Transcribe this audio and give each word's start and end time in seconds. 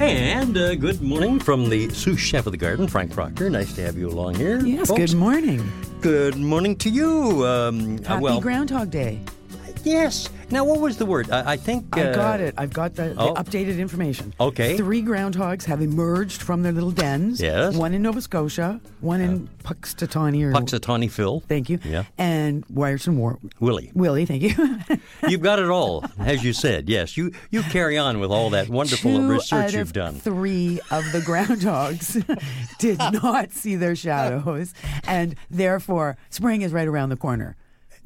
And 0.00 0.56
uh, 0.56 0.74
good 0.74 1.00
morning 1.00 1.38
from 1.38 1.68
the 1.68 1.88
sous 1.90 2.18
chef 2.18 2.46
of 2.46 2.52
the 2.52 2.58
garden, 2.58 2.88
Frank 2.88 3.12
Proctor. 3.12 3.48
Nice 3.48 3.74
to 3.74 3.82
have 3.82 3.96
you 3.96 4.08
along 4.08 4.34
here. 4.34 4.58
Yes, 4.64 4.88
folks. 4.88 4.98
good 4.98 5.14
morning. 5.14 5.72
Good 6.00 6.36
morning 6.36 6.76
to 6.76 6.90
you. 6.90 7.46
Um, 7.46 7.98
uh, 7.98 8.08
Happy 8.08 8.22
well, 8.22 8.40
Groundhog 8.40 8.90
Day. 8.90 9.20
Yes. 9.84 10.28
Now, 10.50 10.64
what 10.64 10.80
was 10.80 10.96
the 10.98 11.06
word? 11.06 11.30
I, 11.30 11.52
I 11.52 11.56
think. 11.56 11.96
I 11.96 12.04
uh, 12.04 12.14
got 12.14 12.40
it. 12.40 12.54
I've 12.56 12.72
got 12.72 12.94
the, 12.94 13.10
the 13.10 13.20
oh. 13.20 13.34
updated 13.34 13.78
information. 13.78 14.34
Okay. 14.38 14.76
Three 14.76 15.02
groundhogs 15.02 15.64
have 15.64 15.80
emerged 15.80 16.42
from 16.42 16.62
their 16.62 16.72
little 16.72 16.90
dens. 16.90 17.40
Yes. 17.40 17.74
One 17.74 17.94
in 17.94 18.02
Nova 18.02 18.20
Scotia, 18.20 18.80
one 19.00 19.20
in 19.20 19.48
Puxtatawny. 19.64 20.42
Or, 20.44 20.52
Punxsutawney 20.52 21.10
Phil. 21.10 21.40
Thank 21.40 21.68
you. 21.70 21.78
Yeah. 21.84 22.04
And 22.18 22.66
Wiarton 22.68 23.16
War. 23.16 23.38
Willie. 23.60 23.90
Willie, 23.94 24.26
thank 24.26 24.42
you. 24.42 24.80
You've 25.28 25.42
got 25.42 25.58
it 25.58 25.68
all, 25.68 26.04
as 26.18 26.44
you 26.44 26.52
said. 26.52 26.88
Yes, 26.88 27.16
you 27.16 27.32
you 27.50 27.62
carry 27.62 27.98
on 27.98 28.20
with 28.20 28.30
all 28.30 28.50
that 28.50 28.68
wonderful 28.68 29.10
Two 29.10 29.28
research 29.28 29.74
you've 29.74 29.92
done. 29.92 30.14
Three 30.14 30.80
of 30.90 31.10
the 31.12 31.20
groundhogs 31.20 32.22
did 32.78 32.98
not 33.22 33.52
see 33.52 33.76
their 33.76 33.96
shadows, 33.96 34.74
and 35.06 35.34
therefore 35.50 36.16
spring 36.30 36.62
is 36.62 36.72
right 36.72 36.88
around 36.88 37.08
the 37.08 37.16
corner. 37.16 37.56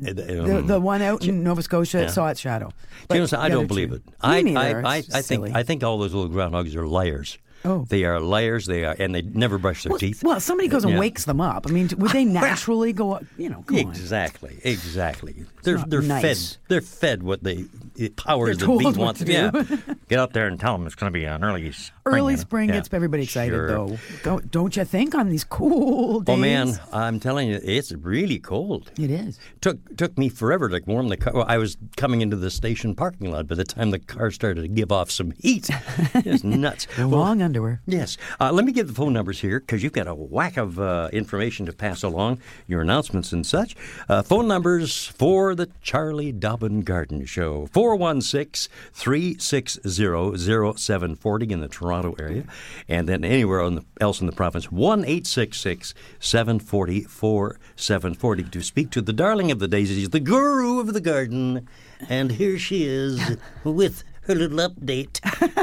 The, 0.00 0.58
um, 0.58 0.66
the 0.66 0.80
one 0.80 1.02
out 1.02 1.24
in 1.26 1.42
Nova 1.42 1.62
Scotia 1.62 2.08
saw 2.08 2.28
its 2.28 2.40
shadow. 2.40 2.72
But 3.08 3.16
you 3.16 3.26
know, 3.26 3.38
I 3.38 3.48
don't 3.48 3.66
believe 3.66 3.88
two- 3.90 3.96
it. 3.96 4.02
I. 4.20 4.38
I, 4.38 4.80
I, 4.80 4.96
I 5.12 5.22
think. 5.22 5.54
I 5.56 5.62
think 5.64 5.82
all 5.82 5.98
those 5.98 6.14
little 6.14 6.30
groundhogs 6.30 6.74
are 6.76 6.86
liars. 6.86 7.38
Oh. 7.64 7.84
They 7.88 8.04
are 8.04 8.20
liars. 8.20 8.66
They 8.66 8.84
are, 8.84 8.94
and 8.98 9.14
they 9.14 9.22
never 9.22 9.58
brush 9.58 9.82
their 9.82 9.90
Well, 9.90 9.98
teeth. 9.98 10.22
well, 10.22 10.40
somebody 10.40 10.68
goes 10.68 10.84
and 10.84 10.94
Yeah. 10.94 11.00
wakes 11.00 11.24
them 11.24 11.40
up. 11.40 11.66
I 11.68 11.72
mean, 11.72 11.88
would 11.98 12.12
they 12.12 12.24
naturally 12.42 12.92
go 12.92 13.12
up? 13.12 13.24
You 13.36 13.48
know, 13.50 13.62
come 13.66 13.76
on. 13.78 13.88
Exactly, 13.90 14.58
exactly. 14.64 15.44
They're 15.64 15.78
they're 15.78 16.00
nice. 16.02 16.22
fed 16.22 16.56
they're 16.68 16.80
fed 16.80 17.22
what 17.22 17.42
they 17.42 17.64
the 17.94 18.08
powers 18.10 18.58
They're 18.58 18.66
that 18.68 18.78
be 18.78 18.84
told 18.84 18.96
want 18.96 19.16
to 19.18 19.24
do. 19.24 19.32
Yeah, 19.32 19.50
get 20.08 20.18
out 20.20 20.32
there 20.32 20.46
and 20.46 20.58
tell 20.58 20.78
them 20.78 20.86
it's 20.86 20.94
going 20.94 21.12
to 21.12 21.16
be 21.18 21.24
an 21.24 21.42
early 21.44 21.72
spring. 21.72 21.94
Early 22.06 22.32
you 22.34 22.36
know? 22.36 22.40
spring 22.40 22.68
Yeah. 22.68 22.76
gets 22.76 22.88
everybody 22.92 23.24
excited, 23.24 23.50
Sure. 23.52 23.68
though. 23.68 23.98
Don't, 24.22 24.50
don't 24.50 24.76
you 24.76 24.84
think 24.84 25.14
on 25.14 25.28
these 25.28 25.44
cool 25.44 26.20
days? 26.20 26.34
Oh 26.34 26.36
man, 26.38 26.78
I'm 26.92 27.18
telling 27.20 27.48
you, 27.48 27.60
it's 27.62 27.92
really 27.92 28.38
cold. 28.38 28.90
It 28.98 29.10
is. 29.10 29.38
Took 29.60 29.96
took 29.96 30.16
me 30.16 30.28
forever 30.28 30.68
to 30.68 30.80
warm 30.86 31.08
the 31.08 31.16
car. 31.16 31.32
Well, 31.34 31.44
I 31.48 31.58
was 31.58 31.76
coming 31.96 32.20
into 32.22 32.36
the 32.36 32.50
station 32.50 32.94
parking 32.94 33.30
lot 33.30 33.46
by 33.48 33.56
the 33.56 33.64
time 33.64 33.90
the 33.90 33.98
car 33.98 34.30
started 34.30 34.62
to 34.62 34.68
give 34.68 34.92
off 34.92 35.10
some 35.10 35.32
heat. 35.38 35.68
It's 36.14 36.44
nuts. 36.44 36.86
Well, 36.96 37.08
Long 37.08 37.42
underwear. 37.48 37.80
Yes. 37.86 38.18
Uh, 38.38 38.52
let 38.52 38.66
me 38.66 38.72
give 38.72 38.88
the 38.88 38.92
phone 38.92 39.14
numbers 39.14 39.40
here 39.40 39.58
because 39.58 39.82
you've 39.82 39.94
got 39.94 40.06
a 40.06 40.14
whack 40.14 40.58
of 40.58 40.78
uh, 40.78 41.08
information 41.14 41.64
to 41.64 41.72
pass 41.72 42.02
along, 42.02 42.40
your 42.66 42.82
announcements 42.82 43.32
and 43.32 43.46
such. 43.46 43.74
Uh, 44.06 44.20
phone 44.20 44.46
numbers 44.46 45.06
for 45.06 45.54
the 45.54 45.70
Charlie 45.80 46.30
Dobbin 46.30 46.82
Garden 46.82 47.24
Show 47.24 47.66
416 47.72 48.70
360 48.92 49.80
0740 49.88 51.50
in 51.50 51.60
the 51.60 51.68
Toronto 51.68 52.14
area, 52.18 52.44
and 52.86 53.08
then 53.08 53.24
anywhere 53.24 53.62
on 53.62 53.76
the, 53.76 53.84
else 53.98 54.20
in 54.20 54.26
the 54.26 54.32
province 54.32 54.70
1 54.70 55.00
866 55.00 55.94
740 56.20 57.04
4740 57.04 58.44
to 58.44 58.62
speak 58.62 58.90
to 58.90 59.00
the 59.00 59.14
darling 59.14 59.50
of 59.50 59.58
the 59.58 59.68
daisies, 59.68 60.10
the 60.10 60.20
guru 60.20 60.80
of 60.80 60.92
the 60.92 61.00
garden. 61.00 61.66
And 62.10 62.30
here 62.32 62.58
she 62.58 62.84
is 62.84 63.38
with 63.64 64.04
her 64.26 64.34
little 64.34 64.58
update. 64.58 65.20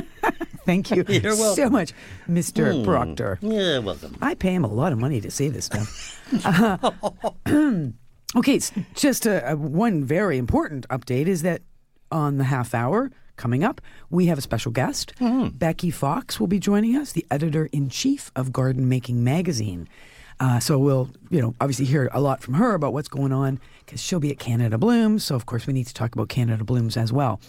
Thank 0.66 0.92
you 0.92 1.06
You're 1.08 1.36
so 1.36 1.70
much, 1.70 1.94
Mr. 2.30 2.84
Proctor. 2.84 3.38
Yeah, 3.42 3.80
welcome. 3.80 4.18
I 4.22 4.34
pay 4.34 4.54
him 4.54 4.64
a 4.64 4.72
lot 4.72 4.92
of 4.92 4.98
money 4.98 5.22
to 5.22 5.32
say 5.32 5.50
this 5.50 5.66
stuff. 5.66 6.12
Uh, 6.44 6.92
okay, 8.36 8.56
it's 8.56 8.72
just 8.96 9.28
a, 9.28 9.52
a, 9.52 9.56
one 9.56 10.04
very 10.04 10.40
important 10.40 10.88
update 10.90 11.28
is 11.28 11.44
that 11.44 11.62
on 12.12 12.40
the 12.40 12.46
half 12.46 12.74
hour 12.74 13.12
coming 13.38 13.64
up, 13.64 13.80
we 14.10 14.26
have 14.26 14.40
a 14.40 14.42
special 14.42 14.72
guest. 14.72 15.14
Becky 15.54 15.92
Fox 15.92 16.40
will 16.40 16.48
be 16.48 16.58
joining 16.58 16.96
us, 16.96 17.12
the 17.12 17.24
editor 17.30 17.70
in 17.72 17.90
chief 17.90 18.32
of 18.36 18.52
Garden 18.52 18.90
Making 18.90 19.24
Magazine. 19.24 19.88
Uh, 20.40 20.60
so 20.60 20.80
we'll, 20.80 21.10
you 21.30 21.42
know, 21.42 21.54
obviously 21.62 21.86
hear 21.86 22.10
a 22.12 22.20
lot 22.20 22.42
from 22.42 22.56
her 22.56 22.74
about 22.74 22.92
what's 22.92 23.08
going 23.08 23.32
on 23.32 23.60
because 23.86 24.02
she'll 24.02 24.20
be 24.20 24.32
at 24.32 24.40
Canada 24.40 24.80
Blooms. 24.80 25.24
So 25.24 25.36
of 25.36 25.46
course 25.46 25.68
we 25.68 25.74
need 25.74 25.88
to 25.88 25.94
talk 25.94 26.14
about 26.16 26.30
Canada 26.30 26.64
Blooms 26.64 26.98
as 26.98 27.14
well. 27.14 27.40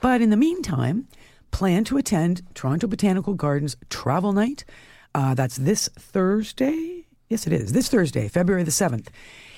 But 0.00 0.22
in 0.22 0.30
the 0.30 0.36
meantime, 0.36 1.06
plan 1.50 1.84
to 1.84 1.96
attend 1.96 2.42
Toronto 2.54 2.86
Botanical 2.86 3.34
Gardens 3.34 3.76
Travel 3.88 4.32
Night. 4.32 4.64
Uh, 5.14 5.34
that's 5.34 5.56
this 5.56 5.88
Thursday. 5.98 7.06
Yes, 7.28 7.46
it 7.46 7.52
is. 7.52 7.72
This 7.72 7.88
Thursday, 7.88 8.28
February 8.28 8.64
the 8.64 8.70
7th. 8.70 9.08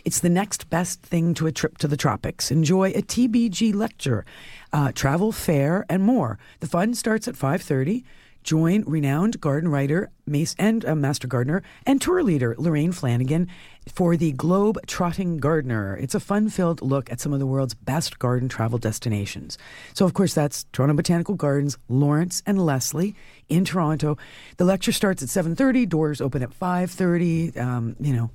It's 0.04 0.20
the 0.20 0.28
next 0.28 0.68
best 0.68 1.02
thing 1.02 1.32
to 1.34 1.46
a 1.46 1.52
trip 1.52 1.78
to 1.78 1.88
the 1.88 1.96
tropics. 1.96 2.50
Enjoy 2.50 2.90
a 2.90 3.02
TBG 3.02 3.74
lecture, 3.74 4.26
uh, 4.72 4.92
travel 4.92 5.32
fair, 5.32 5.86
and 5.88 6.02
more. 6.02 6.38
The 6.60 6.66
fun 6.66 6.94
starts 6.94 7.28
at 7.28 7.34
5.30. 7.34 8.04
Join 8.42 8.82
renowned 8.84 9.40
garden 9.40 9.70
writer 9.70 10.10
Mace 10.26 10.54
and 10.58 10.84
uh, 10.84 10.94
master 10.94 11.28
gardener 11.28 11.62
and 11.86 12.00
tour 12.00 12.22
leader 12.22 12.54
Lorraine 12.58 12.92
Flanagan 12.92 13.48
for 13.94 14.16
the 14.16 14.32
Globe 14.32 14.78
Trotting 14.86 15.38
Gardener. 15.38 15.96
It's 15.96 16.14
a 16.14 16.20
fun-filled 16.20 16.82
look 16.82 17.10
at 17.10 17.20
some 17.20 17.32
of 17.32 17.38
the 17.38 17.46
world's 17.46 17.74
best 17.74 18.18
garden 18.18 18.48
travel 18.48 18.78
destinations. 18.78 19.58
So, 19.94 20.04
of 20.04 20.14
course, 20.14 20.34
that's 20.34 20.64
Toronto 20.72 20.94
Botanical 20.94 21.34
Gardens, 21.34 21.78
Lawrence 21.88 22.42
and 22.46 22.64
Leslie 22.64 23.14
in 23.48 23.64
Toronto. 23.64 24.18
The 24.56 24.64
lecture 24.64 24.92
starts 24.92 25.22
at 25.22 25.28
7:30. 25.28 25.88
Doors 25.88 26.20
open 26.20 26.42
at 26.42 26.52
5:30. 26.52 27.56
Um, 27.56 27.96
you 28.00 28.12
know, 28.12 28.30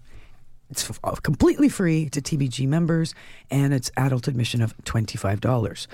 it's 0.70 0.90
uh, 1.04 1.16
completely 1.16 1.70
free 1.70 2.10
to 2.10 2.22
TBG 2.22 2.68
members, 2.68 3.14
and 3.50 3.74
it's 3.74 3.92
adult 3.98 4.28
admission 4.28 4.62
of 4.62 4.76
$25. 4.84 5.88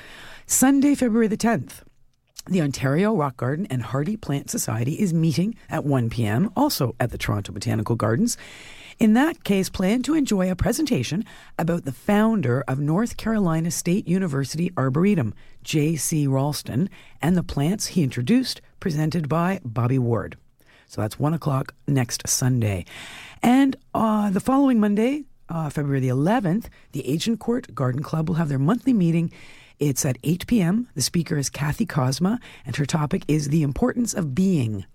Sunday, 0.45 0.95
February 0.95 1.27
the 1.27 1.37
10th. 1.37 1.83
The 2.45 2.61
Ontario 2.61 3.15
Rock 3.15 3.37
Garden 3.37 3.65
and 3.69 3.81
Hardy 3.81 4.17
Plant 4.17 4.49
Society 4.49 4.93
is 4.93 5.13
meeting 5.13 5.55
at 5.69 5.85
1 5.85 6.09
p.m., 6.09 6.51
also 6.57 6.93
at 6.99 7.11
the 7.11 7.17
Toronto 7.17 7.53
Botanical 7.53 7.95
Gardens. 7.95 8.35
In 8.99 9.13
that 9.13 9.45
case, 9.45 9.69
plan 9.69 10.03
to 10.03 10.13
enjoy 10.13 10.51
a 10.51 10.55
presentation 10.55 11.23
about 11.57 11.85
the 11.85 11.93
founder 11.93 12.61
of 12.67 12.79
North 12.79 13.15
Carolina 13.15 13.71
State 13.71 14.09
University 14.09 14.73
Arboretum, 14.75 15.33
J.C. 15.63 16.27
Raulston, 16.27 16.89
and 17.21 17.37
the 17.37 17.43
plants 17.43 17.87
he 17.87 18.03
introduced, 18.03 18.59
presented 18.81 19.29
by 19.29 19.61
Bobby 19.63 19.97
Ward. 19.97 20.37
So 20.85 20.99
that's 20.99 21.17
1 21.17 21.33
o'clock 21.33 21.73
next 21.87 22.27
Sunday. 22.27 22.83
And 23.41 23.77
uh, 23.93 24.31
the 24.31 24.41
following 24.41 24.81
Monday, 24.81 25.23
uh, 25.47 25.69
February 25.69 26.01
the 26.01 26.09
11th, 26.09 26.65
the 26.91 27.09
Agincourt 27.09 27.73
Garden 27.73 28.03
Club 28.03 28.27
will 28.27 28.35
have 28.35 28.49
their 28.49 28.59
monthly 28.59 28.91
meeting. 28.93 29.31
It's 29.89 30.05
at 30.05 30.17
8 30.23 30.47
p.m. 30.47 30.87
The 30.95 31.01
speaker 31.01 31.37
is 31.37 31.49
Kathy 31.49 31.85
Cosma, 31.85 32.39
and 32.65 32.75
her 32.77 32.85
topic 32.85 33.23
is 33.27 33.49
the 33.49 33.63
importance 33.63 34.13
of 34.13 34.33
being. 34.33 34.85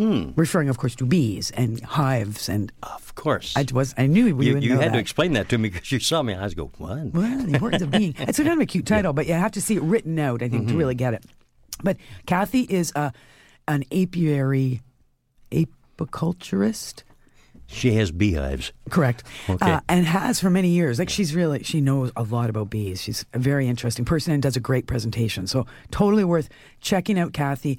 Referring, 0.00 0.68
of 0.68 0.78
course, 0.78 0.94
to 0.94 1.04
bees 1.04 1.50
and 1.50 1.80
hives. 1.82 2.48
And 2.48 2.70
Of 2.84 3.16
course. 3.16 3.52
I 3.56 3.66
was, 3.72 3.94
I 3.98 4.06
knew 4.06 4.26
You, 4.26 4.58
you 4.58 4.68
know 4.76 4.80
had 4.80 4.90
that. 4.90 4.94
to 4.94 4.98
explain 5.00 5.32
that 5.32 5.48
to 5.48 5.58
me 5.58 5.68
because 5.72 5.90
you 5.90 5.98
saw 5.98 6.22
me. 6.22 6.34
I 6.34 6.44
was 6.44 6.54
go, 6.54 6.70
what? 6.78 7.12
Well, 7.12 7.38
the 7.42 7.54
importance 7.54 7.82
of 7.82 7.90
being. 7.90 8.14
It's 8.16 8.38
kind 8.38 8.48
of 8.52 8.60
a 8.60 8.66
cute 8.66 8.86
title, 8.94 9.12
but 9.12 9.26
you 9.26 9.34
have 9.34 9.50
to 9.52 9.60
see 9.60 9.74
it 9.74 9.82
written 9.82 10.16
out, 10.20 10.40
I 10.40 10.48
think, 10.48 10.62
Mm-hmm. 10.66 10.72
to 10.72 10.78
really 10.78 10.94
get 10.94 11.14
it. 11.14 11.24
But 11.82 11.96
Kathy 12.26 12.60
is 12.62 12.92
a, 12.94 13.12
an 13.66 13.82
apiary 13.92 14.82
apiculturist. 15.50 17.02
She 17.70 17.92
has 17.92 18.10
beehives. 18.10 18.72
Correct. 18.88 19.24
Okay. 19.48 19.70
Uh, 19.70 19.80
and 19.90 20.06
has 20.06 20.40
for 20.40 20.48
many 20.48 20.70
years. 20.70 20.98
Like 20.98 21.10
she's 21.10 21.34
really, 21.34 21.62
she 21.62 21.82
knows 21.82 22.10
a 22.16 22.22
lot 22.22 22.48
about 22.48 22.70
bees. 22.70 23.02
She's 23.02 23.26
a 23.34 23.38
very 23.38 23.68
interesting 23.68 24.06
person 24.06 24.32
and 24.32 24.42
does 24.42 24.56
a 24.56 24.60
great 24.60 24.86
presentation. 24.86 25.46
So 25.46 25.66
totally 25.90 26.24
worth 26.24 26.48
checking 26.80 27.18
out 27.18 27.34
Kathy. 27.34 27.78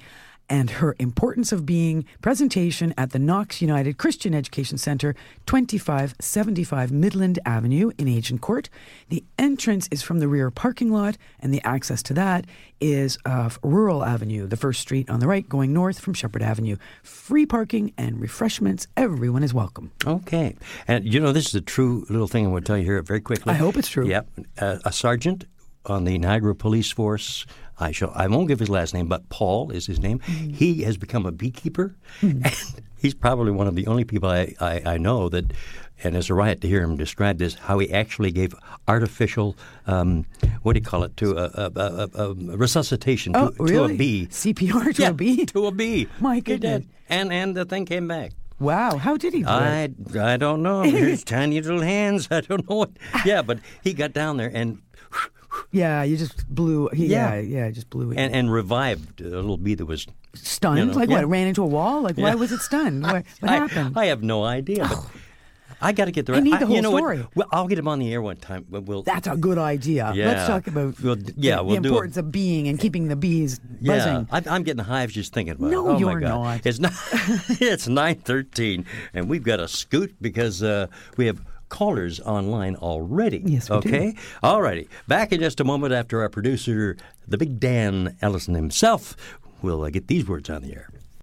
And 0.50 0.68
her 0.68 0.96
importance 0.98 1.52
of 1.52 1.64
being 1.64 2.04
presentation 2.20 2.92
at 2.98 3.12
the 3.12 3.20
Knox 3.20 3.62
United 3.62 3.98
Christian 3.98 4.34
Education 4.34 4.78
Center, 4.78 5.14
2575 5.46 6.90
Midland 6.90 7.38
Avenue 7.46 7.92
in 7.96 8.08
Agincourt. 8.08 8.68
The 9.10 9.22
entrance 9.38 9.88
is 9.92 10.02
from 10.02 10.18
the 10.18 10.26
rear 10.26 10.50
parking 10.50 10.90
lot, 10.90 11.16
and 11.38 11.54
the 11.54 11.62
access 11.64 12.02
to 12.02 12.14
that 12.14 12.46
is 12.80 13.16
of 13.24 13.58
Rural 13.62 14.04
Avenue, 14.04 14.46
the 14.46 14.56
first 14.56 14.80
street 14.80 15.08
on 15.08 15.20
the 15.20 15.28
right, 15.28 15.48
going 15.48 15.72
north 15.72 16.00
from 16.00 16.14
Sheppard 16.14 16.42
Avenue. 16.42 16.76
Free 17.02 17.46
parking 17.46 17.92
and 17.96 18.20
refreshments. 18.20 18.88
Everyone 18.96 19.44
is 19.44 19.54
welcome. 19.54 19.92
Okay. 20.04 20.56
And 20.88 21.04
you 21.04 21.20
know, 21.20 21.32
this 21.32 21.46
is 21.46 21.54
a 21.54 21.60
true 21.60 22.04
little 22.08 22.26
thing 22.26 22.46
I 22.46 22.48
want 22.48 22.64
to 22.64 22.70
tell 22.70 22.78
you 22.78 22.84
here 22.84 23.00
very 23.02 23.20
quickly. 23.20 23.52
I 23.52 23.56
hope 23.56 23.76
it's 23.76 23.88
true. 23.88 24.08
Yep. 24.08 24.28
Uh, 24.58 24.78
a 24.84 24.92
sergeant 24.92 25.44
on 25.86 26.04
the 26.04 26.18
Niagara 26.18 26.54
Police 26.54 26.90
Force. 26.90 27.46
I 27.78 27.92
shall. 27.92 28.12
I 28.14 28.26
won't 28.26 28.48
give 28.48 28.58
his 28.58 28.68
last 28.68 28.92
name, 28.92 29.08
but 29.08 29.28
Paul 29.30 29.70
is 29.70 29.86
his 29.86 30.00
name. 30.00 30.18
Mm-hmm. 30.18 30.50
He 30.50 30.82
has 30.82 30.98
become 30.98 31.24
a 31.24 31.32
beekeeper, 31.32 31.96
and 32.20 32.46
he's 32.98 33.14
probably 33.14 33.52
one 33.52 33.66
of 33.66 33.74
the 33.74 33.86
only 33.86 34.04
people 34.04 34.28
I, 34.28 34.54
I, 34.60 34.82
I 34.84 34.98
know 34.98 35.28
that. 35.30 35.52
And 36.02 36.16
it's 36.16 36.30
a 36.30 36.34
riot 36.34 36.62
to 36.62 36.68
hear 36.68 36.80
him 36.82 36.96
describe 36.96 37.36
this. 37.36 37.52
How 37.52 37.78
he 37.78 37.92
actually 37.92 38.30
gave 38.32 38.54
artificial, 38.88 39.54
um, 39.86 40.24
what 40.62 40.72
do 40.72 40.78
you 40.80 40.84
call 40.84 41.02
it, 41.04 41.14
to 41.18 41.36
a, 41.36 41.44
a, 41.54 42.08
a, 42.14 42.30
a 42.30 42.34
resuscitation 42.56 43.36
Oh, 43.36 43.50
to, 43.50 43.66
to 43.66 43.84
a 43.84 43.88
bee. 43.94 44.26
CPR 44.30 44.94
to 44.94 45.02
yeah, 45.02 45.08
a 45.10 45.12
bee? 45.12 45.44
To 45.44 45.66
a 45.66 45.70
bee. 45.70 46.08
My 46.20 46.40
goodness. 46.40 46.86
And 47.10 47.30
and 47.30 47.54
the 47.54 47.66
thing 47.66 47.84
came 47.84 48.08
back. 48.08 48.32
Wow, 48.58 48.96
how 48.96 49.16
did 49.18 49.32
he 49.34 49.40
do 49.42 49.48
it? 49.48 49.50
I, 50.14 50.34
I 50.34 50.36
don't 50.38 50.62
know. 50.62 50.82
His 50.84 51.22
tiny 51.24 51.60
little 51.60 51.80
hands. 51.82 52.28
I 52.30 52.40
don't 52.42 52.68
know 52.68 52.76
what. 52.76 52.90
Yeah, 53.24 53.42
but 53.42 53.58
he 53.82 53.92
got 53.94 54.12
down 54.14 54.38
there 54.38 54.50
and 54.54 54.80
Yeah, 55.72 56.02
you 56.02 56.16
just 56.16 56.48
blew. 56.48 56.88
He, 56.92 57.06
Yeah. 57.06 57.34
yeah, 57.34 57.40
yeah, 57.40 57.70
just 57.70 57.90
blew 57.90 58.10
it. 58.12 58.18
and, 58.18 58.34
and 58.34 58.52
revived 58.52 59.20
a 59.20 59.24
little 59.24 59.56
bee 59.56 59.74
that 59.74 59.86
was. 59.86 60.06
stunned? 60.34 60.78
you 60.78 60.84
know, 60.86 60.92
like 60.92 61.08
yeah. 61.10 61.16
what? 61.16 61.28
Ran 61.28 61.48
into 61.48 61.62
a 61.62 61.66
wall? 61.66 62.02
Like 62.02 62.16
why 62.16 62.34
was 62.34 62.52
it 62.52 62.60
stunned? 62.60 63.02
What, 63.10 63.24
what 63.40 63.50
I, 63.50 63.56
happened? 63.56 63.98
I 63.98 64.06
have 64.06 64.22
no 64.22 64.44
idea. 64.44 64.86
But 64.88 65.04
I 65.82 65.92
got 65.92 66.04
to 66.04 66.10
get 66.12 66.26
the. 66.26 66.34
I 66.34 66.40
need 66.40 66.54
the 66.54 66.60
you 66.60 66.66
whole 66.66 66.82
know 66.82 66.90
what? 66.90 66.98
story. 66.98 67.26
Well, 67.34 67.48
I'll 67.52 67.66
get 67.66 67.78
him 67.78 67.88
on 67.88 67.98
the 68.00 68.12
air 68.12 68.20
one 68.20 68.36
time. 68.36 68.66
but 68.68 68.82
We'll. 68.82 69.02
That's 69.02 69.26
a 69.26 69.36
good 69.36 69.56
idea. 69.56 70.12
Yeah. 70.14 70.26
Let's 70.26 70.46
talk 70.46 70.66
about 70.66 71.00
We'll 71.00 71.16
yeah, 71.36 71.56
the, 71.56 71.64
we'll 71.64 71.80
the 71.80 71.88
importance 71.88 72.16
of 72.18 72.30
being 72.30 72.68
and 72.68 72.78
keeping 72.78 73.08
the 73.08 73.16
bees 73.16 73.60
yeah, 73.80 73.96
buzzing. 73.96 74.28
I, 74.30 74.54
I'm 74.54 74.62
getting 74.62 74.84
hives 74.84 75.14
just 75.14 75.32
thinking 75.32 75.54
about 75.54 75.70
No, 75.70 75.88
it. 75.90 75.94
Oh 75.94 75.98
you're 75.98 76.14
my 76.14 76.20
God. 76.20 76.44
not. 76.44 76.66
It's 76.66 76.78
not. 76.78 76.92
it's 77.60 77.88
nine 77.88 78.16
thirteen, 78.16 78.84
and 79.14 79.28
we've 79.28 79.42
got 79.42 79.58
a 79.58 79.68
scoot 79.68 80.14
because 80.20 80.62
uh, 80.62 80.88
we 81.16 81.26
have 81.26 81.40
callers 81.70 82.20
online 82.20 82.76
already. 82.76 83.42
Yes, 83.46 83.70
we 83.70 83.80
do. 83.80 83.88
okay. 83.88 84.14
All 84.42 84.60
righty. 84.60 84.88
Back 85.08 85.32
in 85.32 85.40
just 85.40 85.60
a 85.60 85.64
moment 85.64 85.94
after 85.94 86.20
our 86.20 86.28
producer, 86.28 86.96
the 87.26 87.38
big 87.38 87.58
Dan 87.58 88.16
Ellison 88.20 88.54
himself, 88.54 89.16
will 89.62 89.82
uh, 89.82 89.90
get 89.90 90.06
these 90.08 90.26
words 90.26 90.50
on 90.50 90.62
the 90.62 90.72
air. 90.72 90.90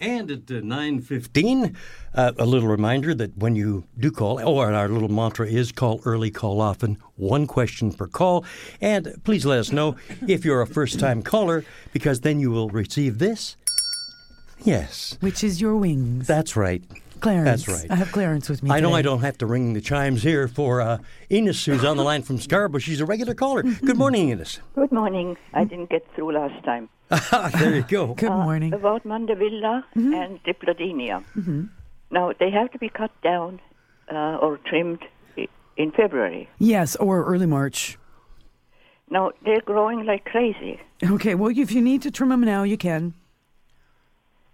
And 0.00 0.30
at 0.30 0.38
uh, 0.50 0.60
9.15, 0.62 1.74
uh, 2.14 2.32
a 2.38 2.46
little 2.46 2.68
reminder 2.68 3.14
that 3.14 3.36
when 3.36 3.56
you 3.56 3.84
do 3.98 4.10
call, 4.10 4.42
or 4.46 4.72
our 4.72 4.88
little 4.88 5.08
mantra 5.08 5.46
is 5.46 5.72
call 5.72 6.00
early, 6.04 6.30
call 6.30 6.60
often, 6.60 6.98
one 7.16 7.46
question 7.46 7.92
per 7.92 8.06
call. 8.06 8.44
And 8.80 9.20
please 9.24 9.44
let 9.46 9.58
us 9.58 9.72
know 9.72 9.96
if 10.26 10.44
you're 10.44 10.62
a 10.62 10.66
first-time 10.66 11.22
caller, 11.22 11.64
because 11.92 12.20
then 12.20 12.40
you 12.40 12.50
will 12.50 12.68
receive 12.68 13.18
this. 13.18 13.56
Yes, 14.62 15.18
Which 15.20 15.44
is 15.44 15.60
your 15.60 15.76
wings. 15.76 16.26
that's 16.26 16.56
right. 16.56 16.82
Clarence. 17.20 17.64
That's 17.64 17.80
right. 17.82 17.90
I 17.90 17.96
have 17.96 18.12
Clarence 18.12 18.50
with 18.50 18.62
me. 18.62 18.70
I 18.70 18.80
know. 18.80 18.92
I 18.92 19.00
don't 19.00 19.20
have 19.20 19.38
to 19.38 19.46
ring 19.46 19.72
the 19.72 19.80
chimes 19.80 20.22
here 20.22 20.46
for 20.46 20.82
uh, 20.82 20.98
Eunice, 21.30 21.64
who's 21.64 21.82
on 21.84 21.96
the 21.96 22.02
line 22.02 22.22
from 22.22 22.38
Scarborough. 22.38 22.80
She's 22.80 23.00
a 23.00 23.06
regular 23.06 23.32
caller. 23.34 23.62
Good 23.62 23.96
morning, 23.96 24.28
Eunice. 24.28 24.60
Good 24.74 24.92
morning. 24.92 25.36
I 25.54 25.64
didn't 25.64 25.88
get 25.88 26.06
through 26.14 26.32
last 26.32 26.62
time. 26.64 26.90
there 27.58 27.74
you 27.74 27.82
go. 27.82 28.14
Good 28.14 28.30
uh, 28.30 28.38
morning. 28.38 28.72
About 28.72 29.04
Mandevilla 29.04 29.84
mm-hmm. 29.94 30.14
and 30.14 30.42
Dipladenia. 30.42 31.24
Mm-hmm. 31.36 31.64
Now, 32.10 32.32
they 32.38 32.50
have 32.50 32.70
to 32.72 32.78
be 32.78 32.88
cut 32.88 33.10
down 33.22 33.60
uh, 34.10 34.38
or 34.40 34.58
trimmed 34.58 35.04
in 35.76 35.90
February. 35.92 36.48
Yes, 36.58 36.96
or 36.96 37.24
early 37.24 37.46
March. 37.46 37.98
Now, 39.10 39.32
they're 39.44 39.60
growing 39.60 40.06
like 40.06 40.24
crazy. 40.24 40.80
Okay, 41.02 41.34
well, 41.34 41.52
if 41.56 41.72
you 41.72 41.82
need 41.82 42.02
to 42.02 42.10
trim 42.10 42.30
them 42.30 42.40
now, 42.40 42.62
you 42.62 42.76
can. 42.76 43.14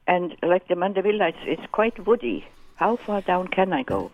And 0.07 0.37
like 0.43 0.67
the 0.69 0.75
Mandevilla, 0.75 1.29
it's, 1.29 1.39
it's 1.45 1.73
quite 1.73 2.05
woody. 2.07 2.45
How 2.77 2.97
far 2.97 3.21
down 3.21 3.49
can 3.49 3.73
I 3.73 3.83
go? 3.83 4.11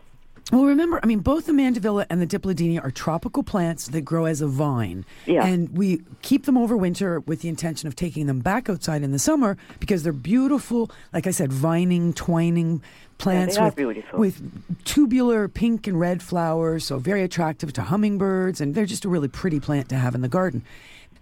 Well, 0.53 0.65
remember, 0.65 1.01
I 1.03 1.07
mean, 1.07 1.21
both 1.21 1.47
the 1.47 1.53
mandevilla 1.53 2.07
and 2.09 2.23
the 2.23 2.27
dipladenia 2.27 2.83
are 2.85 2.93
tropical 2.93 3.43
plants 3.43 3.89
that 3.89 4.03
grow 4.03 4.27
as 4.27 4.41
a 4.41 4.47
vine. 4.47 5.05
Yeah. 5.27 5.45
And 5.45 5.77
we 5.77 6.03
keep 6.23 6.45
them 6.45 6.57
over 6.57 6.77
winter 6.77 7.19
with 7.21 7.41
the 7.41 7.49
intention 7.49 7.89
of 7.89 7.97
taking 7.97 8.27
them 8.27 8.39
back 8.39 8.71
outside 8.71 9.03
in 9.03 9.11
the 9.11 9.19
summer 9.19 9.57
because 9.81 10.05
they're 10.05 10.13
beautiful, 10.13 10.89
like 11.13 11.27
I 11.27 11.33
said, 11.33 11.53
vining, 11.53 12.13
twining 12.13 12.81
plants 13.19 13.57
are 13.57 13.73
with, 13.77 14.13
with 14.13 14.85
tubular 14.85 15.49
pink 15.49 15.89
and 15.89 15.99
red 15.99 16.23
flowers, 16.23 16.85
so 16.85 16.99
very 16.99 17.23
attractive 17.23 17.73
to 17.73 17.83
hummingbirds, 17.83 18.61
and 18.61 18.75
they're 18.75 18.87
just 18.87 19.05
a 19.05 19.09
really 19.09 19.29
pretty 19.29 19.59
plant 19.59 19.89
to 19.89 19.97
have 19.97 20.15
in 20.15 20.21
the 20.21 20.29
garden. 20.29 20.63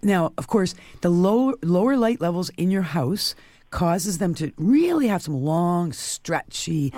Now, 0.03 0.35
of 0.37 0.49
course, 0.49 0.75
the 1.01 1.09
low, 1.09 1.55
lower 1.63 1.97
light 1.97 2.21
levels 2.21 2.51
in 2.59 2.71
your 2.71 2.83
house 2.83 3.35
causes 3.75 4.19
them 4.19 4.35
to 4.35 4.53
really 4.57 5.09
have 5.09 5.21
some 5.21 5.35
long, 5.35 5.93
stretchy, 5.93 6.91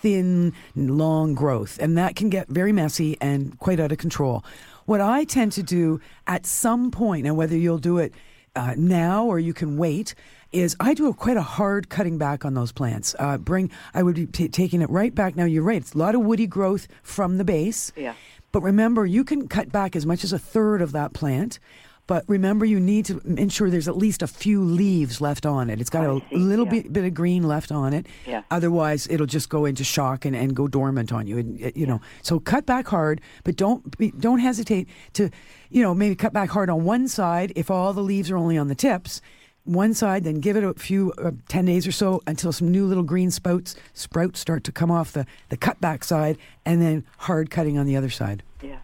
thin, 0.00 0.52
long 0.74 1.32
growth. 1.32 1.78
And 1.80 1.96
that 1.96 2.16
can 2.16 2.28
get 2.28 2.48
very 2.48 2.72
messy 2.72 3.16
and 3.20 3.56
quite 3.60 3.78
out 3.78 3.92
of 3.92 3.98
control. 3.98 4.44
What 4.84 5.00
I 5.00 5.22
tend 5.24 5.52
to 5.52 5.62
do 5.62 6.00
at 6.26 6.44
some 6.44 6.90
point, 6.90 7.26
and 7.26 7.36
whether 7.36 7.56
you'll 7.56 7.78
do 7.78 7.98
it 7.98 8.12
uh, 8.56 8.74
now 8.76 9.24
or 9.24 9.38
you 9.38 9.54
can 9.54 9.78
wait, 9.78 10.16
is 10.50 10.76
I 10.80 10.92
do 10.94 11.08
a, 11.08 11.14
quite 11.14 11.36
a 11.36 11.42
hard 11.42 11.88
cutting 11.88 12.18
back 12.18 12.44
on 12.44 12.54
those 12.54 12.72
plants. 12.72 13.14
Uh, 13.18 13.38
bring, 13.38 13.70
I 13.94 14.02
would 14.02 14.16
be 14.16 14.26
t- 14.26 14.48
taking 14.48 14.82
it 14.82 14.90
right 14.90 15.14
back. 15.14 15.36
Now 15.36 15.44
you're 15.44 15.62
right; 15.62 15.80
it's 15.80 15.94
a 15.94 15.98
lot 15.98 16.14
of 16.14 16.22
woody 16.22 16.46
growth 16.46 16.88
from 17.02 17.38
the 17.38 17.44
base. 17.44 17.92
Yeah. 17.96 18.14
But 18.52 18.62
remember, 18.62 19.06
you 19.06 19.24
can 19.24 19.48
cut 19.48 19.72
back 19.72 19.96
as 19.96 20.04
much 20.04 20.22
as 20.22 20.32
a 20.32 20.38
third 20.38 20.82
of 20.82 20.92
that 20.92 21.12
plant. 21.12 21.58
But 22.06 22.24
remember, 22.28 22.66
you 22.66 22.78
need 22.78 23.06
to 23.06 23.20
ensure 23.24 23.70
there's 23.70 23.88
at 23.88 23.96
least 23.96 24.22
a 24.22 24.26
few 24.26 24.62
leaves 24.62 25.20
left 25.20 25.46
on 25.46 25.70
it. 25.70 25.80
It's 25.80 25.88
got 25.88 26.04
I 26.04 26.16
a 26.16 26.20
see, 26.28 26.36
little 26.36 26.66
yeah. 26.66 26.82
bit, 26.82 26.92
bit 26.92 27.04
of 27.04 27.14
green 27.14 27.44
left 27.44 27.72
on 27.72 27.94
it. 27.94 28.06
Yeah. 28.26 28.42
Otherwise, 28.50 29.06
it'll 29.08 29.26
just 29.26 29.48
go 29.48 29.64
into 29.64 29.84
shock 29.84 30.26
and, 30.26 30.36
and 30.36 30.54
go 30.54 30.68
dormant 30.68 31.12
on 31.12 31.26
you. 31.26 31.38
And, 31.38 31.64
uh, 31.64 31.70
you 31.74 31.86
know, 31.86 32.02
so 32.20 32.38
cut 32.38 32.66
back 32.66 32.88
hard, 32.88 33.22
but 33.42 33.56
don't 33.56 33.96
be, 33.96 34.10
don't 34.10 34.40
hesitate 34.40 34.88
to, 35.14 35.30
you 35.70 35.82
know, 35.82 35.94
maybe 35.94 36.14
cut 36.14 36.34
back 36.34 36.50
hard 36.50 36.68
on 36.68 36.84
one 36.84 37.08
side 37.08 37.52
if 37.56 37.70
all 37.70 37.94
the 37.94 38.02
leaves 38.02 38.30
are 38.30 38.36
only 38.36 38.58
on 38.58 38.68
the 38.68 38.74
tips. 38.74 39.22
One 39.64 39.94
side, 39.94 40.24
then 40.24 40.40
give 40.40 40.58
it 40.58 40.64
a 40.64 40.74
few 40.74 41.14
uh, 41.16 41.30
ten 41.48 41.64
days 41.64 41.86
or 41.86 41.92
so 41.92 42.20
until 42.26 42.52
some 42.52 42.70
new 42.70 42.84
little 42.84 43.02
green 43.02 43.30
sprouts 43.30 43.76
sprouts 43.94 44.38
start 44.38 44.62
to 44.64 44.72
come 44.72 44.90
off 44.90 45.12
the 45.12 45.24
the 45.48 45.56
cut 45.56 45.80
back 45.80 46.04
side, 46.04 46.36
and 46.66 46.82
then 46.82 47.02
hard 47.16 47.50
cutting 47.50 47.78
on 47.78 47.86
the 47.86 47.96
other 47.96 48.10
side. 48.10 48.42
Yeah. 48.62 48.76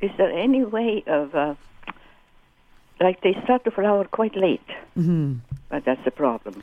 Is 0.00 0.10
there 0.18 0.32
any 0.32 0.64
way 0.64 1.04
of, 1.06 1.36
uh, 1.36 1.54
like, 3.00 3.20
they 3.22 3.34
start 3.44 3.64
to 3.64 3.70
flower 3.70 4.04
quite 4.04 4.36
late? 4.36 4.66
Mm-hmm. 4.96 5.34
But 5.68 5.84
that's 5.84 6.04
the 6.04 6.10
problem. 6.10 6.62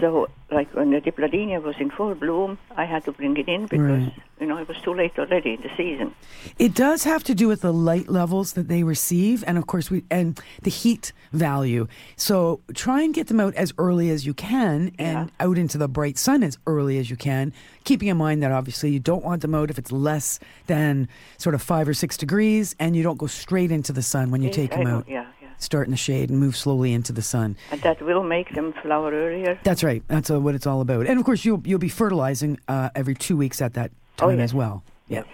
So, 0.00 0.28
like, 0.50 0.74
when 0.74 0.90
the 0.90 1.00
Dipladenia 1.00 1.62
was 1.62 1.76
in 1.78 1.90
full 1.90 2.14
bloom, 2.14 2.58
I 2.76 2.84
had 2.84 3.04
to 3.04 3.12
bring 3.12 3.36
it 3.38 3.48
in 3.48 3.62
because, 3.66 4.02
Right. 4.02 4.12
you 4.40 4.46
know, 4.46 4.58
it 4.58 4.68
was 4.68 4.76
too 4.82 4.92
late 4.92 5.18
already 5.18 5.54
in 5.54 5.62
the 5.62 5.70
season. 5.74 6.12
It 6.58 6.74
does 6.74 7.04
have 7.04 7.24
to 7.24 7.34
do 7.34 7.48
with 7.48 7.62
the 7.62 7.72
light 7.72 8.08
levels 8.08 8.52
that 8.54 8.68
they 8.68 8.82
receive, 8.82 9.42
and 9.46 9.56
of 9.56 9.66
course, 9.66 9.90
we 9.90 10.04
and 10.10 10.38
the 10.62 10.70
heat 10.70 11.12
value. 11.32 11.86
So 12.16 12.60
try 12.74 13.02
and 13.02 13.14
get 13.14 13.28
them 13.28 13.40
out 13.40 13.54
as 13.54 13.72
early 13.78 14.10
as 14.10 14.26
you 14.26 14.34
can, 14.34 14.92
and 14.98 15.32
out 15.40 15.56
into 15.56 15.78
the 15.78 15.88
bright 15.88 16.18
sun 16.18 16.42
as 16.42 16.58
early 16.66 16.98
as 16.98 17.08
you 17.08 17.16
can. 17.16 17.52
Keeping 17.84 18.08
in 18.08 18.18
mind 18.18 18.42
that 18.42 18.52
obviously 18.52 18.90
you 18.90 19.00
don't 19.00 19.24
want 19.24 19.40
them 19.40 19.54
out 19.54 19.70
if 19.70 19.78
it's 19.78 19.92
less 19.92 20.38
than 20.66 21.08
sort 21.38 21.54
of 21.54 21.62
five 21.62 21.88
or 21.88 21.94
six 21.94 22.18
degrees, 22.18 22.74
and 22.78 22.94
you 22.96 23.02
don't 23.02 23.18
go 23.18 23.28
straight 23.28 23.70
into 23.72 23.94
the 23.94 24.02
sun 24.02 24.30
when 24.30 24.42
you 24.42 24.48
Yes, 24.48 24.56
take 24.56 24.72
I 24.74 24.78
them 24.78 24.86
out. 24.88 25.08
yeah, 25.08 25.14
yeah. 25.22 25.26
Start 25.58 25.86
in 25.86 25.90
the 25.90 25.96
shade 25.96 26.30
and 26.30 26.38
move 26.38 26.56
slowly 26.56 26.92
into 26.92 27.12
the 27.12 27.22
sun. 27.22 27.56
And 27.70 27.80
that 27.82 28.00
will 28.02 28.22
make 28.22 28.54
them 28.54 28.72
flower 28.82 29.10
earlier. 29.12 29.58
That's 29.64 29.82
right. 29.82 30.02
That's 30.08 30.30
uh, 30.30 30.40
what 30.40 30.54
it's 30.54 30.66
all 30.66 30.80
about. 30.80 31.06
And 31.06 31.18
of 31.18 31.24
course, 31.24 31.44
you'll 31.44 31.62
you'll 31.64 31.78
be 31.78 31.88
fertilizing 31.88 32.58
uh, 32.68 32.90
every 32.94 33.14
two 33.14 33.36
weeks 33.36 33.60
at 33.62 33.74
that 33.74 33.90
Oh, 34.18 34.28
time 34.28 34.38
yes. 34.38 34.50
as 34.50 34.54
well. 34.54 34.82
Yes. 35.08 35.24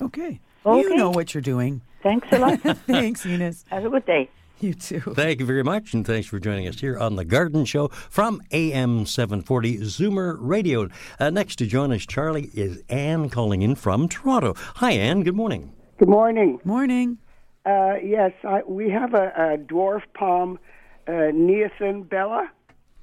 Okay. 0.00 0.40
Okay. 0.64 0.80
You 0.80 0.96
know 0.96 1.10
what 1.10 1.34
you're 1.34 1.42
doing. 1.42 1.82
Thanks 2.02 2.26
a 2.32 2.38
lot. 2.38 2.60
Thanks, 2.86 3.24
Eunice. 3.26 3.64
Have 3.70 3.84
a 3.84 3.90
good 3.90 4.06
day. 4.06 4.30
You 4.60 4.74
too. 4.74 5.00
Thank 5.00 5.40
you 5.40 5.46
very 5.46 5.62
much, 5.62 5.94
and 5.94 6.06
thanks 6.06 6.26
for 6.28 6.38
joining 6.38 6.68
us 6.68 6.80
here 6.80 6.98
on 6.98 7.16
The 7.16 7.24
Garden 7.24 7.64
Show 7.64 7.88
from 7.88 8.42
AM 8.50 9.06
740 9.06 9.78
Zoomer 9.78 10.36
Radio. 10.38 10.88
Uh, 11.18 11.30
next 11.30 11.56
to 11.56 11.66
join 11.66 11.92
us, 11.92 12.04
Charlie, 12.04 12.50
is 12.52 12.82
Anne 12.90 13.30
calling 13.30 13.62
in 13.62 13.74
from 13.74 14.06
Toronto. 14.06 14.52
Hi, 14.76 14.92
Anne. 14.92 15.22
Good 15.22 15.34
morning. 15.34 15.72
Good 15.98 16.10
morning. 16.10 16.60
Morning. 16.64 17.16
Uh, 17.64 17.94
yes, 18.02 18.32
I, 18.42 18.62
we 18.66 18.90
have 18.90 19.14
a, 19.14 19.28
a 19.36 19.58
dwarf 19.58 20.02
palm, 20.14 20.58
uh, 21.06 21.10
Neanthe 21.32 22.08
bella, 22.08 22.50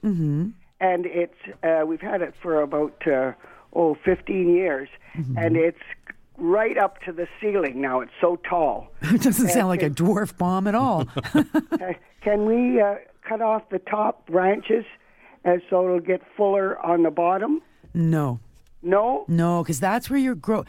mm-hmm. 0.03 0.49
and 0.79 1.05
it's 1.05 1.37
uh, 1.63 1.85
we've 1.85 2.01
had 2.01 2.21
it 2.21 2.33
for 2.41 2.61
about 2.61 3.07
uh, 3.07 3.33
oh 3.73 3.95
15 4.03 4.49
years, 4.49 4.89
and 5.37 5.55
it's 5.55 5.77
right 6.37 6.77
up 6.77 7.01
to 7.01 7.11
the 7.11 7.27
ceiling 7.39 7.81
now. 7.81 7.99
It's 7.99 8.11
so 8.19 8.37
tall. 8.37 8.87
It 9.01 9.21
doesn't 9.21 9.49
sound 9.49 9.67
like 9.67 9.83
a 9.83 9.89
dwarf 9.89 10.37
palm 10.37 10.67
at 10.67 10.75
all. 10.75 11.07
Uh, 11.79 11.93
Can 12.21 12.45
we 12.45 12.81
uh, 12.81 12.95
cut 13.21 13.41
off 13.41 13.69
the 13.69 13.79
top 13.79 14.25
branches, 14.25 14.83
and 15.43 15.61
so 15.69 15.85
it'll 15.85 15.99
get 15.99 16.21
fuller 16.35 16.83
on 16.83 17.03
the 17.03 17.11
bottom? 17.11 17.61
no. 17.93 18.39
No. 18.87 19.25
No, 19.27 19.61
because 19.63 19.79
that's 19.79 20.09
where 20.09 20.19
your 20.19 20.35
grow. 20.35 20.63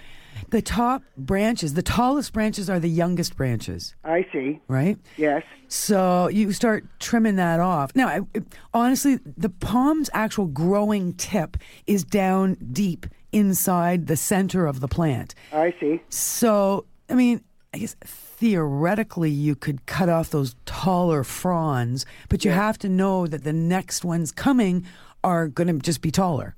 The 0.50 0.62
top 0.62 1.02
branches, 1.16 1.75
the 1.75 1.82
tallest 1.82 2.32
branches 2.32 2.68
are 2.70 2.78
the 2.78 2.88
youngest 2.88 3.37
branches, 3.37 3.94
I 4.04 4.25
see. 4.32 4.60
right? 4.68 4.96
Yes. 5.16 5.42
So 5.68 6.28
you 6.28 6.52
start 6.52 6.84
trimming 7.00 7.37
that 7.37 7.58
off. 7.60 7.94
Now, 7.94 8.08
I, 8.08 8.20
it- 8.34 8.44
honestly, 8.72 9.18
the 9.37 9.48
palm's 9.48 10.08
actual 10.12 10.46
growing 10.46 11.14
tip 11.14 11.56
is 11.87 12.04
down 12.04 12.56
deep 12.72 13.06
inside 13.32 14.06
the 14.06 14.16
center 14.16 14.66
of 14.66 14.80
the 14.80 14.88
plant. 14.88 15.34
I 15.52 15.75
see. 15.80 16.00
So, 16.08 16.87
I 17.10 17.14
mean, 17.14 17.42
I 17.75 17.78
guess 17.78 17.96
theoretically 18.04 19.30
you 19.30 19.54
could 19.54 19.84
cut 19.87 20.08
off 20.08 20.30
those 20.30 20.54
taller 20.64 21.22
fronds, 21.25 22.06
but 22.28 22.44
you 22.44 22.50
have 22.50 22.78
to 22.78 22.88
know 22.88 23.26
that 23.26 23.44
the 23.44 23.52
next 23.52 24.04
ones 24.04 24.32
coming 24.32 24.87
are 25.22 25.48
going 25.48 25.66
to 25.66 25.75
just 25.84 26.00
be 26.00 26.10
taller. 26.10 26.54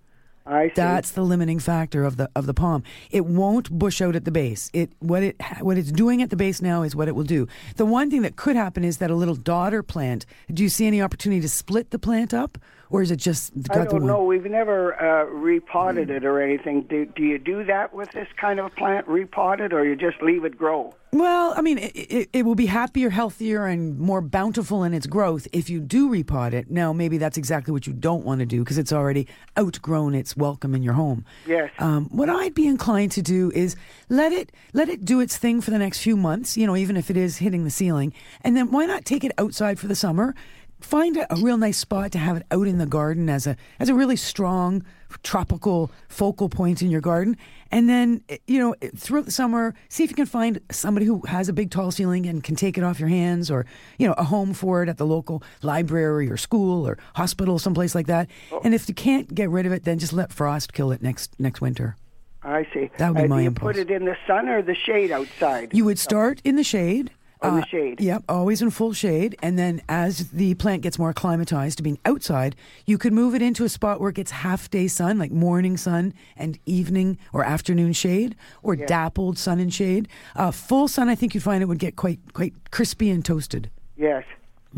I 0.50 0.68
see. 0.68 0.74
That's 0.74 1.12
the 1.12 1.22
limiting 1.22 1.60
factor 1.60 2.04
of 2.04 2.16
the 2.16 2.28
of 2.34 2.46
the 2.46 2.54
palm. 2.54 2.82
It 3.10 3.24
won't 3.24 3.70
bush 3.70 4.02
out 4.02 4.16
at 4.16 4.24
the 4.24 4.32
base. 4.32 4.70
It 4.72 4.92
what 4.98 5.22
it 5.22 5.36
what 5.60 5.78
it's 5.78 5.92
doing 5.92 6.22
at 6.22 6.30
the 6.30 6.36
base 6.36 6.60
now 6.60 6.82
is 6.82 6.96
what 6.96 7.06
it 7.08 7.14
will 7.14 7.24
do. 7.24 7.46
The 7.76 7.86
one 7.86 8.10
thing 8.10 8.22
that 8.22 8.36
could 8.36 8.56
happen 8.56 8.84
is 8.84 8.98
that 8.98 9.10
a 9.10 9.14
little 9.14 9.36
daughter 9.36 9.82
plant. 9.82 10.26
Do 10.52 10.62
you 10.62 10.68
see 10.68 10.86
any 10.86 11.00
opportunity 11.00 11.40
to 11.42 11.48
split 11.48 11.90
the 11.90 11.98
plant 11.98 12.34
up, 12.34 12.58
or 12.90 13.00
is 13.00 13.10
it 13.10 13.16
just 13.16 13.52
got 13.62 13.78
I 13.78 13.84
don't 13.84 13.92
one? 14.02 14.06
know. 14.06 14.24
We've 14.24 14.44
never 14.44 15.00
uh, 15.00 15.24
repotted 15.26 16.10
it 16.10 16.24
or 16.24 16.40
anything. 16.40 16.82
Do, 16.82 17.06
do 17.06 17.22
you 17.22 17.38
do 17.38 17.64
that 17.64 17.94
with 17.94 18.10
this 18.10 18.28
kind 18.36 18.58
of 18.58 18.66
a 18.66 18.70
plant, 18.70 19.06
repot 19.06 19.60
it, 19.60 19.72
or 19.72 19.84
you 19.84 19.94
just 19.94 20.20
leave 20.20 20.44
it 20.44 20.58
grow? 20.58 20.94
Well, 21.12 21.54
I 21.56 21.60
mean, 21.60 21.78
it, 21.78 21.96
it, 21.96 22.30
it 22.32 22.44
will 22.44 22.54
be 22.54 22.66
happier, 22.66 23.10
healthier, 23.10 23.66
and 23.66 23.98
more 23.98 24.20
bountiful 24.20 24.84
in 24.84 24.94
its 24.94 25.06
growth 25.06 25.48
if 25.52 25.68
you 25.68 25.80
do 25.80 26.08
repot 26.08 26.52
it. 26.52 26.70
Now, 26.70 26.92
maybe 26.92 27.18
that's 27.18 27.36
exactly 27.36 27.72
what 27.72 27.86
you 27.86 27.92
don't 27.92 28.24
want 28.24 28.38
to 28.40 28.46
do 28.46 28.60
because 28.60 28.78
it's 28.78 28.92
already 28.92 29.26
outgrown 29.58 30.14
its 30.14 30.36
welcome 30.36 30.72
in 30.72 30.82
your 30.82 30.94
home. 30.94 31.24
Yes. 31.46 31.72
Um, 31.80 32.08
what 32.10 32.30
I'd 32.30 32.54
be 32.54 32.68
inclined 32.68 33.10
to 33.12 33.22
do 33.22 33.50
is 33.52 33.74
let 34.08 34.32
it 34.32 34.52
let 34.72 34.88
it 34.88 35.04
do 35.04 35.18
its 35.18 35.36
thing 35.36 35.60
for 35.60 35.72
the 35.72 35.78
next 35.78 35.98
few 36.00 36.16
months. 36.16 36.56
You 36.56 36.66
know, 36.66 36.76
even 36.76 36.96
if 36.96 37.10
it 37.10 37.16
is 37.16 37.38
hitting 37.38 37.64
the 37.64 37.70
ceiling, 37.70 38.12
and 38.42 38.56
then 38.56 38.70
why 38.70 38.86
not 38.86 39.04
take 39.04 39.24
it 39.24 39.32
outside 39.36 39.80
for 39.80 39.88
the 39.88 39.96
summer? 39.96 40.34
Find 40.80 41.16
a, 41.16 41.32
a 41.32 41.36
real 41.36 41.56
nice 41.56 41.78
spot 41.78 42.12
to 42.12 42.18
have 42.18 42.36
it 42.38 42.46
out 42.50 42.66
in 42.66 42.78
the 42.78 42.86
garden 42.86 43.28
as 43.28 43.46
a 43.46 43.56
as 43.78 43.88
a 43.88 43.94
really 43.94 44.16
strong 44.16 44.82
tropical 45.22 45.90
focal 46.08 46.48
point 46.48 46.82
in 46.82 46.90
your 46.90 47.00
garden, 47.00 47.36
and 47.72 47.88
then 47.88 48.22
eh, 48.28 48.38
you 48.46 48.58
know 48.58 48.74
throughout 48.96 49.24
the 49.24 49.30
summer, 49.32 49.74
see 49.88 50.04
if 50.04 50.10
you 50.10 50.16
can 50.16 50.26
find 50.26 50.60
somebody 50.70 51.04
who 51.06 51.20
has 51.26 51.48
a 51.48 51.52
big 51.52 51.70
tall 51.70 51.90
ceiling 51.90 52.26
and 52.26 52.42
can 52.44 52.54
take 52.56 52.78
it 52.78 52.84
off 52.84 52.98
your 53.00 53.08
hands, 53.08 53.50
or 53.50 53.66
you 53.98 54.06
know 54.06 54.14
a 54.18 54.24
home 54.24 54.52
for 54.54 54.82
it 54.82 54.88
at 54.88 54.98
the 54.98 55.06
local 55.06 55.42
library 55.62 56.30
or 56.30 56.36
school 56.36 56.86
or 56.86 56.96
hospital, 57.14 57.58
someplace 57.58 57.94
like 57.94 58.06
that. 58.06 58.28
And 58.64 58.74
if 58.74 58.88
you 58.88 58.94
can't 58.94 59.34
get 59.34 59.50
rid 59.50 59.66
of 59.66 59.72
it, 59.72 59.84
then 59.84 59.98
just 59.98 60.12
let 60.12 60.32
frost 60.32 60.72
kill 60.72 60.92
it 60.92 61.02
next 61.02 61.38
next 61.38 61.60
winter. 61.60 61.96
I 62.42 62.66
see. 62.72 62.90
That 62.96 63.10
would 63.14 63.18
be 63.18 63.24
Uh, 63.24 63.28
my 63.28 63.36
do 63.36 63.42
you 63.42 63.48
impulse. 63.48 63.72
put 63.72 63.76
it 63.76 63.90
in 63.90 64.06
the 64.06 64.16
sun 64.26 64.48
or 64.48 64.62
the 64.62 64.74
shade 64.74 65.10
outside? 65.10 65.74
You 65.74 65.84
would 65.84 65.98
start 65.98 66.40
in 66.42 66.56
the 66.56 66.64
shade. 66.64 67.10
On 67.42 67.56
the 67.56 67.62
uh, 67.62 67.66
shade. 67.66 68.00
Yep, 68.00 68.24
always 68.28 68.60
in 68.60 68.70
full 68.70 68.92
shade. 68.92 69.36
And 69.42 69.58
then 69.58 69.80
as 69.88 70.30
the 70.30 70.54
plant 70.54 70.82
gets 70.82 70.98
more 70.98 71.10
acclimatized 71.10 71.78
to 71.78 71.82
being 71.82 71.98
outside, 72.04 72.54
you 72.86 72.98
could 72.98 73.12
move 73.12 73.34
it 73.34 73.42
into 73.42 73.64
a 73.64 73.68
spot 73.68 74.00
where 74.00 74.10
it 74.10 74.16
gets 74.16 74.30
half 74.30 74.70
day 74.70 74.88
sun, 74.88 75.18
like 75.18 75.30
morning 75.30 75.76
sun 75.76 76.12
and 76.36 76.58
evening 76.66 77.18
or 77.32 77.44
afternoon 77.44 77.92
shade, 77.92 78.36
or 78.62 78.76
dappled 78.76 79.38
sun 79.38 79.58
and 79.58 79.72
shade. 79.72 80.08
Uh, 80.36 80.50
full 80.50 80.86
sun, 80.86 81.08
I 81.08 81.14
think 81.14 81.34
you'd 81.34 81.42
find 81.42 81.62
it 81.62 81.66
would 81.66 81.78
get 81.78 81.96
quite 81.96 82.18
quite 82.34 82.52
crispy 82.70 83.10
and 83.10 83.24
toasted. 83.24 83.70
Yes. 83.96 84.24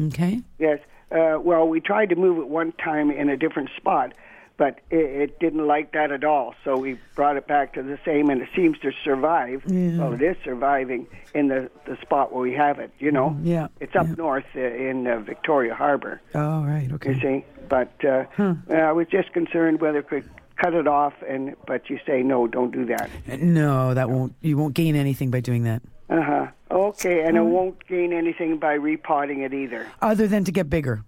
Okay. 0.00 0.40
Yes. 0.58 0.78
Uh, 1.10 1.38
well, 1.40 1.68
we 1.68 1.80
tried 1.80 2.08
to 2.08 2.16
move 2.16 2.38
it 2.38 2.48
one 2.48 2.72
time 2.72 3.10
in 3.10 3.28
a 3.28 3.36
different 3.36 3.68
spot, 3.76 4.14
but 4.56 4.80
it, 4.90 4.98
it 5.30 5.38
didn't 5.40 5.66
like 5.66 5.92
that 5.92 6.12
at 6.12 6.24
all. 6.24 6.54
So 6.64 6.76
we 6.76 6.98
brought 7.14 7.36
it 7.36 7.46
back 7.46 7.74
to 7.74 7.82
the 7.82 7.98
same, 8.04 8.30
and 8.30 8.40
it 8.42 8.48
seems 8.54 8.78
to 8.80 8.92
survive. 9.04 9.62
Well, 9.66 10.12
it 10.12 10.22
is 10.22 10.36
surviving 10.44 11.06
in 11.34 11.48
the, 11.48 11.70
the 11.86 11.96
spot 12.02 12.32
where 12.32 12.42
we 12.42 12.52
have 12.54 12.78
it. 12.78 12.90
You 12.98 13.10
know. 13.12 13.30
Mm-hmm. 13.30 13.46
yeah, 13.46 13.68
It's 13.80 13.96
up 13.96 14.06
yeah. 14.08 14.14
north 14.16 14.44
uh, 14.54 14.60
in 14.60 15.06
uh, 15.06 15.18
Victoria 15.20 15.74
Harbor. 15.74 16.20
Oh, 16.34 16.64
right. 16.64 16.90
Okay. 16.92 17.14
You 17.14 17.20
see, 17.20 17.44
but 17.68 17.92
uh, 18.04 18.24
uh, 18.38 18.54
I 18.72 18.92
was 18.92 19.08
just 19.08 19.32
concerned 19.32 19.80
whether 19.80 19.98
it 19.98 20.08
could 20.08 20.28
cut 20.56 20.74
it 20.74 20.86
off, 20.86 21.14
and 21.28 21.56
but 21.66 21.88
you 21.90 21.98
say 22.06 22.22
no, 22.22 22.46
don't 22.46 22.70
do 22.72 22.84
that. 22.86 23.10
No, 23.40 23.94
that 23.94 24.10
won't. 24.10 24.34
You 24.42 24.56
won't 24.58 24.74
gain 24.74 24.94
anything 24.96 25.30
by 25.30 25.40
doing 25.40 25.64
that, 25.64 25.82
Uh 26.10 26.22
huh. 26.22 26.46
Okay, 26.70 27.20
and 27.22 27.36
Hmm. 27.36 27.42
it 27.42 27.46
won't 27.46 27.86
gain 27.86 28.12
anything 28.12 28.58
by 28.58 28.74
repotting 28.74 29.40
it 29.42 29.52
either 29.52 29.86
other 30.00 30.26
than 30.28 30.44
to 30.44 30.52
get 30.52 30.70
bigger. 30.70 31.02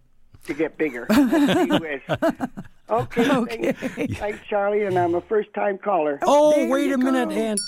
to 0.46 0.54
get 0.54 0.76
bigger. 0.76 1.06
Gee 2.88 2.94
whiz. 2.94 3.00
okay, 3.02 3.30
Okay. 3.36 3.72
Thanks, 3.72 4.18
thanks, 4.18 4.38
Charlie, 4.48 4.82
and 4.84 4.98
I'm 4.98 5.14
a 5.14 5.20
first-time 5.20 5.78
caller. 5.78 6.18
Oh, 6.22 6.52
there 6.54 6.68
wait 6.68 6.86
you 6.88 6.94
a 6.94 6.98
minute, 6.98 7.28
go. 7.30 7.34
and 7.34 7.58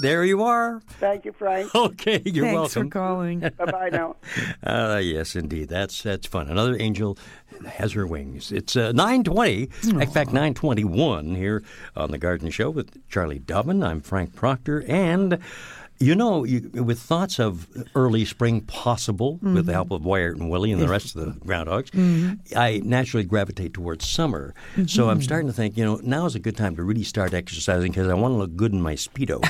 there 0.00 0.24
you 0.24 0.42
are. 0.44 0.80
Thank 1.00 1.24
you, 1.24 1.32
Frank. 1.32 1.70
Okay, 1.74 2.22
you're 2.24 2.44
Thanks 2.46 2.76
welcome. 2.76 2.90
for 2.90 2.98
calling. 2.98 3.40
bye 3.58 3.64
bye 3.64 3.88
now. 3.90 4.14
Uh, 4.62 5.00
yes, 5.02 5.34
indeed. 5.34 5.68
That's 5.68 6.02
that's 6.02 6.26
fun. 6.26 6.48
Another 6.48 6.76
angel 6.78 7.18
has 7.66 7.92
her 7.94 8.06
wings. 8.06 8.52
It's 8.52 8.76
uh, 8.76 8.92
920, 8.92 9.68
in 9.88 10.10
fact, 10.10 10.32
921 10.32 11.34
here 11.34 11.64
on 11.96 12.12
The 12.12 12.18
Garden 12.18 12.50
Show 12.50 12.70
with 12.70 12.96
Charlie 13.08 13.40
Dobbin. 13.40 13.82
I'm 13.82 14.00
Frank 14.00 14.36
Proctor. 14.36 14.84
And, 14.86 15.38
you 16.00 16.14
know, 16.14 16.44
you, 16.44 16.70
with 16.74 16.98
thoughts 17.00 17.38
of 17.40 17.66
early 17.94 18.24
spring 18.24 18.60
possible 18.62 19.38
with 19.42 19.66
the 19.66 19.72
help 19.72 19.90
of 19.90 20.02
Wiarton 20.02 20.48
Willie 20.48 20.70
and 20.72 20.80
the 20.80 20.88
rest 20.88 21.16
of 21.16 21.24
the 21.24 21.32
groundhogs, 21.46 21.90
I 22.56 22.80
naturally 22.84 23.24
gravitate 23.24 23.74
towards 23.74 24.06
summer. 24.06 24.54
So 24.86 25.10
I'm 25.10 25.20
starting 25.22 25.48
to 25.48 25.52
think, 25.52 25.76
you 25.76 25.84
know, 25.84 26.00
now 26.02 26.26
is 26.26 26.34
a 26.34 26.38
good 26.40 26.56
time 26.56 26.76
to 26.76 26.82
really 26.82 27.04
start 27.04 27.34
exercising 27.34 27.90
because 27.92 28.08
I 28.08 28.14
want 28.14 28.32
to 28.32 28.36
look 28.38 28.54
good 28.56 28.72
in 28.72 28.80
my 28.80 28.94
Speedo. 28.94 29.42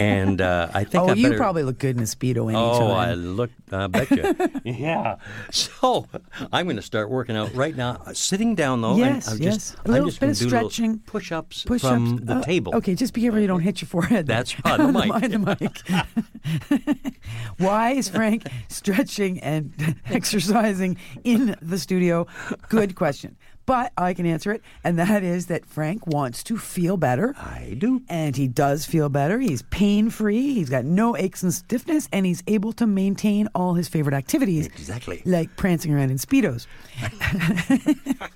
and 0.00 0.40
uh, 0.40 0.68
I 0.72 0.84
think 0.84 1.04
Oh, 1.04 1.08
I 1.08 1.14
you 1.14 1.24
better... 1.26 1.36
probably 1.38 1.62
look 1.64 1.78
good 1.78 1.96
in 1.96 2.02
a 2.02 2.06
speedo 2.06 2.44
anytime. 2.44 2.54
Oh, 2.82 2.90
I 2.92 3.14
look, 3.14 3.50
I 3.70 3.86
bet 3.86 4.10
you. 4.10 4.34
yeah. 4.64 5.16
So 5.50 6.06
I'm 6.52 6.66
going 6.66 6.76
to 6.76 6.82
start 6.82 7.10
working 7.10 7.36
out 7.36 7.54
right 7.54 7.76
now. 7.76 8.00
Uh, 8.06 8.12
Sitting 8.14 8.54
down 8.54 8.80
though, 8.80 8.96
Yes, 8.96 9.26
and 9.28 9.36
I'm 9.36 9.42
yes. 9.42 9.54
just, 9.54 9.74
A 9.84 9.88
little 9.90 10.04
I'm 10.04 10.08
just 10.10 10.20
bit 10.20 10.30
of 10.30 10.36
stretching. 10.36 10.98
push-ups, 11.00 11.64
Push-ups, 11.64 11.92
from 11.92 12.16
the 12.24 12.36
uh, 12.36 12.42
table. 12.42 12.74
Okay, 12.76 12.94
just 12.94 13.12
be 13.12 13.20
careful 13.22 13.40
you 13.40 13.46
don't 13.46 13.60
hit 13.60 13.80
your 13.82 13.88
forehead. 13.88 14.26
That's 14.26 14.54
on 14.64 14.92
the 14.92 15.56
mic. 15.60 15.73
Why 17.58 17.90
is 17.92 18.08
Frank 18.08 18.46
stretching 18.68 19.40
and 19.40 19.96
exercising 20.10 20.96
in 21.24 21.56
the 21.62 21.78
studio? 21.78 22.26
Good 22.68 22.94
question. 22.94 23.36
But 23.66 23.92
I 23.96 24.12
can 24.12 24.26
answer 24.26 24.52
it, 24.52 24.62
and 24.84 24.98
that 24.98 25.22
is 25.22 25.46
that 25.46 25.64
Frank 25.64 26.06
wants 26.06 26.42
to 26.44 26.58
feel 26.58 26.98
better. 26.98 27.34
I 27.38 27.76
do. 27.78 28.02
And 28.10 28.36
he 28.36 28.46
does 28.46 28.84
feel 28.84 29.08
better. 29.08 29.38
He's 29.40 29.62
pain 29.62 30.10
free. 30.10 30.52
He's 30.52 30.68
got 30.68 30.84
no 30.84 31.16
aches 31.16 31.42
and 31.42 31.52
stiffness, 31.54 32.06
and 32.12 32.26
he's 32.26 32.42
able 32.46 32.74
to 32.74 32.86
maintain 32.86 33.48
all 33.54 33.72
his 33.72 33.88
favorite 33.88 34.14
activities. 34.14 34.66
Exactly. 34.66 35.22
Like 35.24 35.56
prancing 35.56 35.94
around 35.94 36.10
in 36.10 36.18
Speedos. 36.18 36.66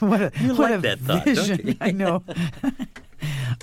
what 0.00 0.20
a, 0.20 0.32
You 0.38 0.48
what 0.54 0.58
like 0.70 0.74
a 0.74 0.82
that 0.82 0.98
thought, 0.98 1.24
don't 1.24 1.34
vision. 1.36 1.68
you? 1.68 1.74
I 1.80 1.90
know. 1.92 2.22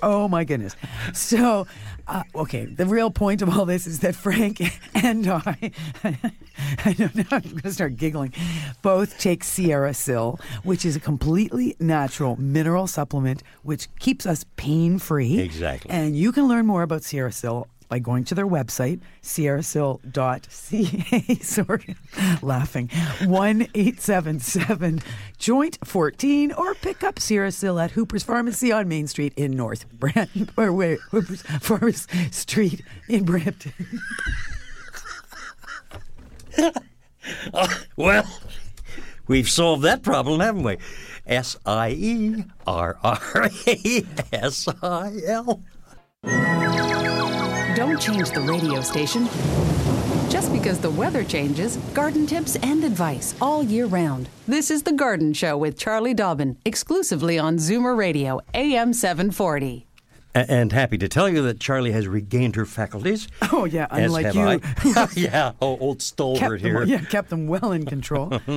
Oh 0.03 0.27
my 0.27 0.43
goodness. 0.43 0.75
So, 1.13 1.65
uh, 2.07 2.23
okay, 2.35 2.65
the 2.65 2.85
real 2.85 3.09
point 3.09 3.41
of 3.41 3.49
all 3.57 3.65
this 3.65 3.87
is 3.87 3.99
that 3.99 4.15
Frank 4.15 4.61
and 4.93 5.27
I, 5.27 5.71
I 6.03 6.95
know 6.99 7.09
now 7.15 7.23
I'm 7.31 7.41
going 7.41 7.61
to 7.61 7.73
start 7.73 7.95
giggling, 7.95 8.33
both 8.81 9.17
take 9.17 9.43
Sierra 9.43 9.93
Sil, 9.95 10.37
which 10.63 10.85
is 10.85 10.95
a 10.95 10.99
completely 10.99 11.75
natural 11.79 12.35
mineral 12.39 12.87
supplement 12.87 13.41
which 13.63 13.87
keeps 13.99 14.25
us 14.25 14.45
pain 14.57 14.99
free. 14.99 15.39
Exactly. 15.39 15.89
And 15.89 16.15
you 16.15 16.31
can 16.31 16.47
learn 16.47 16.65
more 16.65 16.83
about 16.83 17.03
Sierra 17.03 17.31
Sil 17.31 17.65
by 17.93 17.99
going 17.99 18.23
to 18.23 18.33
their 18.33 18.47
website, 18.47 19.01
sierrasil.ca. 19.21 21.35
Sorry, 21.43 21.95
laughing. 22.41 22.89
1 23.23 23.61
877 23.75 25.03
Joint 25.37 25.77
14, 25.83 26.53
or 26.53 26.73
pick 26.73 27.03
up 27.03 27.19
Sierra 27.19 27.51
Sil 27.53 27.77
at 27.77 27.91
Hooper's 27.91 28.23
Pharmacy 28.23 28.71
on 28.71 28.87
Main 28.87 29.05
Street 29.05 29.31
in 29.35 29.51
North 29.51 29.87
Brampton, 29.91 30.49
or 30.57 30.73
wait, 30.73 31.01
Hooper's 31.11 31.43
Pharmacy 31.43 32.31
Street 32.31 32.81
in 33.07 33.25
Brampton. 33.25 33.73
Well, 37.95 38.27
we've 39.27 39.49
solved 39.49 39.83
that 39.83 40.03
problem, 40.03 40.41
haven't 40.41 40.63
we? 40.63 40.77
S 41.25 41.55
I 41.65 41.91
E 41.91 42.43
R 42.67 42.97
R 43.01 43.49
A 43.67 44.05
S 44.33 44.67
I 44.81 45.13
L. 45.27 45.63
Don't 47.75 47.99
change 47.99 48.29
the 48.29 48.41
radio 48.41 48.81
station. 48.81 49.25
Just 50.29 50.51
because 50.51 50.79
the 50.79 50.91
weather 50.91 51.23
changes, 51.23 51.77
garden 51.95 52.27
tips 52.27 52.55
and 52.57 52.83
advice 52.83 53.33
all 53.41 53.63
year 53.63 53.87
round. 53.87 54.29
This 54.47 54.69
is 54.69 54.83
The 54.83 54.93
Garden 54.93 55.33
Show 55.33 55.57
with 55.57 55.75
Charlie 55.75 56.13
Dobbin, 56.13 56.57
exclusively 56.65 57.39
on 57.39 57.57
Zoomer 57.57 57.97
Radio, 57.97 58.41
AM 58.53 58.93
740. 58.93 59.87
And 60.35 60.71
happy 60.71 60.97
to 60.97 61.07
tell 61.07 61.29
you 61.29 61.43
that 61.43 61.59
Charlie 61.59 61.91
has 61.91 62.07
regained 62.07 62.55
her 62.55 62.65
faculties. 62.65 63.27
Oh 63.51 63.65
yeah, 63.65 63.85
unlike 63.91 64.33
you. 64.33 64.59
Yeah, 65.15 65.51
oh, 65.61 65.77
old 65.77 66.01
stalwart 66.01 66.59
here. 66.61 66.79
them, 66.79 66.89
yeah, 66.89 67.01
kept 67.05 67.29
them 67.29 67.47
well 67.47 67.71
in 67.71 67.85
control. 67.85 68.31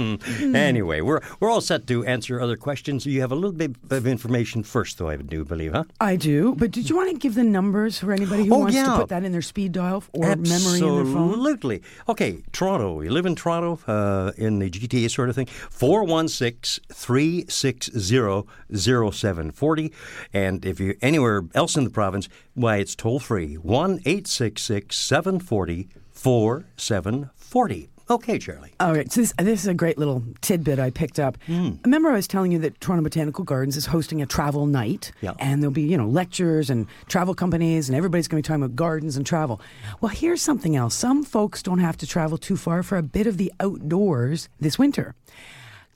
Anyway, 0.56 1.00
we're 1.02 1.20
we're 1.40 1.50
all 1.50 1.60
set 1.60 1.86
to 1.88 2.04
answer 2.06 2.40
other 2.40 2.56
questions. 2.56 3.04
You 3.04 3.20
have 3.20 3.30
a 3.32 3.34
little 3.34 3.52
bit 3.52 3.72
of 3.90 4.06
information 4.06 4.62
first, 4.62 4.96
though. 4.98 5.08
I 5.10 5.16
do 5.16 5.44
believe, 5.44 5.72
huh? 5.72 5.84
I 6.00 6.16
do, 6.16 6.54
but 6.56 6.70
did 6.70 6.88
you 6.88 6.96
want 6.96 7.10
to 7.10 7.16
give 7.18 7.34
the 7.34 7.44
numbers 7.44 7.98
for 7.98 8.12
anybody 8.12 8.46
who 8.46 8.54
Oh, 8.54 8.58
wants 8.60 8.74
yeah. 8.74 8.86
to 8.86 8.96
put 8.96 9.08
that 9.10 9.22
in 9.24 9.32
their 9.32 9.42
speed 9.42 9.72
dial 9.72 10.02
or 10.12 10.34
memory 10.36 10.78
in 10.78 10.94
their 10.96 11.04
phone? 11.04 11.28
Absolutely. 11.30 11.82
Okay, 12.08 12.42
Toronto. 12.52 13.00
You 13.02 13.10
live 13.10 13.26
in 13.26 13.34
Toronto, 13.34 13.78
uh, 13.86 14.32
in 14.38 14.58
the 14.60 14.70
GTA 14.70 15.10
sort 15.10 15.28
of 15.28 15.34
thing. 15.34 15.46
416 15.46 16.84
360 16.92 18.46
0740. 18.72 19.92
And 20.32 20.64
if 20.64 20.80
you're 20.80 20.94
anywhere 21.02 21.42
else 21.54 21.65
in 21.74 21.84
the 21.84 21.90
province, 21.90 22.28
why, 22.52 22.76
it's 22.76 22.94
toll 22.94 23.18
free 23.18 23.54
1 23.54 23.92
866 24.04 24.94
740 24.94 25.88
4740. 26.12 27.88
Okay, 28.08 28.38
Charlie. 28.38 28.72
All 28.78 28.92
right, 28.94 29.10
so 29.10 29.20
this, 29.20 29.32
this 29.36 29.62
is 29.62 29.66
a 29.66 29.74
great 29.74 29.98
little 29.98 30.22
tidbit 30.40 30.78
I 30.78 30.90
picked 30.90 31.18
up. 31.18 31.36
Hmm. 31.46 31.70
Remember, 31.84 32.08
I 32.10 32.12
was 32.12 32.28
telling 32.28 32.52
you 32.52 32.58
that 32.60 32.80
Toronto 32.80 33.02
Botanical 33.02 33.42
Gardens 33.42 33.76
is 33.76 33.86
hosting 33.86 34.22
a 34.22 34.26
travel 34.26 34.66
night, 34.66 35.10
Yeah. 35.22 35.32
and 35.40 35.60
there'll 35.60 35.72
be 35.72 35.82
you 35.82 35.96
know 35.96 36.06
lectures 36.06 36.70
and 36.70 36.86
travel 37.08 37.34
companies, 37.34 37.88
and 37.88 37.96
everybody's 37.96 38.28
going 38.28 38.40
to 38.40 38.46
be 38.46 38.48
talking 38.48 38.62
about 38.62 38.76
gardens 38.76 39.16
and 39.16 39.26
travel. 39.26 39.60
Well, 40.00 40.10
here's 40.10 40.40
something 40.40 40.76
else: 40.76 40.94
some 40.94 41.24
folks 41.24 41.64
don't 41.64 41.80
have 41.80 41.96
to 41.96 42.06
travel 42.06 42.38
too 42.38 42.56
far 42.56 42.84
for 42.84 42.96
a 42.96 43.02
bit 43.02 43.26
of 43.26 43.38
the 43.38 43.52
outdoors 43.58 44.48
this 44.60 44.78
winter. 44.78 45.16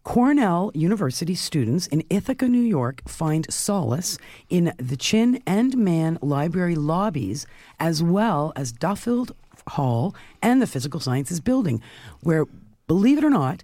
Cornell 0.03 0.71
University 0.75 1.35
students 1.35 1.87
in 1.87 2.03
Ithaca, 2.09 2.49
New 2.49 2.63
York, 2.63 3.03
find 3.07 3.51
solace 3.53 4.19
in 4.49 4.73
the 4.79 4.97
Chin 4.97 5.43
and 5.47 5.77
Mann 5.77 6.19
library 6.23 6.75
lobbies, 6.75 7.47
as 7.79 8.03
well 8.03 8.53
as 8.57 8.73
Duffield 8.73 9.33
Hall 9.69 10.15
and 10.43 10.61
the 10.61 10.67
Physical 10.67 11.01
Sciences 11.01 11.41
Building, 11.41 11.83
where, 12.21 12.47
believe 12.87 13.19
it 13.19 13.25
or 13.25 13.31
not, 13.31 13.63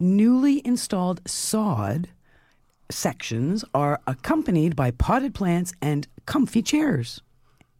newly 0.00 0.66
installed 0.66 1.20
sod 1.26 2.08
sections 2.90 3.64
are 3.74 4.00
accompanied 4.06 4.76
by 4.76 4.90
potted 4.90 5.34
plants 5.34 5.72
and 5.80 6.06
comfy 6.26 6.62
chairs. 6.62 7.20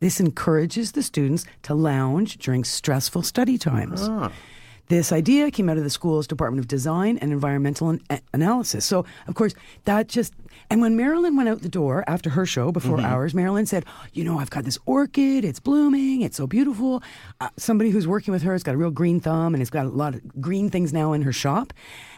This 0.00 0.20
encourages 0.20 0.92
the 0.92 1.02
students 1.02 1.46
to 1.62 1.74
lounge 1.74 2.36
during 2.38 2.64
stressful 2.64 3.22
study 3.22 3.56
times. 3.56 4.02
Ah. 4.02 4.30
This 4.88 5.12
idea 5.12 5.50
came 5.50 5.68
out 5.70 5.78
of 5.78 5.84
the 5.84 5.90
school's 5.90 6.26
Department 6.26 6.60
of 6.60 6.68
Design 6.68 7.16
and 7.18 7.32
Environmental 7.32 7.88
an- 7.90 8.00
Analysis. 8.34 8.84
So, 8.84 9.04
of 9.26 9.34
course, 9.34 9.54
that 9.84 10.08
just. 10.08 10.34
And 10.70 10.80
when 10.80 10.96
Marilyn 10.96 11.36
went 11.36 11.48
out 11.48 11.62
the 11.62 11.68
door 11.68 12.04
after 12.06 12.30
her 12.30 12.46
show, 12.46 12.70
before 12.72 13.00
ours, 13.00 13.34
Marilyn 13.34 13.66
said, 13.66 13.84
You 14.12 14.24
know, 14.24 14.38
I've 14.38 14.50
got 14.50 14.64
this 14.64 14.78
orchid. 14.86 15.44
It's 15.44 15.58
blooming. 15.60 16.22
It's 16.22 16.36
so 16.36 16.46
beautiful. 16.46 17.02
Uh, 17.40 17.48
somebody 17.56 17.90
who's 17.90 18.06
working 18.06 18.32
with 18.32 18.42
her 18.42 18.52
has 18.52 18.62
got 18.62 18.74
a 18.74 18.78
real 18.78 18.90
green 18.90 19.20
thumb 19.20 19.54
and 19.54 19.60
has 19.60 19.70
got 19.70 19.86
a 19.86 19.88
lot 19.90 20.14
of 20.14 20.40
green 20.40 20.70
things 20.70 20.92
now 20.92 21.12
in 21.12 21.22
her 21.22 21.32
shop. 21.32 21.72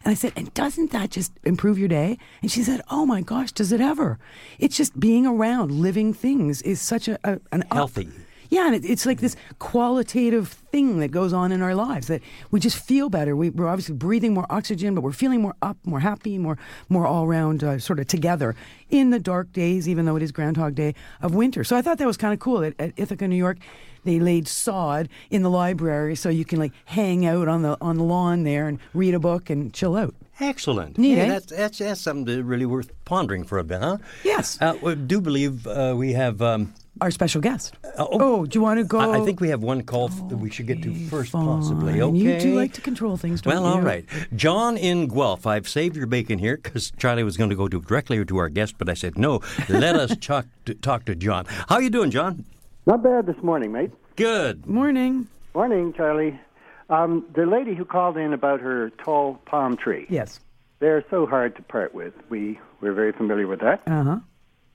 And 0.05 0.11
I 0.11 0.15
said, 0.15 0.33
And 0.37 0.53
doesn't 0.55 0.91
that 0.93 1.11
just 1.11 1.33
improve 1.45 1.79
your 1.79 1.89
day? 1.89 2.19
And 2.43 2.51
she 2.51 2.63
said, 2.63 2.83
Oh 2.91 3.07
my 3.07 3.21
gosh, 3.21 3.53
does 3.53 3.73
it 3.73 3.81
ever? 3.81 4.19
It's 4.59 4.77
just 4.77 4.99
being 4.99 5.25
around 5.27 5.71
living 5.73 6.13
things 6.13 6.63
is 6.63 6.81
such 6.81 7.09
a, 7.09 7.19
a 7.25 7.41
an 7.53 7.63
up- 7.71 7.75
Healthy. 7.77 8.09
Yeah, 8.51 8.67
and 8.67 8.75
it, 8.75 8.85
it's 8.85 9.07
like 9.07 9.21
this 9.21 9.37
qualitative 9.59 10.49
thing 10.49 10.99
that 10.99 11.09
goes 11.09 11.33
on 11.33 11.53
in 11.53 11.63
our 11.63 11.75
lives 11.75 12.09
that 12.09 12.23
we 12.51 12.61
just 12.61 12.79
feel 12.79 13.09
better. 13.09 13.35
We, 13.37 13.51
we're 13.51 13.69
obviously 13.69 13.95
breathing 13.95 14.35
more 14.35 14.47
oxygen, 14.51 14.95
but 14.95 15.03
we're 15.03 15.13
feeling 15.13 15.41
more 15.41 15.55
up, 15.63 15.77
more 15.85 16.01
happy, 16.01 16.39
more 16.39 16.59
more 16.89 17.07
all 17.07 17.25
around 17.25 17.65
uh, 17.65 17.79
sort 17.79 17.99
of 17.99 18.07
together 18.07 18.55
in 18.91 19.11
the 19.11 19.19
dark 19.19 19.53
days, 19.53 19.89
even 19.89 20.05
though 20.05 20.17
it 20.17 20.23
is 20.23 20.33
Groundhog 20.33 20.75
Day 20.75 20.95
of 21.21 21.35
winter. 21.35 21.65
So 21.65 21.77
I 21.77 21.83
thought 21.83 21.99
that 21.99 22.07
was 22.07 22.17
kind 22.17 22.35
of 22.35 22.41
cool. 22.41 22.63
At, 22.63 22.75
at 22.79 22.93
Ithaca, 22.97 23.27
New 23.27 23.37
York, 23.37 23.59
they 24.05 24.21
laid 24.21 24.47
sod 24.47 25.09
in 25.31 25.43
the 25.43 25.51
library 25.51 26.15
so 26.15 26.29
you 26.29 26.45
can 26.45 26.59
like 26.59 26.73
hang 26.85 27.27
out 27.27 27.49
on 27.49 27.63
the 27.63 27.77
on 27.81 27.97
the 27.97 28.05
lawn 28.05 28.45
there 28.45 28.69
and 28.69 28.79
read 28.95 29.15
a 29.15 29.19
book 29.19 29.51
and 29.51 29.73
chill 29.73 29.97
out. 29.97 30.15
Excellent. 30.39 30.99
Neat, 30.99 31.17
yeah, 31.17 31.23
eh? 31.23 31.29
that's, 31.29 31.47
that's, 31.47 31.79
that's 31.79 32.01
something 32.01 32.27
that 32.27 32.45
really 32.45 32.67
worth 32.67 32.93
pondering 33.07 33.43
for 33.43 33.59
a 33.59 33.65
bit, 33.65 33.81
huh? 33.81 33.97
Yes. 34.23 34.61
Uh, 34.61 34.77
we 34.83 34.95
do 34.95 35.21
believe 35.21 35.67
uh, 35.67 35.95
we 35.97 36.13
have. 36.13 36.43
Um, 36.43 36.75
Our 37.01 37.11
special 37.11 37.41
guest. 37.43 37.75
oh, 37.99 38.09
oh, 38.13 38.47
do 38.47 38.59
you 38.59 38.63
want 38.63 38.79
to 38.81 38.85
go? 38.85 38.99
I, 38.99 39.21
I 39.21 39.25
think 39.25 39.39
we 39.41 39.49
have 39.51 39.63
one 39.63 39.83
call 39.83 40.07
f- 40.09 40.29
that 40.31 40.37
we 40.39 40.49
should 40.51 40.67
get 40.67 40.83
to 40.83 40.95
first, 41.09 41.33
possibly. 41.33 41.93
Fine. 41.95 42.03
Okay. 42.03 42.17
You 42.19 42.41
do 42.41 42.55
like 42.55 42.73
to 42.75 42.81
control 42.81 43.17
things, 43.19 43.43
don't 43.43 43.53
Well, 43.53 43.65
you? 43.65 43.69
all 43.71 43.83
right. 43.83 44.05
John 44.35 44.77
in 44.79 45.07
Guelph. 45.09 45.47
I've 45.47 45.69
saved 45.69 45.95
your 45.97 46.07
bacon 46.07 46.39
here 46.39 46.57
because 46.57 46.91
Charlie 46.93 47.23
was 47.23 47.37
going 47.37 47.51
to 47.51 47.57
go 47.57 47.69
to 47.69 47.81
directly 47.83 48.25
to 48.25 48.37
our 48.39 48.49
guest, 48.49 48.77
but 48.79 48.89
I 48.89 48.95
said 48.95 49.19
no. 49.19 49.41
Let 49.69 49.95
us 49.97 50.17
talk 50.21 50.47
to, 50.65 50.75
talk 50.75 51.05
to 51.05 51.15
John. 51.15 51.45
How 51.69 51.79
you 51.79 51.91
doing, 51.91 52.11
John? 52.11 52.45
Not 52.87 53.03
bad 53.03 53.27
this 53.27 53.43
morning, 53.43 53.73
mate. 53.73 53.91
Good. 54.17 54.67
Morning. 54.67 55.27
Morning, 55.55 55.93
Charlie. 55.93 56.41
Um, 56.89 57.27
the 57.35 57.45
lady 57.45 57.75
who 57.75 57.85
called 57.85 58.17
in 58.17 58.33
about 58.33 58.61
her 58.61 58.91
tall 59.05 59.35
palm 59.45 59.77
tree, 59.77 60.07
Yes. 60.09 60.41
they're 60.79 61.05
so 61.11 61.27
hard 61.27 61.57
to 61.57 61.63
part 61.63 61.95
with. 61.95 62.15
We, 62.31 62.59
we're 62.81 62.93
very 62.95 63.13
familiar 63.13 63.47
with 63.47 63.61
that. 63.61 63.83
Uh 63.87 64.05
huh. 64.05 64.19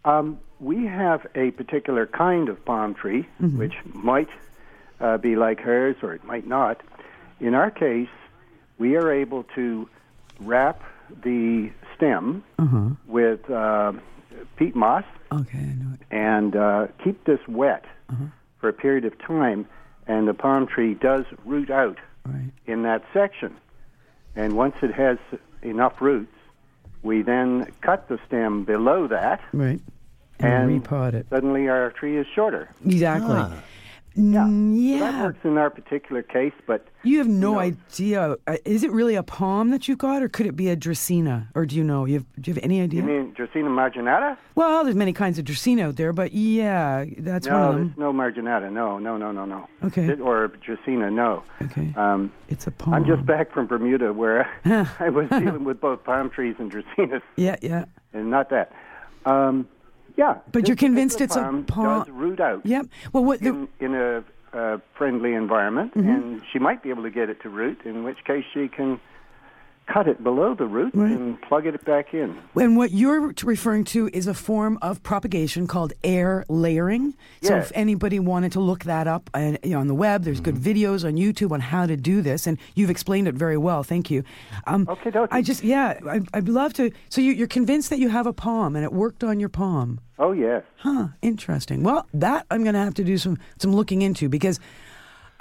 Um, 0.03 0.39
we 0.61 0.85
have 0.85 1.25
a 1.35 1.51
particular 1.51 2.05
kind 2.05 2.47
of 2.47 2.63
palm 2.63 2.93
tree, 2.93 3.27
which 3.39 3.73
might 3.93 4.29
uh, 4.99 5.17
be 5.17 5.35
like 5.35 5.59
hers 5.59 5.95
or 6.03 6.13
it 6.13 6.23
might 6.23 6.45
not. 6.47 6.79
In 7.39 7.55
our 7.55 7.71
case, 7.71 8.07
we 8.77 8.95
are 8.95 9.11
able 9.11 9.43
to 9.55 9.89
wrap 10.39 10.83
the 11.23 11.71
stem 11.95 12.43
with 13.07 13.49
uh, 13.49 13.91
peat 14.55 14.75
moss 14.75 15.03
Okay, 15.31 15.73
and 16.11 16.55
uh, 16.55 16.87
keep 17.03 17.23
this 17.25 17.39
wet 17.47 17.85
for 18.59 18.69
a 18.69 18.73
period 18.73 19.05
of 19.05 19.17
time, 19.17 19.65
and 20.05 20.27
the 20.27 20.33
palm 20.33 20.67
tree 20.67 20.93
does 20.93 21.25
root 21.45 21.69
out 21.71 21.97
Right. 22.23 22.51
in 22.67 22.83
that 22.83 23.03
section. 23.13 23.55
And 24.35 24.55
once 24.55 24.75
it 24.83 24.93
has 24.93 25.17
enough 25.63 25.99
roots, 26.01 26.35
we 27.01 27.23
then 27.23 27.71
cut 27.81 28.07
the 28.09 28.19
stem 28.27 28.63
below 28.63 29.07
that, 29.07 29.41
Right. 29.53 29.81
And, 30.43 30.71
And, 30.71 30.83
repot 30.83 31.13
it. 31.13 31.27
suddenly 31.29 31.67
our 31.69 31.91
tree 31.91 32.17
is 32.17 32.27
shorter. 32.33 32.69
Exactly. 32.85 33.35
Ah. 33.37 33.53
Yeah. 34.13 34.41
Mm, 34.43 34.99
That 34.99 35.23
works 35.23 35.39
in 35.45 35.57
our 35.57 35.69
particular 35.69 36.21
case, 36.21 36.51
but 36.67 36.85
You 37.03 37.19
have 37.19 37.29
no 37.29 37.53
No. 37.53 37.59
idea. 37.59 38.35
Uh, 38.45 38.57
Is 38.65 38.83
it 38.83 38.91
really 38.91 39.15
a 39.15 39.23
palm 39.23 39.69
that 39.69 39.87
you've 39.87 39.99
got, 39.99 40.21
or 40.21 40.27
could 40.27 40.45
it 40.47 40.55
be 40.57 40.67
a 40.67 40.75
Dracaena? 40.75 41.47
Or 41.55 41.65
do 41.65 41.77
you 41.77 41.83
know? 41.85 42.03
You 42.03 42.15
have, 42.15 42.25
do 42.41 42.51
you 42.51 42.55
have 42.55 42.61
any 42.61 42.81
idea? 42.81 43.01
you 43.03 43.07
mean 43.07 43.33
Dracaena 43.33 43.69
marginata? 43.69 44.35
well, 44.55 44.83
there's 44.83 44.97
many 44.97 45.13
kinds 45.13 45.39
of 45.39 45.45
Dracaena 45.45 45.83
out 45.83 45.95
there, 45.95 46.11
but 46.11 46.33
yeah, 46.33 47.05
that's 47.19 47.47
one 47.47 47.55
No, 47.57 47.69
of 47.69 47.75
there's 47.75 47.87
them. 47.87 47.95
no 47.99 48.11
marginata. 48.11 48.69
No, 48.69 48.99
no, 48.99 49.15
no, 49.15 49.31
no, 49.31 49.45
no. 49.45 49.65
Okay. 49.85 50.09
It- 50.09 50.19
or 50.19 50.49
Dracaena, 50.49 51.09
no. 51.13 51.43
Okay. 51.61 51.93
Um, 51.95 52.33
It's 52.49 52.67
a 52.67 52.71
palm. 52.71 52.93
I'm 52.95 53.05
just 53.05 53.25
back 53.25 53.53
from 53.53 53.65
Bermuda 53.65 54.11
where 54.11 54.45
I 54.99 55.07
was 55.07 55.29
dealing 55.39 55.63
with 55.63 55.79
both 55.79 56.03
palm 56.03 56.29
trees 56.29 56.55
and 56.59 56.69
Dracaenas. 56.69 57.21
Yeah, 57.37 57.55
yeah. 57.61 57.85
and 58.11 58.29
not 58.29 58.49
that. 58.49 58.73
Um, 59.25 59.69
yeah, 60.17 60.35
But 60.51 60.67
you're 60.67 60.77
convinced 60.77 61.21
it's 61.21 61.35
a 61.35 61.63
palm 61.67 62.03
does 62.03 62.09
root 62.09 62.39
out 62.39 62.65
Yep. 62.65 62.85
Well, 63.13 63.23
what 63.23 63.39
the 63.39 63.49
in, 63.49 63.67
in 63.79 63.95
a, 63.95 64.23
uh 64.53 64.77
friendly 64.97 65.33
environment, 65.33 65.93
Mm-hmm. 65.95 66.09
and 66.09 66.41
she 66.51 66.59
might 66.59 66.83
be 66.83 66.89
able 66.89 67.03
to 67.03 67.09
get 67.11 67.29
it 67.29 67.41
to 67.43 67.49
root. 67.49 67.79
In 67.85 68.03
which 68.03 68.23
case, 68.25 68.43
she 68.53 68.67
can 68.67 68.99
cut 69.91 70.07
it 70.07 70.23
below 70.23 70.53
the 70.55 70.65
root 70.65 70.91
Right. 70.95 71.11
and 71.11 71.41
plug 71.41 71.65
it 71.65 71.83
back 71.85 72.13
in. 72.13 72.37
And 72.55 72.77
what 72.77 72.91
you're 72.91 73.33
referring 73.43 73.83
to 73.85 74.09
is 74.13 74.27
a 74.27 74.33
form 74.33 74.77
of 74.81 75.01
propagation 75.03 75.67
called 75.67 75.93
air 76.03 76.45
layering. 76.49 77.13
Yes. 77.41 77.49
So 77.49 77.57
if 77.57 77.71
anybody 77.75 78.19
wanted 78.19 78.51
to 78.53 78.59
look 78.59 78.83
that 78.85 79.07
up 79.07 79.29
and, 79.33 79.57
you 79.63 79.71
know, 79.71 79.79
on 79.79 79.87
the 79.87 79.95
web, 79.95 80.23
there's 80.23 80.39
good 80.39 80.55
Mm-hmm. 80.55 80.69
videos 80.71 81.05
on 81.05 81.13
YouTube 81.15 81.51
on 81.51 81.59
how 81.59 81.85
to 81.85 81.97
do 81.97 82.21
this, 82.21 82.45
and 82.47 82.57
you've 82.75 82.89
explained 82.89 83.27
it 83.27 83.35
very 83.35 83.57
well. 83.57 83.83
Thank 83.83 84.11
you. 84.11 84.23
Um, 84.67 84.85
Okey-dokey. 84.87 85.27
I 85.31 85.41
just, 85.41 85.63
yeah, 85.63 85.99
I, 86.09 86.21
I'd 86.33 86.47
love 86.49 86.73
to. 86.73 86.91
So 87.09 87.21
you, 87.21 87.31
you're 87.33 87.47
convinced 87.47 87.89
that 87.89 87.99
you 87.99 88.09
have 88.09 88.27
a 88.27 88.33
palm, 88.33 88.75
and 88.75 88.83
it 88.85 88.93
worked 88.93 89.23
on 89.23 89.39
your 89.39 89.49
palm. 89.49 89.99
Oh 90.19 90.33
yes, 90.33 90.61
Huh, 90.77 91.07
interesting. 91.23 91.81
Well, 91.81 92.05
that 92.13 92.45
I'm 92.51 92.61
going 92.63 92.73
to 92.75 92.79
have 92.79 92.93
to 92.95 93.03
do 93.03 93.17
some 93.17 93.37
some 93.57 93.73
looking 93.73 94.03
into 94.03 94.29
because 94.29 94.59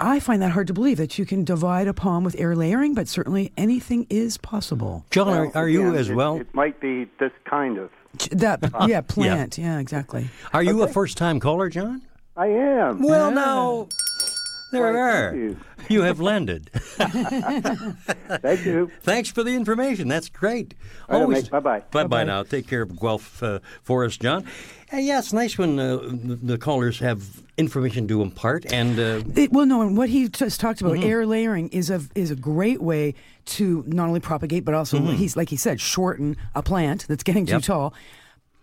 I 0.01 0.19
find 0.19 0.41
that 0.41 0.51
hard 0.51 0.67
to 0.67 0.73
believe 0.73 0.97
that 0.97 1.17
you 1.19 1.25
can 1.25 1.43
divide 1.43 1.87
a 1.87 1.93
palm 1.93 2.23
with 2.23 2.35
air 2.39 2.55
layering, 2.55 2.93
but 2.95 3.07
certainly 3.07 3.51
anything 3.55 4.07
is 4.09 4.37
possible. 4.37 5.05
John, 5.11 5.27
are, 5.29 5.43
Well, 5.45 5.51
are 5.55 5.69
you 5.69 5.81
again, 5.89 5.95
as 5.95 6.09
it- 6.09 6.15
well? 6.15 6.37
It, 6.37 6.53
might 6.53 6.79
be 6.79 7.05
this 7.19 7.31
kind 7.45 7.77
of. 7.77 7.89
That 8.31 8.59
yeah, 8.87 9.01
plant. 9.01 9.57
Yeah, 9.57 9.79
exactly. 9.79 10.29
Are 10.53 10.63
you 10.63 10.81
a 10.83 10.87
first 10.87 11.17
time 11.17 11.39
caller, 11.39 11.69
John? 11.69 12.01
I 12.35 12.47
am. 12.47 13.01
Well, 13.03 13.31
now, 13.31 13.87
There 14.71 14.87
we 14.91 14.93
Why, 14.97 14.99
are. 15.01 15.31
thank 15.31 15.41
you. 15.43 15.57
You 15.89 16.01
have 16.03 16.19
landed. 16.21 16.69
Thank 16.97 18.65
you. 18.65 18.89
Thanks 19.01 19.29
for 19.31 19.43
the 19.43 19.51
information. 19.55 20.07
That's 20.07 20.29
great. 20.29 20.73
All 21.09 21.21
right, 21.21 21.29
mate. 21.29 21.49
Bye-bye. 21.51 21.79
Bye 21.79 21.85
bye 21.91 22.03
Bye-bye. 22.03 22.23
now. 22.23 22.43
Take 22.43 22.67
care 22.67 22.81
of 22.83 22.97
Guelph 22.99 23.41
uh, 23.43 23.59
for 23.83 24.05
us, 24.05 24.15
John. 24.17 24.45
Uh, 24.93 24.97
yeah, 24.97 25.19
it's 25.19 25.31
nice 25.31 25.57
when 25.57 25.79
uh, 25.79 25.99
the 26.43 26.57
callers 26.57 26.99
have 26.99 27.23
information 27.57 28.07
to 28.09 28.21
impart. 28.21 28.65
And 28.73 28.99
uh, 28.99 29.21
It, 29.35 29.51
well, 29.51 29.65
no, 29.65 29.81
and 29.81 29.95
what 29.97 30.09
he 30.09 30.27
just 30.27 30.59
talked 30.59 30.81
about, 30.81 30.93
Mm-hmm. 30.95 31.03
air 31.09 31.25
layering, 31.25 31.69
is 31.69 31.89
a 31.89 32.01
is 32.15 32.29
a 32.31 32.35
great 32.35 32.81
way 32.81 33.13
to 33.45 33.83
not 33.87 34.07
only 34.07 34.19
propagate 34.19 34.65
but 34.65 34.73
also 34.73 34.99
he's 35.01 35.35
like 35.37 35.49
he 35.49 35.55
said, 35.55 35.79
shorten 35.79 36.35
a 36.55 36.61
plant 36.61 37.05
that's 37.07 37.23
getting 37.23 37.45
too 37.45 37.51
Mm-hmm. 37.53 37.57
Yep. 37.59 37.63
tall. 37.63 37.93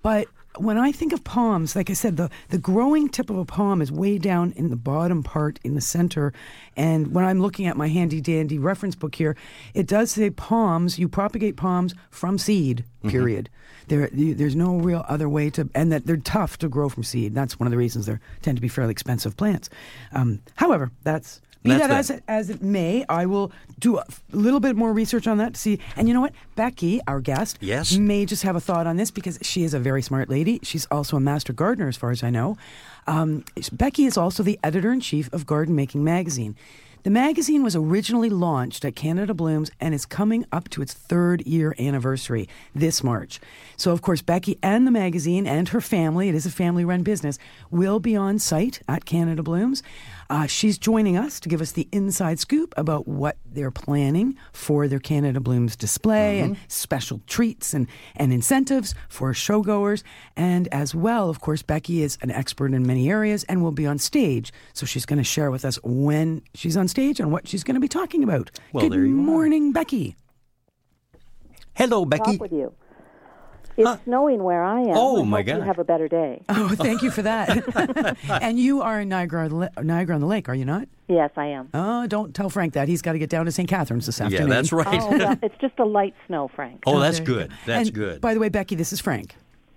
But 0.03 0.29
when 0.59 0.79
I 0.79 0.93
think 0.93 1.13
of 1.13 1.25
palms, 1.25 1.75
like 1.77 1.91
I 1.91 1.95
said, 1.95 2.17
the 2.17 2.31
the 2.49 2.59
growing 2.59 3.09
tip 3.09 3.31
of 3.31 3.39
a 3.39 3.45
palm 3.45 3.81
is 3.81 3.91
way 3.91 4.19
down 4.19 4.53
in 4.53 4.71
the 4.71 4.77
bottom 4.77 5.23
part 5.23 5.59
in 5.65 5.75
the 5.75 5.81
center. 5.81 6.33
And 6.77 7.15
when 7.15 7.25
I'm 7.25 7.41
looking 7.41 7.67
at 7.67 7.77
my 7.77 7.89
handy 7.89 8.21
dandy 8.21 8.59
reference 8.59 8.95
book 8.95 9.15
here, 9.15 9.37
it 9.75 9.87
does 9.87 10.13
say 10.13 10.31
palms. 10.31 10.99
You 10.99 11.09
propagate 11.09 11.57
palms 11.57 11.95
from 12.11 12.39
seed. 12.39 12.85
Mm-hmm. 12.99 13.11
Period. 13.11 13.51
There, 13.87 14.11
there's 14.13 14.57
no 14.57 14.77
real 14.77 15.05
other 15.09 15.29
way 15.31 15.49
to, 15.51 15.71
and 15.75 15.91
that 15.93 16.05
they're 16.07 16.19
tough 16.19 16.59
to 16.59 16.69
grow 16.69 16.91
from 16.91 17.05
seed. 17.05 17.35
That's 17.35 17.59
one 17.59 17.67
of 17.67 17.71
the 17.71 17.79
reasons 17.79 18.05
they 18.05 18.19
tend 18.43 18.59
to 18.59 18.63
be 18.63 18.69
fairly 18.69 18.93
expensive 18.93 19.37
plants. 19.37 19.71
Um, 20.13 20.41
however, 20.57 20.91
that's 21.05 21.41
be 21.63 21.71
that, 21.71 21.89
that. 21.89 21.91
as 21.91 22.11
it, 22.11 22.23
as 22.29 22.51
it 22.51 22.63
may. 22.63 23.05
I 23.09 23.27
will 23.27 23.53
do 23.79 23.99
a 23.99 24.05
little 24.33 24.61
bit 24.61 24.77
more 24.77 24.93
research 24.93 25.27
on 25.27 25.39
that 25.39 25.55
to 25.55 25.61
see. 25.61 25.79
And 25.97 26.09
you 26.09 26.15
know 26.15 26.21
what, 26.21 26.33
Becky, 26.57 27.01
our 27.07 27.21
guest, 27.21 27.59
Yes? 27.61 27.97
may 27.97 28.27
just 28.27 28.43
have 28.43 28.57
a 28.57 28.61
thought 28.61 28.87
on 28.87 28.97
this 28.97 29.11
because 29.11 29.39
she 29.43 29.65
is 29.65 29.75
a 29.75 29.79
very 29.79 30.03
smart 30.03 30.29
lady. 30.29 30.61
She's 30.63 30.87
also 30.91 31.17
a 31.17 31.21
master 31.21 31.53
gardener, 31.53 31.89
as 31.89 31.97
far 31.97 32.11
as 32.11 32.23
I 32.23 32.31
know. 32.31 32.57
Um, 33.07 33.45
Becky 33.73 34.05
is 34.05 34.17
also 34.17 34.43
the 34.43 34.59
editor 34.63 34.93
in 34.93 35.01
chief 35.01 35.33
of 35.33 35.47
Garden 35.47 35.75
Making 35.75 36.05
Magazine. 36.05 36.57
The 37.05 37.11
magazine 37.11 37.63
was 37.63 37.77
originally 37.77 38.29
launched 38.29 38.85
at 38.85 38.97
Canada 38.97 39.33
Blooms 39.33 39.71
and 39.81 39.95
is 39.95 40.05
coming 40.05 40.45
up 40.51 40.69
to 40.71 40.83
its 40.83 40.93
third 40.93 41.47
year 41.47 41.75
anniversary 41.79 42.49
this 42.75 43.05
March. 43.05 43.41
So, 43.77 43.93
of 43.93 44.03
course, 44.03 44.21
Becky 44.21 44.59
and 44.63 44.87
the 44.87 44.91
magazine 44.91 45.47
and 45.47 45.69
her 45.69 45.81
family, 45.81 46.29
it 46.29 46.35
is 46.35 46.45
a 46.45 46.51
family 46.51 46.85
run 46.85 47.05
business, 47.05 47.39
will 47.71 48.01
be 48.01 48.17
on 48.17 48.39
site 48.41 48.83
at 48.89 49.05
Canada 49.05 49.43
Blooms. 49.45 49.83
Uh, 50.31 50.47
she's 50.47 50.77
joining 50.77 51.17
us 51.17 51.41
to 51.41 51.49
give 51.49 51.63
us 51.63 51.73
the 51.73 51.89
inside 51.91 52.39
scoop 52.39 52.75
about 52.77 53.09
what 53.09 53.39
they're 53.47 53.71
planning 53.71 54.37
for 54.53 54.87
their 54.87 54.99
Canada 54.99 55.41
Blooms 55.41 55.75
display 55.75 56.41
and 56.41 56.59
special 56.69 57.23
treats 57.27 57.73
and, 57.73 57.87
and 58.15 58.31
incentives 58.31 58.95
for 59.09 59.33
showgoers. 59.33 60.03
And 60.37 60.69
as 60.69 60.95
well, 60.95 61.31
of 61.31 61.41
course, 61.41 61.63
Becky 61.63 62.03
is 62.03 62.19
an 62.21 62.31
expert 62.31 62.75
in 62.75 62.87
many 62.87 63.09
areas 63.09 63.45
and 63.45 63.63
will 63.63 63.73
be 63.73 63.87
on 63.87 63.99
stage. 63.99 64.53
So 64.75 64.85
she's 64.85 65.07
going 65.07 65.17
to 65.17 65.25
share 65.25 65.51
with 65.51 65.65
us 65.65 65.79
when 65.83 66.43
she's 66.53 66.77
on 66.77 66.89
stage 66.89 67.21
and 67.21 67.33
what 67.33 67.49
she's 67.49 67.65
going 67.65 67.77
to 67.77 67.81
be 67.81 67.89
talking 67.89 68.23
about. 68.23 68.51
Well, 68.75 68.83
Good 68.85 68.93
there 68.93 69.07
you 69.07 69.15
are. 69.15 69.23
morning, 69.23 69.73
Becky. 69.73 70.15
hello, 71.75 72.05
Becky. 72.05 72.39
Talk 73.85 73.87
with 73.87 73.87
you. 73.87 73.95
It's 73.95 74.05
snowing 74.05 74.43
where 74.43 74.63
I 74.63 74.81
am. 74.81 74.89
Oh, 74.95 75.23
I 75.23 75.25
my 75.25 75.39
hope 75.39 75.47
God. 75.47 75.57
You 75.57 75.63
have 75.63 75.79
a 75.79 75.85
better 75.85 76.09
day. 76.09 76.43
Oh, 76.49 76.69
thank 76.71 77.03
you 77.03 77.11
for 77.11 77.23
that. 77.23 78.17
and 78.43 78.59
you 78.59 78.83
are 78.83 79.01
in 79.01 79.09
Niagara, 79.09 79.45
on 79.45 79.49
the 79.51 79.57
Li- 79.57 79.69
Niagara 79.83 80.15
on 80.15 80.21
the 80.21 80.27
Lake, 80.27 80.49
are 80.49 80.55
you 80.55 80.65
not? 80.65 80.89
Yes, 81.09 81.31
I 81.37 81.47
am. 81.47 81.69
Oh, 81.73 82.07
don't 82.07 82.35
tell 82.35 82.51
Frank 82.51 82.75
that. 82.75 82.89
He's 82.89 83.03
got 83.03 83.13
to 83.13 83.19
get 83.19 83.31
down 83.31 83.47
to 83.47 83.53
St. 83.53 83.69
Catharines 83.69 84.07
this 84.07 84.21
afternoon. 84.21 84.49
yeah, 84.51 84.59
afternoon. 84.59 84.85
that's 84.85 84.93
right. 84.93 85.01
Oh, 85.03 85.19
well, 85.19 85.39
it's 85.43 85.59
just 85.61 85.79
a 85.79 85.85
light 85.85 86.15
snow, 86.27 86.49
Frank. 86.49 86.83
oh, 86.87 86.99
that's 87.01 87.21
good. 87.21 87.51
That's 87.67 87.89
And 87.89 87.95
good. 87.95 88.21
By 88.21 88.35
the 88.35 88.41
way, 88.41 88.49
Becky, 88.49 88.75
this 88.75 88.93
is 88.93 89.01
Frank. 89.01 89.35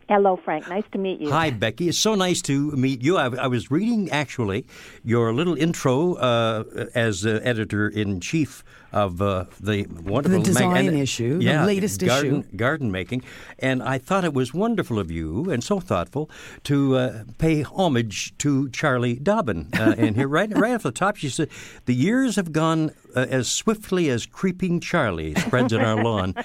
Hello, 0.09 0.35
Frank. 0.43 0.67
Nice 0.67 0.83
to 0.91 0.97
meet 0.97 1.21
you. 1.21 1.31
Hi, 1.31 1.51
Becky. 1.51 1.87
It's 1.87 1.97
so 1.97 2.15
nice 2.15 2.41
to 2.41 2.71
meet 2.71 3.01
you. 3.01 3.15
I, 3.15 3.33
I 3.33 3.47
was 3.47 3.71
reading 3.71 4.09
actually 4.09 4.65
your 5.05 5.33
little 5.33 5.55
intro 5.55 6.15
uh, 6.15 6.63
as 6.93 7.25
uh, 7.25 7.39
editor 7.43 7.87
in 7.87 8.19
chief 8.19 8.61
of 8.93 9.21
uh, 9.21 9.45
the 9.59 9.85
wonderful 10.03 10.39
The 10.39 10.43
design 10.45 10.87
and- 10.87 10.97
issue, 10.99 11.37
the 11.39 11.45
yeah, 11.45 11.65
latest 11.65 12.01
garden, 12.03 12.41
issue. 12.41 12.57
garden 12.57 12.91
making, 12.91 13.23
and 13.59 13.81
I 13.81 13.97
thought 13.97 14.23
it 14.23 14.33
was 14.33 14.53
wonderful 14.53 14.99
of 14.99 15.09
you 15.11 15.49
and 15.49 15.63
so 15.63 15.79
thoughtful 15.79 16.29
to 16.65 16.95
uh, 16.97 17.23
pay 17.37 17.61
homage 17.63 18.37
to 18.39 18.69
Charlie 18.69 19.15
Dobbin. 19.15 19.69
Uh, 19.73 19.95
and 19.97 20.15
here, 20.15 20.27
right, 20.27 20.49
right 20.57 20.73
off 20.73 20.83
the 20.83 20.91
top, 20.91 21.15
she 21.15 21.29
said, 21.29 21.49
"The 21.85 21.93
years 21.95 22.35
have 22.35 22.51
gone 22.51 22.91
uh, 23.15 23.25
as 23.29 23.49
swiftly 23.49 24.09
as 24.09 24.25
creeping 24.25 24.79
Charlie 24.79 25.35
spreads 25.35 25.71
in 25.73 25.81
our 25.81 26.03
lawn," 26.03 26.35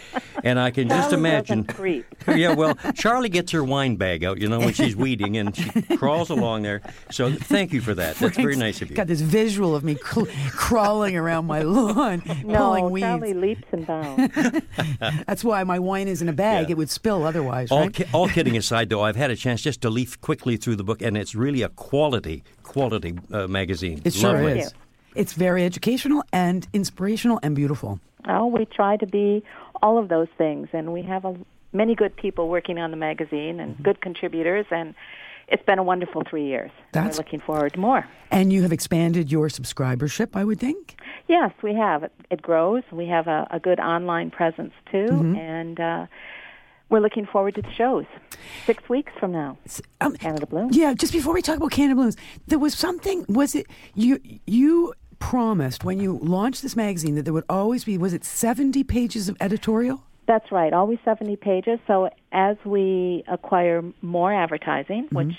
and 0.44 0.58
I 0.60 0.70
can 0.70 0.88
just 0.88 1.12
imagine. 1.12 1.64
creep. 1.64 2.04
yeah, 2.28 2.54
well, 2.54 2.74
Charlie 2.94 3.28
gets 3.28 3.52
her 3.52 3.62
wine 3.64 3.96
bag 3.96 4.24
out, 4.24 4.38
you 4.40 4.48
know, 4.48 4.58
when 4.60 4.72
she's 4.72 4.94
weeding, 4.96 5.36
and 5.36 5.54
she 5.56 5.70
crawls 5.96 6.30
along 6.30 6.62
there. 6.62 6.80
So 7.10 7.32
thank 7.32 7.72
you 7.72 7.80
for 7.80 7.94
that. 7.94 8.16
That's 8.16 8.36
very 8.36 8.56
nice 8.56 8.82
of 8.82 8.90
you. 8.90 8.96
Got 8.96 9.06
this 9.06 9.20
visual 9.20 9.74
of 9.74 9.84
me 9.84 9.96
cl- 9.96 10.26
crawling 10.50 11.16
around 11.16 11.46
my 11.46 11.62
lawn, 11.62 12.22
no, 12.44 12.58
pulling 12.58 12.90
weeds. 12.90 13.04
Charlie 13.04 13.34
leaps 13.34 13.64
and 13.72 13.86
bounds. 13.86 14.34
That's 15.26 15.42
why 15.44 15.64
my 15.64 15.78
wine 15.78 16.08
is 16.08 16.22
in 16.22 16.28
a 16.28 16.32
bag. 16.32 16.66
Yeah. 16.68 16.72
It 16.72 16.76
would 16.76 16.90
spill 16.90 17.24
otherwise, 17.24 17.70
All, 17.70 17.80
right? 17.80 17.92
ki- 17.94 18.04
all 18.12 18.28
kidding 18.36 18.56
aside, 18.56 18.88
though, 18.88 19.02
I've 19.02 19.16
had 19.16 19.30
a 19.30 19.36
chance 19.36 19.62
just 19.62 19.80
to 19.82 19.90
leaf 19.90 20.20
quickly 20.20 20.56
through 20.56 20.76
the 20.76 20.84
book, 20.84 21.02
and 21.02 21.16
it's 21.16 21.34
really 21.34 21.62
a 21.62 21.68
quality, 21.70 22.42
quality 22.62 23.18
uh, 23.32 23.46
magazine. 23.46 24.00
it 24.04 24.12
sure 24.14 24.32
Lovely. 24.34 24.60
is. 24.60 24.74
It's 25.14 25.32
very 25.32 25.64
educational 25.64 26.22
and 26.32 26.66
inspirational 26.72 27.40
and 27.42 27.56
beautiful. 27.56 28.00
oh, 28.28 28.46
we 28.46 28.64
try 28.66 28.96
to 28.98 29.06
be 29.06 29.42
all 29.82 29.98
of 29.98 30.08
those 30.08 30.28
things, 30.36 30.68
and 30.72 30.92
we 30.92 31.02
have 31.02 31.24
a, 31.24 31.34
many 31.72 31.94
good 31.94 32.14
people 32.16 32.48
working 32.48 32.78
on 32.78 32.90
the 32.90 32.96
magazine 32.96 33.60
and 33.60 33.82
good 33.82 34.00
contributors, 34.00 34.66
and 34.70 34.94
it's 35.48 35.62
been 35.64 35.78
a 35.78 35.82
wonderful 35.82 36.22
three 36.28 36.46
years. 36.46 36.70
That's- 36.92 37.14
We're 37.16 37.24
looking 37.24 37.40
forward 37.40 37.74
to 37.74 37.80
more. 37.80 38.06
And 38.30 38.52
you 38.52 38.62
have 38.62 38.72
expanded 38.72 39.30
your 39.30 39.48
subscribership, 39.48 40.30
I 40.34 40.44
would 40.44 40.58
think. 40.58 40.98
Yes, 41.28 41.52
we 41.62 41.74
have. 41.74 42.02
It, 42.02 42.12
it 42.30 42.42
grows. 42.42 42.82
We 42.92 43.06
have 43.06 43.26
a, 43.28 43.46
a 43.50 43.60
good 43.60 43.78
online 43.80 44.30
presence 44.30 44.72
too, 44.90 45.06
Mm-hmm. 45.10 45.36
and 45.36 45.80
uh, 45.80 46.06
we're 46.88 47.00
looking 47.00 47.26
forward 47.26 47.54
to 47.56 47.62
the 47.62 47.72
shows. 47.72 48.04
Six 48.64 48.88
weeks 48.88 49.12
from 49.18 49.32
now, 49.32 49.58
Um, 50.00 50.14
Canada 50.16 50.46
Bloom. 50.46 50.68
Yeah, 50.72 50.94
just 50.94 51.12
before 51.12 51.34
we 51.34 51.42
talk 51.42 51.56
about 51.56 51.70
Canada 51.72 51.96
Blooms, 51.96 52.16
there 52.46 52.58
was 52.58 52.74
something. 52.74 53.24
Was 53.28 53.54
it 53.54 53.66
you? 53.94 54.20
You 54.46 54.94
promised 55.18 55.82
when 55.84 55.98
you 55.98 56.18
launched 56.22 56.62
this 56.62 56.76
magazine 56.76 57.14
that 57.16 57.22
there 57.22 57.32
would 57.34 57.44
always 57.48 57.84
be. 57.84 57.98
Was 57.98 58.12
it 58.12 58.24
seventy 58.24 58.84
pages 58.84 59.28
of 59.28 59.36
editorial? 59.40 60.04
That's 60.26 60.50
right. 60.50 60.72
Always 60.72 60.98
70 61.04 61.36
pages. 61.36 61.78
So 61.86 62.10
as 62.32 62.56
we 62.64 63.22
acquire 63.28 63.82
more 64.02 64.32
advertising, 64.32 65.04
Mm-hmm. 65.04 65.16
which 65.16 65.36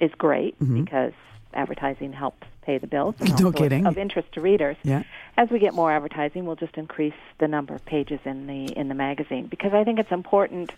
is 0.00 0.10
great 0.16 0.56
because 0.60 1.12
advertising 1.54 2.12
helps 2.12 2.46
pay 2.62 2.78
the 2.78 2.86
bills. 2.86 3.14
No 3.40 3.50
kidding. 3.50 3.86
Of 3.86 3.98
interest 3.98 4.30
to 4.34 4.40
readers. 4.40 4.76
Yeah. 4.84 5.02
As 5.36 5.48
we 5.50 5.58
get 5.58 5.74
more 5.74 5.90
advertising, 5.90 6.44
we'll 6.46 6.54
just 6.56 6.76
increase 6.76 7.14
the 7.40 7.48
number 7.48 7.74
of 7.74 7.84
pages 7.84 8.20
in 8.24 8.46
the 8.46 8.66
in 8.78 8.88
the 8.88 8.94
magazine 8.94 9.46
because 9.46 9.72
I 9.72 9.82
think 9.84 9.98
it's 9.98 10.12
important 10.12 10.70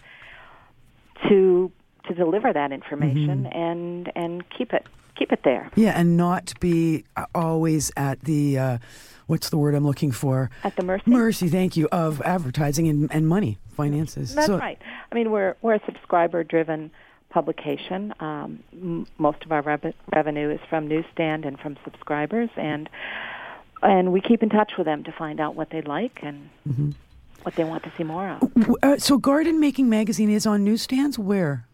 to 1.28 1.70
to 2.06 2.14
deliver 2.14 2.52
that 2.52 2.72
information 2.72 3.44
Mm-hmm. 3.44 3.58
and 3.58 4.12
and 4.16 4.50
keep 4.50 4.72
it 4.72 4.86
keep 5.16 5.32
it 5.32 5.40
there 5.44 5.70
Yeah, 5.74 5.92
and 5.98 6.16
not 6.16 6.54
be 6.60 7.04
uh, 7.16 7.26
always 7.34 7.92
at 7.96 8.20
the. 8.22 8.58
Uh, 8.58 8.78
what's 9.30 9.48
the 9.48 9.56
word 9.56 9.74
I'm 9.74 9.86
looking 9.86 10.10
for? 10.12 10.50
at 10.64 10.76
the 10.76 10.82
mercy. 10.82 11.04
Mercy, 11.06 11.48
thank 11.48 11.76
you, 11.76 11.88
of 11.92 12.20
advertising 12.22 12.88
and, 12.88 13.10
and 13.12 13.26
money, 13.28 13.58
finances. 13.70 14.34
That's 14.34 14.46
So- 14.48 14.58
right. 14.58 14.78
I 15.10 15.14
mean, 15.14 15.30
we're 15.30 15.56
we're 15.62 15.74
a 15.76 15.80
subscriber-driven 15.86 16.90
publication. 17.30 18.12
Um, 18.20 18.62
m- 18.72 19.06
most 19.18 19.44
of 19.44 19.52
our 19.52 19.62
rev- 19.62 19.94
revenue 20.14 20.50
is 20.50 20.60
from 20.68 20.88
newsstand 20.88 21.44
and 21.44 21.58
from 21.58 21.76
subscribers, 21.84 22.50
and 22.56 22.90
and 23.82 24.12
we 24.12 24.20
keep 24.20 24.42
in 24.42 24.50
touch 24.50 24.72
with 24.76 24.84
them 24.84 25.04
to 25.04 25.12
find 25.12 25.40
out 25.40 25.54
what 25.54 25.70
they 25.70 25.80
like 25.82 26.18
and 26.22 26.50
Mm-hmm. 26.68 26.90
what 27.44 27.54
they 27.54 27.64
want 27.64 27.82
to 27.84 27.92
see 27.96 28.04
more 28.04 28.28
of. 28.28 28.76
Uh, 28.82 28.98
so, 28.98 29.16
Garden 29.16 29.58
Making 29.60 29.88
Magazine 29.88 30.28
is 30.30 30.44
on 30.46 30.64
newsstands. 30.64 31.18
Where? 31.18 31.64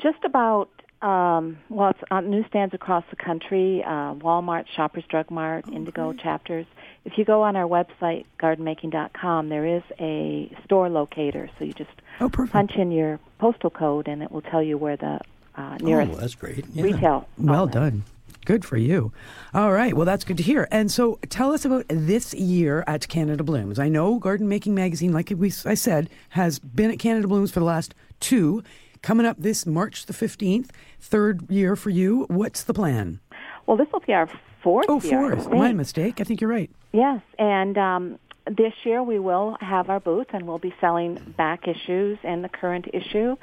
Just 0.00 0.22
about. 0.24 0.68
Um, 1.02 1.58
well, 1.68 1.90
it's 1.90 2.00
on 2.10 2.30
newsstands 2.30 2.72
across 2.74 3.04
the 3.10 3.16
country, 3.16 3.82
uh, 3.84 4.14
Walmart, 4.14 4.64
Shoppers 4.74 5.04
Drug 5.08 5.30
Mart, 5.30 5.66
Indigo 5.70 6.12
chapters. 6.14 6.66
If 7.04 7.18
you 7.18 7.24
go 7.24 7.42
on 7.42 7.54
our 7.54 7.68
website, 7.68 8.24
gardenmaking.com, 8.40 9.48
there 9.48 9.66
is 9.66 9.82
a 10.00 10.50
store 10.64 10.88
locator. 10.88 11.48
So 11.58 11.64
you 11.64 11.72
just 11.72 11.90
Oh, 12.20 12.30
punch 12.30 12.72
in 12.76 12.90
your 12.92 13.20
postal 13.38 13.68
code, 13.70 14.08
and 14.08 14.22
it 14.22 14.32
will 14.32 14.40
tell 14.42 14.62
you 14.62 14.78
where 14.78 14.96
the 14.96 15.20
uh, 15.54 15.76
nearest 15.80 16.12
Oh, 16.12 16.16
that's 16.16 16.34
great. 16.34 16.64
Yeah. 16.72 16.82
retail. 16.84 17.28
Well 17.38 17.62
outlet. 17.62 17.74
done. 17.74 18.02
Good 18.46 18.64
for 18.64 18.76
you. 18.76 19.12
All 19.54 19.72
right. 19.72 19.92
Well, 19.94 20.06
that's 20.06 20.24
good 20.24 20.36
to 20.36 20.42
hear. 20.42 20.68
And 20.70 20.90
so, 20.90 21.18
tell 21.28 21.52
us 21.52 21.64
about 21.64 21.84
this 21.88 22.32
year 22.32 22.84
at 22.86 23.06
Canada 23.08 23.42
Blooms. 23.42 23.78
I 23.78 23.88
know 23.88 24.18
Garden 24.20 24.48
Making 24.48 24.74
Magazine, 24.74 25.12
like 25.12 25.32
we, 25.36 25.52
I 25.64 25.74
said, 25.74 26.08
has 26.30 26.58
been 26.60 26.90
at 26.92 26.98
Canada 27.00 27.26
Blooms 27.28 27.50
for 27.50 27.58
the 27.60 27.66
last 27.66 27.92
two. 28.20 28.62
Coming 29.06 29.24
up 29.24 29.36
this 29.38 29.64
March 29.66 30.06
the 30.06 30.12
15th, 30.12 30.70
third 30.98 31.48
year 31.48 31.76
for 31.76 31.90
you. 31.90 32.24
What's 32.26 32.64
the 32.64 32.74
plan? 32.74 33.20
Well, 33.64 33.76
this 33.76 33.86
will 33.92 34.00
be 34.00 34.12
our 34.12 34.28
fourth 34.64 34.86
Oh, 34.88 35.00
year. 35.00 35.36
Fourth. 35.36 35.48
My 35.48 35.72
mistake. 35.72 36.20
I 36.20 36.24
think 36.24 36.40
you're 36.40 36.50
right. 36.50 36.68
Yes, 36.92 37.20
and 37.38 37.78
um, 37.78 38.18
this 38.48 38.72
year 38.82 39.04
we 39.04 39.20
will 39.20 39.58
have 39.60 39.90
our 39.90 40.00
booth, 40.00 40.26
and 40.32 40.44
we'll 40.44 40.58
be 40.58 40.74
selling 40.80 41.34
back 41.36 41.68
issues 41.68 42.18
and 42.24 42.42
the 42.42 42.48
current 42.48 42.86
issue, 42.92 43.36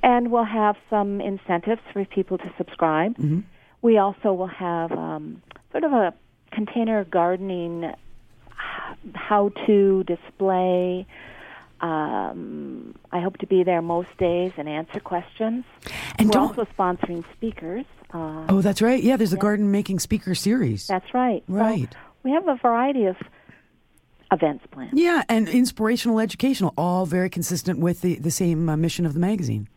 and 0.00 0.30
we'll 0.30 0.44
have 0.44 0.76
some 0.88 1.20
incentives 1.20 1.80
for 1.92 2.04
people 2.04 2.38
to 2.38 2.54
subscribe. 2.56 3.16
Mm-hmm. 3.16 3.40
We 3.82 3.98
also 3.98 4.32
will 4.32 4.46
have 4.46 4.92
um, 4.92 5.42
sort 5.72 5.82
of 5.82 5.92
a 5.92 6.14
container 6.52 7.02
gardening 7.02 7.92
how 9.16 9.48
to 9.66 10.04
display. 10.04 11.04
Um, 11.80 12.94
I 13.10 13.20
hope 13.20 13.38
to 13.38 13.46
be 13.46 13.62
there 13.62 13.80
most 13.82 14.14
days 14.18 14.52
and 14.56 14.68
answer 14.68 15.00
questions. 15.00 15.64
And 16.18 16.32
We're 16.32 16.40
also 16.40 16.66
sponsoring 16.78 17.24
speakers. 17.32 17.86
Uh, 18.12 18.44
Oh, 18.48 18.60
that's 18.60 18.82
right. 18.82 19.02
Yeah, 19.02 19.16
there's 19.16 19.32
a 19.32 19.36
garden 19.38 19.70
making 19.70 19.98
speaker 20.00 20.34
series. 20.34 20.86
that's 20.86 21.12
right. 21.14 21.42
So 21.48 21.54
Right. 21.54 21.94
we 22.22 22.32
have 22.32 22.46
a 22.48 22.56
variety 22.56 23.06
of 23.06 23.16
events 24.32 24.64
planned. 24.70 24.98
Yeah, 24.98 25.22
and 25.28 25.48
inspirational, 25.48 26.20
educational, 26.20 26.72
all 26.76 27.06
very 27.06 27.30
consistent 27.30 27.78
with 27.78 28.00
the, 28.02 28.16
the 28.16 28.30
same 28.30 28.68
uh, 28.68 28.76
mission 28.76 29.06
of 29.06 29.14
the 29.14 29.20
magazine. 29.20 29.68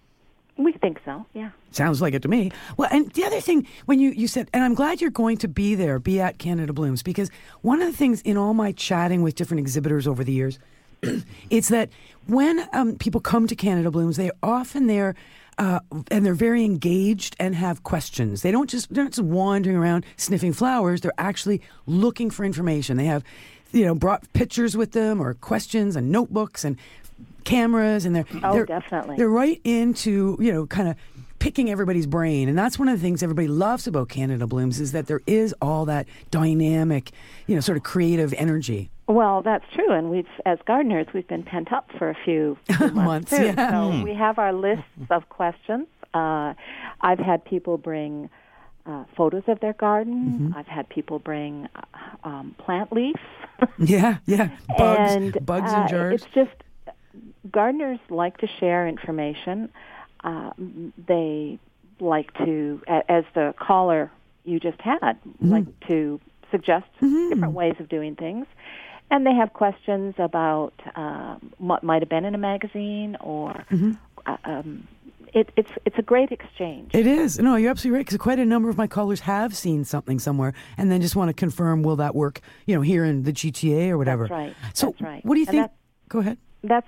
We 0.58 0.74
think 0.74 1.00
so. 1.04 1.26
Yeah. 1.34 1.50
Sounds 1.72 2.00
like 2.02 2.13
it 2.13 2.22
to 2.22 2.28
me. 2.28 2.52
Well, 2.78 2.88
and 2.92 3.12
the 3.13 3.24
other 3.24 3.42
thing, 3.42 3.66
when 3.86 4.00
you, 4.00 4.12
you 4.12 4.28
said, 4.28 4.50
and 4.54 4.63
I'm 4.63 4.76
glad 4.76 5.02
you're 5.02 5.10
going 5.10 5.38
to 5.38 5.48
be 5.48 5.74
there, 5.74 5.98
be 5.98 6.20
at 6.22 6.38
Canada 6.38 6.74
Blooms, 6.74 7.02
because 7.02 7.32
one 7.62 7.82
of 7.82 7.88
the 7.92 7.98
things 7.98 8.22
in 8.22 8.38
all 8.38 8.54
my 8.54 8.72
chatting 8.74 9.24
with 9.24 9.34
different 9.34 9.62
exhibitors 9.62 10.06
over 10.08 10.24
the 10.24 10.32
years, 10.34 10.60
it's 11.50 11.70
that 11.70 11.89
when 12.28 12.68
um, 12.74 12.96
people 12.98 13.22
come 13.22 13.48
to 13.48 13.56
Canada 13.56 13.92
Blooms, 13.92 14.18
they're 14.18 14.32
often 14.42 14.88
there. 14.88 15.16
Uh, 15.60 15.80
and 16.10 16.26
they're 16.26 16.34
very 16.34 16.66
engaged 16.66 17.36
and 17.39 17.54
have 17.54 17.84
questions. 17.84 18.42
They 18.42 18.50
don't 18.52 18.68
just 18.68 18.92
they're 18.92 19.04
not 19.04 19.13
just 19.13 19.24
wandering 19.24 19.78
around 19.78 20.04
sniffing 20.18 20.52
flowers. 20.52 21.02
They're 21.02 21.13
actually 21.20 21.62
looking 21.86 22.32
for 22.32 22.44
information. 22.44 22.98
They 22.98 23.06
have, 23.06 23.24
you 23.72 23.86
know, 23.86 23.94
brought 23.94 24.34
pictures 24.34 24.76
with 24.76 24.94
them 24.94 25.22
or 25.22 25.36
questions 25.36 25.96
and 25.96 26.12
notebooks 26.12 26.66
and 26.66 26.76
cameras, 27.44 28.04
and 28.06 28.16
they're 28.16 28.26
Oh, 28.44 28.54
they're, 28.54 28.66
definitely. 28.66 29.18
they're 29.18 29.30
right 29.30 29.62
into 29.63 30.38
you 30.39 30.52
know 30.52 30.66
kind 30.66 30.88
of 30.89 30.96
picking 31.38 31.70
everybody's 31.70 32.08
brain 32.08 32.50
and 32.50 32.58
that's 32.58 32.80
one 32.80 32.88
of 32.88 32.98
the 32.98 33.04
things 33.06 33.22
everybody 33.22 33.50
loves 33.50 33.86
about 33.86 34.08
canada 34.08 34.48
blooms 34.48 34.80
is 34.80 34.94
that 34.94 35.08
there 35.08 35.20
is 35.28 35.54
all 35.62 35.84
that 35.86 36.08
dynamic 36.32 37.12
you 37.48 37.54
know 37.56 37.60
sort 37.60 37.78
of 37.78 37.84
creative 37.84 38.34
energy 38.38 38.89
Well, 39.08 39.42
that's 39.42 39.66
true, 39.74 39.92
and 39.92 40.10
we've, 40.10 40.28
as 40.46 40.60
gardeners, 40.66 41.08
we've 41.13 41.28
been 41.28 41.44
pent 41.44 41.74
up 41.74 41.89
for 41.98 42.10
a 42.10 42.16
few, 42.24 42.58
few 42.68 42.78
months, 42.92 42.96
Months, 42.96 43.38
too. 43.38 43.46
yeah. 43.48 43.70
So 43.98 44.04
we 44.04 44.13
have 44.13 44.39
our 44.39 44.54
lists 44.54 44.86
of 45.10 45.28
questions. 45.30 45.88
Uh, 46.13 46.54
I've 47.02 47.20
had 47.20 47.44
people 47.44 47.78
bring 47.78 48.30
uh, 48.86 49.04
photos 49.18 49.44
of 49.48 49.60
their 49.60 49.74
garden. 49.74 50.54
I've 50.56 50.68
had 50.68 50.88
people 50.89 51.20
bring 51.20 51.68
uh, 51.76 52.28
um, 52.28 52.56
plant 52.58 52.92
leaves. 52.94 53.20
yeah 53.78 54.18
yeah 54.26 54.50
bugs 54.78 55.13
and 55.16 55.46
bugs 55.46 55.72
uh, 55.72 55.82
in 55.82 55.88
jars 55.88 56.13
It's 56.22 56.34
just 56.34 56.52
gardeners 57.52 58.00
like 58.10 58.38
to 58.38 58.48
share 58.60 58.88
information. 58.88 59.70
Uh, 60.24 60.52
they 61.08 61.60
like 62.00 62.34
to, 62.39 62.82
as 63.10 63.24
the 63.36 63.54
caller 63.60 64.12
you 64.46 64.60
just 64.60 64.80
had, 64.82 64.98
Mm-hmm. 65.24 65.52
like 65.52 65.80
to 65.88 66.20
suggest 66.52 66.86
different 67.00 67.54
ways 67.54 67.76
of 67.80 67.89
doing 67.89 68.16
things. 68.16 68.46
And 69.13 69.28
they 69.28 69.36
have 69.36 69.54
questions 69.54 70.15
about 70.17 70.73
um, 70.95 71.54
what 71.60 71.84
might 71.84 72.02
have 72.02 72.10
been 72.10 72.26
in 72.26 72.34
a 72.34 72.39
magazine, 72.39 73.15
or 73.21 73.63
uh, 74.26 74.38
um, 74.43 74.88
it, 75.36 75.52
it's 75.56 75.69
it's 75.86 75.99
a 75.99 76.02
great 76.02 76.32
exchange. 76.32 76.91
it 76.95 77.06
is 77.06 77.38
no 77.38 77.56
you're 77.56 77.69
absolutely 77.69 77.97
right 77.97 78.06
because 78.08 78.17
quite 78.17 78.39
a 78.39 78.45
number 78.45 78.69
of 78.69 78.78
my 78.78 78.88
callers 78.88 79.19
have 79.21 79.56
seen 79.56 79.84
something 79.86 80.17
somewhere 80.17 80.54
and 80.78 80.91
then 80.91 80.99
just 80.99 81.15
want 81.15 81.30
to 81.30 81.34
confirm 81.34 81.84
will 81.84 81.95
that 81.97 82.13
work 82.15 82.39
you 82.65 82.73
know 82.76 82.82
here 82.82 83.04
in 83.04 83.21
the 83.23 83.32
gta 83.34 83.89
or 83.89 83.97
whatever 83.99 84.28
That's 84.28 84.32
right. 84.32 84.56
so 84.73 84.88
That's 84.88 85.02
right. 85.02 85.26
what 85.26 85.36
do 85.36 85.39
you 85.41 85.45
think 85.47 85.71
go 86.10 86.19
ahead 86.19 86.38
that's 86.63 86.88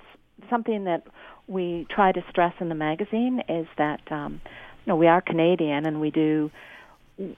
something 0.50 0.84
that 0.84 1.06
we 1.48 1.86
try 1.90 2.12
to 2.12 2.22
stress 2.30 2.54
in 2.60 2.68
the 2.68 2.74
magazine 2.76 3.42
is 3.48 3.66
that 3.78 4.00
um, 4.12 4.40
you 4.84 4.90
know 4.90 4.96
we 4.96 5.06
are 5.08 5.20
Canadian 5.20 5.86
and 5.86 6.00
we 6.00 6.10
do 6.10 6.50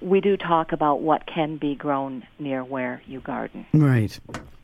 we 0.00 0.20
do 0.20 0.36
talk 0.36 0.72
about 0.72 1.00
what 1.00 1.26
can 1.26 1.56
be 1.56 1.74
grown 1.74 2.26
near 2.38 2.64
where 2.64 3.02
you 3.06 3.20
garden. 3.20 3.66
right 3.72 4.18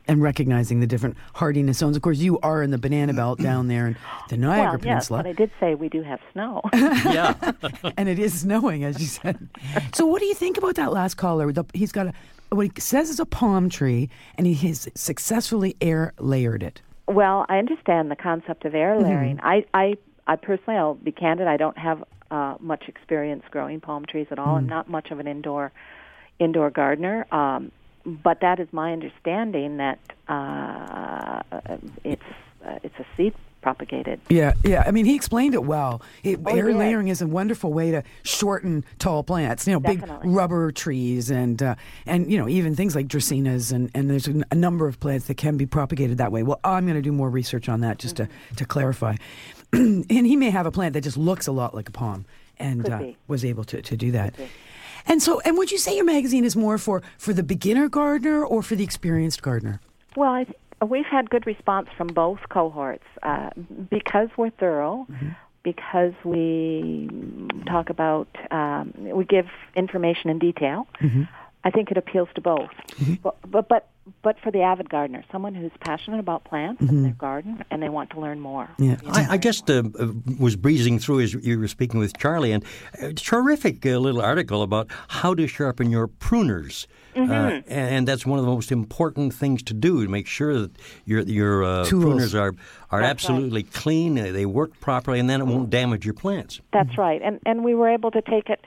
and 0.07 0.21
recognizing 0.21 0.81
the 0.81 0.87
different 0.87 1.17
hardiness 1.33 1.79
zones 1.79 1.95
of 1.95 2.01
course 2.01 2.19
you 2.19 2.39
are 2.41 2.61
in 2.61 2.69
the 2.69 2.77
banana 2.77 3.11
belt 3.13 3.39
down 3.39 3.67
there 3.67 3.87
in 3.87 3.97
the 4.29 4.37
niagara 4.37 4.63
well, 4.63 4.73
yes, 4.73 4.81
peninsula 4.81 5.23
but 5.23 5.29
I 5.29 5.33
did 5.33 5.51
say 5.59 5.73
we 5.73 5.89
do 5.89 6.03
have 6.03 6.19
snow. 6.33 6.61
yeah. 6.73 7.33
and 7.97 8.07
it 8.07 8.19
is 8.19 8.41
snowing, 8.41 8.83
as 8.83 8.99
you 8.99 9.07
said. 9.07 9.49
so, 9.93 10.05
what 10.05 10.19
do 10.19 10.25
you 10.25 10.35
think 10.35 10.57
about 10.57 10.75
that 10.75 10.91
last 10.91 11.15
caller? 11.15 11.51
The, 11.51 11.65
he's 11.73 11.91
got 11.91 12.07
a 12.07 12.13
what 12.49 12.63
he 12.63 12.71
says 12.79 13.09
is 13.09 13.19
a 13.19 13.25
palm 13.25 13.69
tree, 13.69 14.09
and 14.37 14.47
he 14.47 14.53
has 14.67 14.87
successfully 14.95 15.75
air 15.81 16.13
layered 16.19 16.63
it. 16.63 16.81
well, 17.07 17.45
I 17.49 17.57
understand 17.57 18.11
the 18.11 18.15
concept 18.15 18.65
of 18.65 18.75
air 18.75 18.95
mm-hmm. 18.95 19.03
layering. 19.03 19.39
I, 19.41 19.65
I, 19.73 19.97
I 20.27 20.35
personally, 20.35 20.77
I'll 20.77 20.95
be 20.95 21.11
candid. 21.11 21.47
I 21.47 21.57
don't 21.57 21.77
have 21.77 22.03
uh, 22.31 22.55
much 22.59 22.83
experience 22.87 23.43
growing 23.51 23.79
palm 23.81 24.05
trees 24.05 24.27
at 24.31 24.39
all. 24.39 24.55
I'm 24.57 24.67
not 24.67 24.89
much 24.89 25.11
of 25.11 25.19
an 25.19 25.27
indoor 25.27 25.71
indoor 26.39 26.69
gardener. 26.69 27.25
Um, 27.31 27.71
but 28.05 28.41
that 28.41 28.59
is 28.59 28.67
my 28.71 28.91
understanding 28.93 29.77
that 29.77 29.99
uh, 30.27 31.41
it's 32.03 32.21
uh, 32.65 32.79
it's 32.83 32.95
a 32.99 33.05
seed 33.17 33.33
propagated. 33.61 34.19
Yeah, 34.29 34.53
yeah. 34.63 34.83
I 34.85 34.91
mean, 34.91 35.05
he 35.05 35.15
explained 35.15 35.55
it 35.55 35.63
well. 35.63 36.03
It, 36.23 36.39
Oh, 36.45 36.55
air 36.55 36.67
did. 36.67 36.75
layering 36.75 37.07
is 37.07 37.23
a 37.23 37.27
wonderful 37.27 37.73
way 37.73 37.89
to 37.89 38.03
shorten 38.21 38.85
tall 38.99 39.23
plants. 39.23 39.65
You 39.65 39.73
know, 39.73 39.79
Definitely. 39.79 40.27
big 40.27 40.35
rubber 40.35 40.71
trees 40.71 41.31
and 41.31 41.63
uh, 41.63 41.73
and 42.05 42.31
you 42.31 42.37
know 42.37 42.47
even 42.47 42.75
things 42.75 42.95
like 42.95 43.07
dracaenas 43.07 43.71
and 43.73 43.89
and 43.95 44.07
there's 44.07 44.27
a, 44.27 44.43
a 44.51 44.55
number 44.55 44.87
of 44.87 44.99
plants 44.99 45.25
that 45.27 45.37
can 45.37 45.57
be 45.57 45.65
propagated 45.65 46.19
that 46.19 46.31
way. 46.31 46.43
Well, 46.43 46.59
I'm 46.63 46.85
going 46.85 46.95
to 46.95 47.01
do 47.01 47.11
more 47.11 47.29
research 47.29 47.67
on 47.69 47.81
that 47.81 47.97
just 47.97 48.17
Mm-hmm. 48.17 48.31
to 48.51 48.55
to 48.57 48.65
clarify. 48.65 49.15
and 50.09 50.27
he 50.27 50.35
may 50.35 50.49
have 50.49 50.65
a 50.65 50.71
plant 50.71 50.93
that 50.93 51.01
just 51.01 51.17
looks 51.17 51.47
a 51.47 51.51
lot 51.51 51.73
like 51.75 51.89
a 51.89 51.91
palm 51.91 52.25
and 52.57 52.89
uh, 52.89 53.03
was 53.27 53.43
able 53.43 53.63
to 53.65 53.81
to 53.81 53.97
do 53.97 54.11
that. 54.11 54.35
And 55.07 55.21
so, 55.21 55.39
and 55.41 55.57
would 55.57 55.71
you 55.71 55.77
say 55.77 55.95
your 55.95 56.05
magazine 56.05 56.45
is 56.45 56.55
more 56.55 56.77
for 56.77 57.01
for 57.17 57.33
the 57.33 57.43
beginner 57.43 57.89
gardener 57.89 58.43
or 58.45 58.63
for 58.63 58.75
the 58.75 58.83
experienced 58.83 59.41
gardener? 59.41 59.79
Well, 60.15 60.31
I 60.31 60.43
th- 60.45 60.57
we've 60.87 61.05
had 61.05 61.29
good 61.29 61.45
response 61.45 61.89
from 61.97 62.07
both 62.07 62.39
cohorts 62.49 63.05
uh, 63.23 63.49
because 63.89 64.29
we're 64.37 64.51
thorough, 64.51 65.07
because 65.63 66.13
we 66.23 67.09
talk 67.67 67.89
about, 67.89 68.27
um, 68.51 68.93
we 68.97 69.25
give 69.25 69.47
information 69.75 70.29
in 70.29 70.39
detail. 70.39 70.87
I 71.65 71.71
think 71.71 71.89
it 71.89 71.97
appeals 71.97 72.29
to 72.35 72.41
both. 72.41 72.69
But, 73.23 73.35
but 73.49 73.67
but 73.67 73.89
but 74.21 74.39
for 74.39 74.51
the 74.51 74.61
avid 74.61 74.87
gardener, 74.87 75.23
someone 75.31 75.55
who's 75.55 75.71
passionate 75.79 76.19
about 76.19 76.43
plants 76.43 76.79
and 76.81 77.03
their 77.03 77.13
garden, 77.13 77.63
and 77.71 77.81
they 77.81 77.89
want 77.89 78.11
to 78.11 78.19
learn 78.19 78.39
more. 78.39 78.69
Yeah. 78.77 78.97
I, 79.07 79.27
I 79.31 79.37
just 79.37 79.69
uh, 79.69 79.81
uh, 79.99 80.07
was 80.39 80.55
breezing 80.55 80.99
through 80.99 81.21
as 81.21 81.33
you 81.33 81.59
were 81.59 81.67
speaking 81.67 81.99
with 81.99 82.15
Charlie, 82.17 82.51
and 82.51 82.63
a 83.01 83.13
terrific 83.13 83.83
uh, 83.83 83.97
little 83.97 84.21
article 84.21 84.61
about 84.61 84.87
how 85.07 85.33
to 85.33 85.47
sharpen 85.47 85.89
your 85.89 86.07
pruners. 86.07 86.85
Uh, 87.15 87.61
and 87.67 88.07
that's 88.07 88.25
one 88.25 88.37
of 88.37 88.45
the 88.45 88.51
most 88.51 88.71
important 88.71 89.33
things 89.33 89.63
to 89.63 89.73
do 89.73 90.03
to 90.03 90.09
make 90.09 90.27
sure 90.27 90.59
that 90.59 90.71
your 91.05 91.21
your 91.21 91.63
uh, 91.63 91.85
pruners 91.85 92.35
are 92.39 92.53
are 92.91 93.01
That's 93.01 93.09
absolutely 93.09 93.63
clean, 93.63 94.19
uh, 94.19 94.31
they 94.31 94.45
work 94.45 94.79
properly, 94.81 95.19
and 95.19 95.29
then 95.29 95.41
it 95.41 95.45
won't 95.45 95.69
damage 95.69 96.05
your 96.05 96.13
plants. 96.13 96.61
That's 96.73 96.95
right, 96.97 97.21
and 97.23 97.39
and 97.45 97.63
we 97.63 97.73
were 97.73 97.89
able 97.89 98.11
to 98.11 98.21
take 98.21 98.49
it 98.49 98.63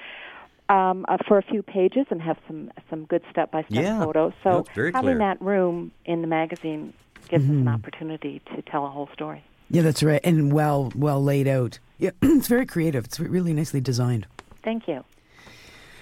um, 0.69 1.05
uh, 1.09 1.17
for 1.27 1.39
a 1.39 1.43
few 1.43 1.63
pages 1.63 2.07
and 2.11 2.21
have 2.21 2.37
some 2.47 2.71
some 2.91 3.05
good 3.07 3.23
step 3.31 3.51
by 3.51 3.65
step 3.71 4.05
photos. 4.05 4.33
So 4.43 4.65
having 4.75 4.93
clear. 4.93 5.19
that 5.19 5.41
room 5.41 5.93
in 6.05 6.21
the 6.21 6.27
magazine 6.27 6.93
gives 7.29 7.45
us 7.45 7.51
an 7.51 7.69
opportunity 7.69 8.41
to 8.55 8.63
tell 8.63 8.87
a 8.87 8.91
whole 8.91 9.09
story. 9.13 9.43
Yeah, 9.71 9.83
that's 9.83 10.03
right, 10.03 10.21
and 10.25 10.53
well 10.53 10.93
well 10.95 11.23
laid 11.23 11.49
out. 11.49 11.79
Yeah, 11.99 12.11
it's 12.23 12.49
very 12.49 12.67
creative. 12.67 13.05
It's 13.05 13.21
really 13.21 13.53
nicely 13.53 13.81
designed. 13.81 14.27
Thank 14.63 14.89
you, 14.89 15.05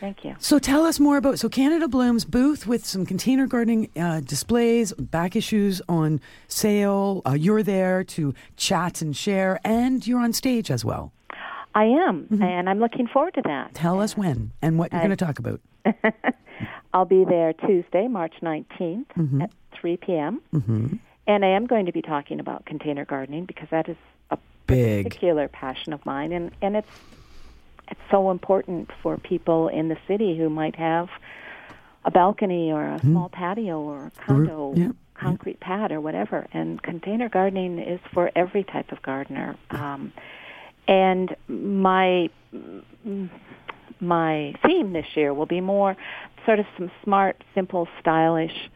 thank 0.00 0.24
you. 0.24 0.35
So 0.38 0.59
tell 0.59 0.85
us 0.85 0.98
more 0.98 1.16
about 1.16 1.38
so 1.38 1.48
Canada 1.48 1.88
Blooms 1.88 2.24
booth 2.24 2.66
with 2.66 2.85
some 2.85 3.07
container 3.07 3.46
gardening 3.46 3.90
uh, 3.96 4.20
displays, 4.20 4.92
back 4.94 5.37
issues 5.37 5.81
on 5.88 6.20
sale. 6.48 7.22
Uh, 7.26 7.33
you're 7.33 7.62
there 7.62 8.05
to 8.05 8.35
chat 8.57 9.00
and 9.00 9.16
share, 9.16 9.61
and 9.64 10.07
you're 10.07 10.20
on 10.20 10.33
stage 10.33 10.70
as 10.70 10.85
well. 10.85 11.12
I 11.77 11.85
am, 11.85 12.23
mm-hmm. 12.25 12.43
and 12.43 12.71
I'm 12.71 12.81
looking 12.81 13.07
forward 13.07 13.35
to 13.35 13.43
that. 13.43 13.75
Tell 13.75 14.01
us 14.01 14.17
when 14.17 14.53
and 14.62 14.79
what 14.79 14.93
you're 14.93 15.01
I- 15.03 15.05
going 15.05 15.17
to 15.17 15.25
talk 15.25 15.39
about. 15.39 15.61
I'll 16.95 17.05
be 17.05 17.27
there 17.27 17.53
Tuesday, 17.53 18.09
March 18.09 18.33
19th 18.43 19.05
mm-hmm. 19.15 19.43
at 19.43 19.51
3 19.79 19.99
p.m. 19.99 20.41
Mm-hmm. 20.55 20.97
And 21.27 21.45
I 21.45 21.49
am 21.49 21.67
going 21.67 21.85
to 21.85 21.93
be 21.93 22.01
talking 22.01 22.41
about 22.41 22.65
container 22.65 23.05
gardening 23.05 23.45
because 23.45 23.69
that 23.71 23.91
is 23.91 23.97
a 24.31 24.39
Big. 24.67 25.05
particular 25.05 25.49
passion 25.49 25.93
of 25.93 26.05
mine, 26.07 26.33
and 26.33 26.51
and 26.62 26.77
it's 26.77 26.89
it's 27.89 28.01
so 28.11 28.31
important 28.31 28.91
for 29.03 29.19
people 29.19 29.69
in 29.69 29.89
the 29.89 29.99
city 30.09 30.37
who 30.37 30.49
might 30.49 30.77
have 30.77 31.11
a 32.07 32.11
balcony 32.11 32.73
or 32.73 32.87
a 32.87 33.01
small 33.01 33.29
patio 33.29 33.81
or 33.81 34.07
a 34.07 34.11
condo, 34.23 34.73
yeah. 34.75 34.93
concrete 35.15 35.61
pad 35.61 35.93
or 35.93 36.01
whatever. 36.01 36.47
And 36.53 36.83
container 36.83 37.29
gardening 37.29 37.79
is 37.81 38.01
for 38.15 38.31
every 38.35 38.65
type 38.65 38.93
of 38.93 39.03
gardener. 39.03 39.57
Um, 39.71 40.12
and 40.88 41.35
my 41.49 42.31
my 44.01 44.55
theme 44.64 44.92
this 44.92 45.07
year 45.14 45.33
will 45.33 45.46
be 45.46 45.61
more 45.61 45.96
sort 46.44 46.59
of 46.59 46.66
some 46.77 46.90
smart, 47.03 47.42
simple, 47.55 47.88
stylish 48.01 48.70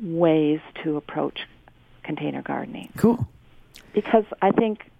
ways 0.00 0.60
to 0.82 0.96
approach 0.96 1.40
container 2.02 2.42
gardening 2.42 2.92
Cool. 2.96 3.26
because 3.92 4.24
I 4.42 4.50
think 4.50 4.90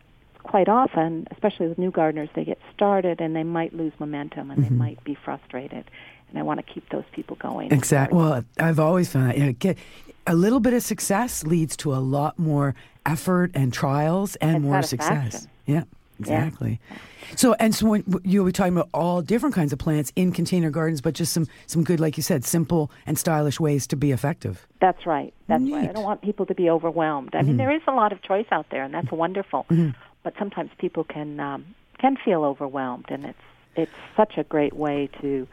quite 0.45 0.69
often, 0.69 1.27
especially 1.33 1.69
with 1.69 1.79
new 1.79 1.91
gardeners, 1.91 2.29
they 2.35 2.45
get 2.45 2.59
started 2.75 3.21
and 3.21 3.35
they 3.35 3.43
might 3.43 3.75
lose 3.75 3.93
momentum 3.99 4.51
and 4.51 4.63
they 4.63 4.69
mm-hmm. 4.69 4.79
might 4.79 5.05
be 5.05 5.15
frustrated. 5.15 5.91
and 6.29 6.39
I 6.39 6.43
want 6.43 6.65
to 6.65 6.73
keep 6.73 6.89
those 6.91 7.05
people 7.13 7.37
going. 7.37 7.73
Exactly. 7.73 8.17
Well, 8.17 8.45
I've 8.59 8.79
always 8.79 9.11
found 9.11 9.31
that 9.31 9.39
you 9.39 9.47
know, 9.47 9.53
get 9.53 9.77
a 10.27 10.35
little 10.35 10.61
bit 10.61 10.73
of 10.75 10.83
success 10.83 11.45
leads 11.45 11.77
to 11.79 11.95
a 11.95 11.99
lot 11.99 12.39
more 12.39 12.75
effort 13.05 13.51
and 13.55 13.73
trials 13.73 14.37
and, 14.37 14.57
And 14.57 14.65
more 14.65 14.83
success. 14.83 15.47
Yeah, 15.67 15.85
exactly. 16.19 16.81
So, 17.37 17.55
and 17.55 17.75
so 17.75 17.87
when 17.87 18.05
you'll 18.25 18.47
be 18.47 18.53
talking 18.53 18.75
about 18.75 18.89
all 18.95 19.23
different 19.23 19.55
kinds 19.55 19.73
of 19.73 19.79
plants 19.79 20.13
in 20.17 20.33
container 20.33 20.71
gardens, 20.71 21.01
but 21.01 21.15
just 21.15 21.33
some 21.33 21.47
some 21.67 21.85
good, 21.85 22.01
like 22.01 22.17
you 22.17 22.23
said, 22.23 22.45
simple 22.45 22.91
and 23.07 23.19
stylish 23.19 23.59
ways 23.59 23.87
to 23.89 23.97
be 23.97 24.13
effective. 24.13 24.67
That's 24.81 25.07
right. 25.07 25.33
That's 25.47 25.63
right. 25.63 25.91
I 25.91 25.93
don't 25.93 26.05
want 26.05 26.23
people 26.23 26.47
to 26.47 26.55
be 26.55 26.71
overwhelmed. 26.71 27.35
I 27.35 27.39
mean, 27.39 27.51
mm-hmm. 27.51 27.57
there 27.59 27.75
is 27.75 27.83
a 27.87 27.93
lot 27.93 28.13
of 28.13 28.23
choice 28.23 28.47
out 28.51 28.67
there, 28.71 28.83
and 28.83 28.95
that's 28.95 29.07
mm-hmm. 29.07 29.17
wonderful. 29.17 29.67
Mm-hmm. 29.71 29.91
But 30.23 30.35
sometimes 30.39 30.71
people 30.79 31.05
can 31.05 31.41
um, 31.41 31.75
can 31.99 32.17
feel 32.17 32.45
overwhelmed, 32.45 33.07
and 33.09 33.25
it's 33.25 33.39
it's 33.77 33.93
such 34.17 34.39
a 34.39 34.45
great 34.45 34.75
way 34.75 35.09
to 35.21 35.47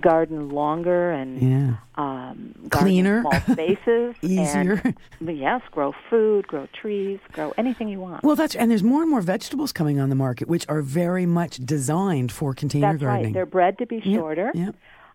garden 0.00 0.48
longer 0.50 1.10
and 1.10 1.40
Yeah. 1.40 1.74
um, 1.96 2.54
Cleaner. 2.70 3.22
small 3.22 3.40
spaces, 3.52 4.14
Easier. 4.22 4.80
And, 5.20 5.38
yes, 5.38 5.62
grow 5.70 5.92
food, 6.08 6.46
grow 6.46 6.68
trees, 6.72 7.18
grow 7.32 7.52
anything 7.58 7.88
you 7.88 7.98
want. 8.00 8.22
Well, 8.22 8.36
that's 8.36 8.54
and 8.54 8.70
there's 8.70 8.82
more 8.84 9.02
and 9.02 9.10
more 9.10 9.20
vegetables 9.20 9.72
coming 9.72 9.98
on 9.98 10.08
the 10.08 10.14
market, 10.14 10.48
which 10.48 10.64
are 10.68 10.82
very 10.82 11.26
much 11.26 11.56
designed 11.58 12.30
for 12.32 12.54
container 12.54 12.92
That's 12.92 13.00
gardening. 13.02 13.24
right. 13.26 13.34
They're 13.34 13.46
bred 13.46 13.78
to 13.78 13.86
be 13.86 14.00
shorter, 14.00 14.52
yeah. 14.54 14.70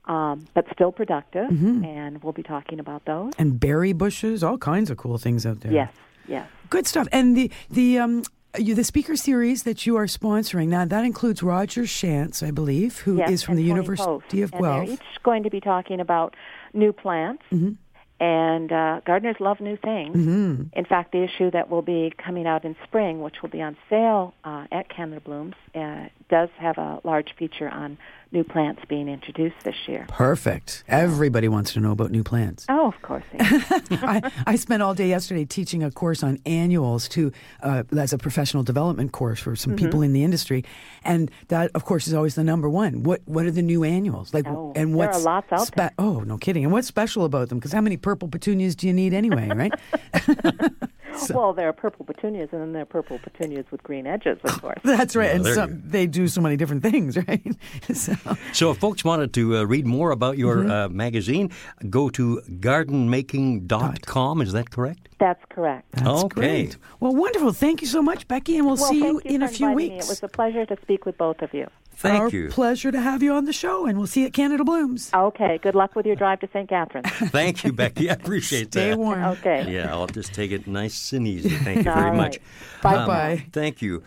um, 0.05 0.47
but 0.53 0.65
still 0.73 0.91
productive, 0.91 1.49
Mm-hmm. 1.49 1.85
and 1.85 2.23
we'll 2.23 2.33
be 2.33 2.43
talking 2.43 2.79
about 2.79 3.05
those. 3.05 3.31
and 3.37 3.59
berry 3.59 3.93
bushes, 3.93 4.43
all 4.43 4.57
kinds 4.57 4.89
of 4.89 4.97
cool 4.97 5.17
things 5.17 5.45
out 5.45 5.61
there. 5.61 5.71
Yes, 5.71 5.93
yes. 6.27 6.47
Good 6.69 6.87
stuff. 6.87 7.07
And 7.11 7.37
the 7.37 7.51
the 7.69 7.99
um 7.99 8.23
you, 8.57 8.75
the 8.75 8.83
speaker 8.83 9.15
series 9.15 9.63
that 9.63 9.85
you 9.85 9.95
are 9.95 10.05
sponsoring 10.05 10.67
now 10.67 10.85
that 10.85 11.05
includes 11.05 11.41
Roger 11.41 11.83
Shantz, 11.83 12.45
I 12.45 12.51
believe, 12.51 12.99
who 12.99 13.21
is 13.21 13.29
Yes, 13.29 13.43
from 13.43 13.55
the 13.55 13.63
Tony 13.63 13.69
University 13.69 14.05
Post. 14.05 14.33
of 14.33 14.53
and 14.53 14.61
Guelph. 14.61 14.85
They're 14.85 14.93
each 14.93 15.23
going 15.23 15.43
to 15.43 15.49
be 15.49 15.59
talking 15.59 15.99
about 15.99 16.35
new 16.73 16.93
plants. 16.93 17.43
Mm-hmm. 17.51 17.71
And 18.19 18.71
uh, 18.71 19.01
gardeners 19.05 19.35
love 19.39 19.59
new 19.59 19.75
things. 19.75 20.15
Mm-hmm. 20.15 20.63
In 20.71 20.85
fact, 20.85 21.11
the 21.11 21.23
issue 21.23 21.51
that 21.51 21.69
will 21.69 21.81
be 21.81 22.13
coming 22.23 22.47
out 22.47 22.63
in 22.63 22.75
spring, 22.85 23.21
which 23.21 23.41
will 23.41 23.49
be 23.49 23.61
on 23.61 23.75
sale 23.89 24.33
uh, 24.45 24.65
at 24.71 24.87
Canada 24.87 25.19
Blooms, 25.19 25.55
uh, 25.75 26.05
does 26.33 26.49
have 26.57 26.79
a 26.79 26.99
large 27.03 27.35
feature 27.37 27.69
on 27.69 27.95
new 28.31 28.43
plants 28.43 28.81
being 28.89 29.07
introduced 29.07 29.57
this 29.63 29.75
year. 29.87 30.07
Perfect. 30.09 30.83
Everybody 30.87 31.47
wants 31.47 31.73
to 31.73 31.79
know 31.79 31.91
about 31.91 32.09
new 32.09 32.23
plants. 32.23 32.65
Oh, 32.67 32.87
of 32.87 32.99
course. 33.03 33.23
they. 33.31 33.37
I, 34.01 34.31
I 34.47 34.55
spent 34.55 34.81
all 34.81 34.95
day 34.95 35.07
yesterday 35.07 35.45
teaching 35.45 35.83
a 35.83 35.91
course 35.91 36.23
on 36.23 36.39
annuals 36.47 37.07
to 37.09 37.31
uh, 37.61 37.83
as 37.95 38.11
a 38.13 38.17
professional 38.17 38.63
development 38.63 39.11
course 39.11 39.39
for 39.39 39.55
some 39.55 39.73
Mm-hmm. 39.73 39.85
people 39.85 40.01
in 40.01 40.13
the 40.13 40.23
industry, 40.23 40.63
and 41.03 41.29
that 41.49 41.69
of 41.75 41.85
course 41.85 42.07
is 42.07 42.13
always 42.15 42.33
the 42.33 42.43
number 42.43 42.67
one. 42.69 43.03
What 43.03 43.21
what 43.25 43.45
are 43.45 43.51
the 43.51 43.61
new 43.61 43.83
annuals 43.83 44.33
like? 44.33 44.47
Oh, 44.47 44.73
and 44.75 44.89
there 44.89 44.97
what's 44.97 45.19
are 45.19 45.33
lots 45.33 45.51
out 45.51 45.69
there. 45.75 45.91
Oh, 45.99 46.21
no 46.21 46.37
kidding! 46.37 46.63
And 46.63 46.71
what's 46.73 46.87
special 46.87 47.25
about 47.25 47.49
them? 47.49 47.59
Because 47.59 47.71
how 47.73 47.81
many 47.81 47.97
purple 47.97 48.27
petunias 48.27 48.75
do 48.75 48.87
you 48.87 48.93
need 48.93 49.13
anyway? 49.13 49.49
Right? 49.49 49.73
well, 51.33 51.53
there 51.53 51.67
are 51.69 51.73
purple 51.73 52.05
petunias, 52.05 52.49
and 52.51 52.61
then 52.61 52.73
there 52.73 52.81
are 52.83 52.85
purple 52.85 53.19
petunias 53.19 53.65
with 53.71 53.81
green 53.83 54.05
edges, 54.07 54.37
of 54.43 54.61
course. 54.61 54.79
That's 54.83 55.15
right. 55.15 55.27
Yeah, 55.29 55.35
and 55.35 55.45
there 55.45 55.53
some, 55.55 55.81
they 55.85 56.07
do 56.07 56.27
so 56.27 56.41
many 56.41 56.57
different 56.57 56.83
things, 56.83 57.17
right? 57.27 57.55
so, 57.93 58.13
So, 58.53 58.71
if 58.71 58.77
folks 58.77 59.03
wanted 59.03 59.33
to 59.33 59.57
uh, 59.57 59.63
read 59.63 59.85
more 59.85 60.11
about 60.11 60.37
your 60.37 60.53
Mm-hmm. 60.57 60.71
uh, 60.71 60.89
magazine, 60.89 61.51
go 61.89 62.09
to 62.11 62.41
gardenmaking.com. 62.59 64.41
Is 64.41 64.53
that 64.53 64.69
correct? 64.71 65.09
That's 65.19 65.43
correct. 65.49 65.91
that's 65.93 66.23
Okay. 66.25 66.41
great. 66.41 66.77
Well, 66.99 67.15
wonderful. 67.15 67.53
Thank 67.53 67.81
you 67.81 67.87
so 67.87 68.01
much, 68.01 68.27
Becky, 68.27 68.57
and 68.57 68.65
we'll, 68.65 68.75
well, 68.75 68.89
see 68.89 68.97
you 68.99 69.21
you 69.25 69.35
in 69.35 69.41
a 69.43 69.47
few 69.47 69.67
inviting 69.69 69.89
me. 69.89 69.93
weeks. 69.95 70.05
It 70.05 70.09
was 70.09 70.23
a 70.23 70.27
pleasure 70.27 70.65
to 70.65 70.77
speak 70.81 71.05
with 71.05 71.17
both 71.17 71.41
of 71.41 71.53
you. 71.53 71.67
Thank 71.95 72.19
Our 72.21 72.29
you. 72.29 72.49
pleasure 72.49 72.91
to 72.91 72.99
have 72.99 73.23
you 73.23 73.33
on 73.33 73.45
the 73.45 73.53
show, 73.53 73.85
and 73.85 73.97
we'll 73.97 74.07
see 74.07 74.21
you 74.21 74.27
at 74.27 74.33
Canada 74.33 74.63
Blooms. 74.63 75.09
Okay, 75.13 75.59
good 75.61 75.75
luck 75.75 75.95
with 75.95 76.05
your 76.05 76.15
drive 76.15 76.39
to 76.41 76.49
St. 76.51 76.67
Catharines. 76.67 77.07
Thank 77.31 77.63
you, 77.63 77.71
Becky. 77.71 78.09
I 78.09 78.13
appreciate 78.13 78.67
Stay 78.67 78.89
that. 78.89 78.93
Stay 78.93 78.95
warm. 78.95 79.23
Okay. 79.23 79.71
Yeah, 79.73 79.91
I'll 79.91 80.07
just 80.07 80.33
take 80.33 80.51
it 80.51 80.67
nice 80.67 81.13
and 81.13 81.27
easy. 81.27 81.49
Thank 81.49 81.77
you 81.77 81.83
very 81.83 82.09
right. 82.09 82.15
much. 82.15 82.39
Bye-bye. 82.81 83.45
thank 83.51 83.81
you. 83.81 84.03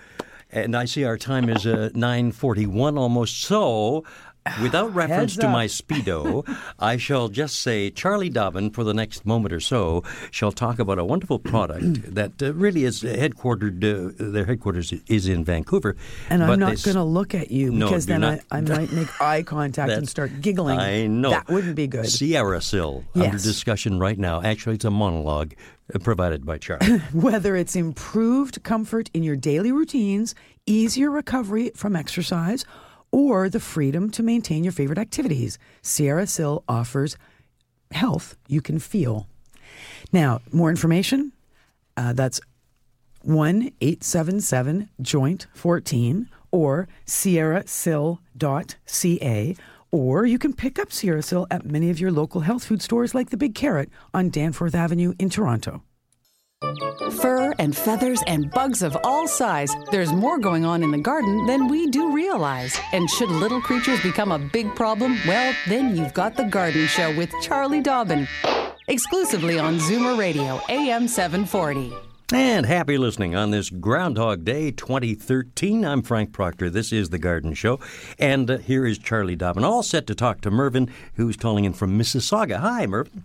And 0.52 0.76
I 0.76 0.84
see 0.84 1.04
our 1.04 1.18
time 1.18 1.48
is 1.48 1.66
uh, 1.66 1.90
9.41 1.94 2.98
almost. 2.98 3.40
So, 3.40 4.04
without 4.60 4.94
reference 4.94 5.36
to 5.36 5.48
my 5.48 5.66
Speedo, 5.78 6.44
I 6.78 6.96
shall 6.96 7.28
just 7.28 7.60
say 7.60 7.90
Charlie 7.90 8.28
Dobbin, 8.28 8.70
for 8.70 8.84
the 8.84 8.94
next 8.94 9.26
moment 9.26 9.52
or 9.52 9.60
so, 9.60 10.02
shall 10.30 10.52
talk 10.52 10.78
about 10.78 10.98
a 10.98 11.04
wonderful 11.04 11.38
product 11.38 11.84
that 12.14 12.42
uh, 12.42 12.52
really 12.54 12.84
is 12.84 13.02
headquartered, 13.02 13.82
uh, 13.84 14.12
their 14.18 14.44
headquarters 14.44 14.92
is 15.06 15.28
in 15.28 15.44
Vancouver. 15.44 15.96
And 16.30 16.40
but 16.40 16.50
I'm 16.50 16.60
not 16.60 16.82
going 16.82 16.96
to 16.96 17.04
look 17.04 17.34
at 17.34 17.50
you 17.50 17.70
No, 17.72 17.86
because 17.86 18.06
then 18.06 18.22
not. 18.22 18.40
I, 18.50 18.58
I 18.58 18.60
might 18.60 18.92
make 18.92 19.20
eye 19.20 19.42
contact 19.42 19.92
and 19.92 20.08
start 20.08 20.40
giggling. 20.40 20.78
I 20.78 21.06
know. 21.06 21.30
That 21.30 21.48
wouldn't 21.48 21.76
be 21.76 21.86
good. 21.86 22.06
SierraSil, 22.06 23.04
under 23.14 23.38
discussion 23.38 23.98
right 23.98 24.18
now. 24.18 24.42
Actually, 24.42 24.76
it's 24.76 24.84
a 24.84 24.90
monologue 24.90 25.54
uh, 25.94 25.98
provided 25.98 26.44
by 26.44 26.58
Charlie. 26.58 26.98
Whether 27.12 27.56
it's 27.56 27.76
improved 27.76 28.62
comfort 28.62 29.10
in 29.14 29.22
your 29.22 29.36
daily 29.36 29.72
routines, 29.72 30.34
easier 30.66 31.10
recovery 31.10 31.70
from 31.74 31.96
exercise, 31.96 32.64
or 33.16 33.48
the 33.48 33.58
freedom 33.58 34.10
to 34.10 34.22
maintain 34.22 34.62
your 34.62 34.74
favorite 34.74 34.98
activities, 34.98 35.58
SierraSil 35.82 36.62
offers 36.68 37.16
health 37.90 38.36
you 38.46 38.60
can 38.60 38.78
feel. 38.78 39.26
Now, 40.12 40.42
more 40.52 40.68
information? 40.68 41.32
Uh, 41.96 42.12
that's 42.12 42.42
1 43.22 43.72
877 43.80 44.90
Joint 45.00 45.46
14 45.54 46.28
or 46.50 46.88
sierrasil.ca. 47.06 49.56
Or 49.90 50.26
you 50.26 50.38
can 50.38 50.52
pick 50.52 50.78
up 50.78 50.90
SierraSil 50.90 51.46
at 51.50 51.64
many 51.64 51.88
of 51.88 51.98
your 51.98 52.12
local 52.12 52.42
health 52.42 52.64
food 52.64 52.82
stores 52.82 53.14
like 53.14 53.30
the 53.30 53.38
Big 53.38 53.54
Carrot 53.54 53.88
on 54.12 54.28
Danforth 54.28 54.74
Avenue 54.74 55.14
in 55.18 55.30
Toronto. 55.30 55.82
Fur 57.20 57.54
and 57.58 57.76
feathers 57.76 58.22
and 58.26 58.50
bugs 58.50 58.82
of 58.82 58.96
all 59.04 59.28
size. 59.28 59.74
There's 59.90 60.12
more 60.12 60.38
going 60.38 60.64
on 60.64 60.82
in 60.82 60.90
the 60.90 60.98
garden 60.98 61.46
than 61.46 61.68
we 61.68 61.86
do 61.88 62.12
realize. 62.12 62.78
And 62.92 63.08
should 63.10 63.30
little 63.30 63.60
creatures 63.60 64.02
become 64.02 64.32
a 64.32 64.38
big 64.38 64.74
problem, 64.74 65.18
well, 65.26 65.54
then 65.68 65.96
you've 65.96 66.14
got 66.14 66.36
The 66.36 66.44
Garden 66.44 66.86
Show 66.86 67.16
with 67.16 67.32
Charlie 67.42 67.80
Dobbin. 67.80 68.28
Exclusively 68.88 69.58
on 69.58 69.78
Zoomer 69.78 70.18
Radio, 70.18 70.60
AM 70.68 71.08
740. 71.08 71.92
And 72.32 72.66
happy 72.66 72.98
listening 72.98 73.36
on 73.36 73.52
this 73.52 73.70
Groundhog 73.70 74.44
Day 74.44 74.72
2013. 74.72 75.84
I'm 75.84 76.02
Frank 76.02 76.32
Proctor. 76.32 76.68
This 76.68 76.92
is 76.92 77.10
The 77.10 77.18
Garden 77.18 77.54
Show. 77.54 77.78
And 78.18 78.50
uh, 78.50 78.58
here 78.58 78.84
is 78.84 78.98
Charlie 78.98 79.36
Dobbin, 79.36 79.62
all 79.62 79.84
set 79.84 80.08
to 80.08 80.14
talk 80.14 80.40
to 80.40 80.50
Mervyn, 80.50 80.90
who's 81.14 81.36
calling 81.36 81.64
in 81.64 81.72
from 81.72 81.96
Mississauga. 81.96 82.58
Hi, 82.58 82.86
Mervyn. 82.86 83.22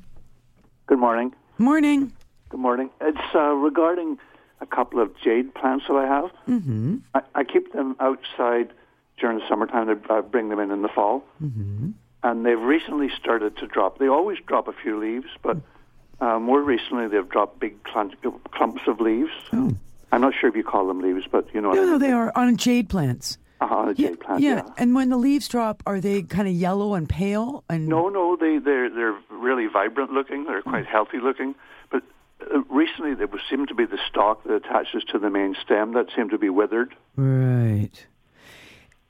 Good 0.86 1.00
morning. 1.00 1.34
Morning. 1.58 2.14
Good 2.52 2.60
morning. 2.60 2.90
It's 3.00 3.18
uh, 3.34 3.54
regarding 3.54 4.20
a 4.60 4.66
couple 4.66 5.00
of 5.00 5.18
jade 5.24 5.56
plants 5.56 5.86
that 5.88 5.96
I 5.96 6.06
have. 6.06 6.32
Mm-hmm. 6.50 6.98
I, 7.16 7.22
I 7.34 7.44
keep 7.46 7.72
them 7.72 7.96
outside 8.02 8.74
during 9.18 9.40
the 9.40 9.44
summertime. 9.48 9.88
I 9.90 10.18
uh, 10.18 10.22
bring 10.22 10.50
them 10.50 10.60
in 10.60 10.70
in 10.70 10.82
the 10.82 10.90
fall. 10.90 11.24
Mm-hmm. 11.42 11.92
And 12.24 12.46
they've 12.46 12.60
recently 12.60 13.10
started 13.18 13.56
to 13.58 13.68
drop. 13.68 14.00
They 14.00 14.10
always 14.10 14.38
drop 14.46 14.68
a 14.68 14.74
few 14.74 15.00
leaves, 15.00 15.28
but 15.42 15.58
uh, 16.20 16.40
more 16.40 16.62
recently 16.62 17.08
they've 17.08 17.28
dropped 17.28 17.62
big 17.62 17.82
clump, 17.86 18.16
clumps 18.52 18.82
of 18.86 19.00
leaves. 19.00 19.32
Oh. 19.54 19.74
I'm 20.12 20.20
not 20.20 20.34
sure 20.38 20.50
if 20.50 20.56
you 20.58 20.66
call 20.66 20.88
them 20.90 21.00
leaves, 21.00 21.26
but 21.32 21.48
you 21.54 21.62
know 21.62 21.70
what 21.70 21.76
No, 21.76 21.86
no, 21.86 21.98
they 21.98 22.12
are 22.12 22.34
on 22.36 22.58
jade 22.58 22.90
plants. 22.90 23.38
Uh-huh, 23.62 23.76
on 23.76 23.90
a 23.90 23.94
jade 23.94 24.20
plant, 24.20 24.42
yeah. 24.42 24.56
yeah. 24.56 24.74
And 24.78 24.94
when 24.94 25.08
the 25.08 25.18
leaves 25.18 25.48
drop, 25.48 25.84
are 25.86 26.02
they 26.02 26.24
kind 26.24 26.50
of 26.50 26.54
yellow 26.54 26.96
and 26.96 27.08
pale? 27.08 27.64
And 27.70 27.88
No, 27.88 28.10
no, 28.10 28.36
they 28.36 28.58
they're 28.58 28.90
they're 28.90 29.18
really 29.30 29.68
vibrant 29.68 30.12
looking. 30.12 30.44
They're 30.44 30.64
quite 30.64 30.86
healthy 30.86 31.20
looking. 31.20 31.56
Uh, 32.42 32.62
recently, 32.70 33.14
there 33.14 33.28
was 33.28 33.42
seemed 33.50 33.68
to 33.68 33.76
be 33.76 33.86
the 33.86 34.00
stalk 34.10 34.44
that 34.44 34.54
attaches 34.54 35.04
to 35.12 35.20
the 35.20 35.30
main 35.30 35.56
stem 35.64 35.94
that 35.94 36.08
seemed 36.16 36.32
to 36.32 36.38
be 36.38 36.50
withered. 36.50 36.96
Right. 37.16 38.06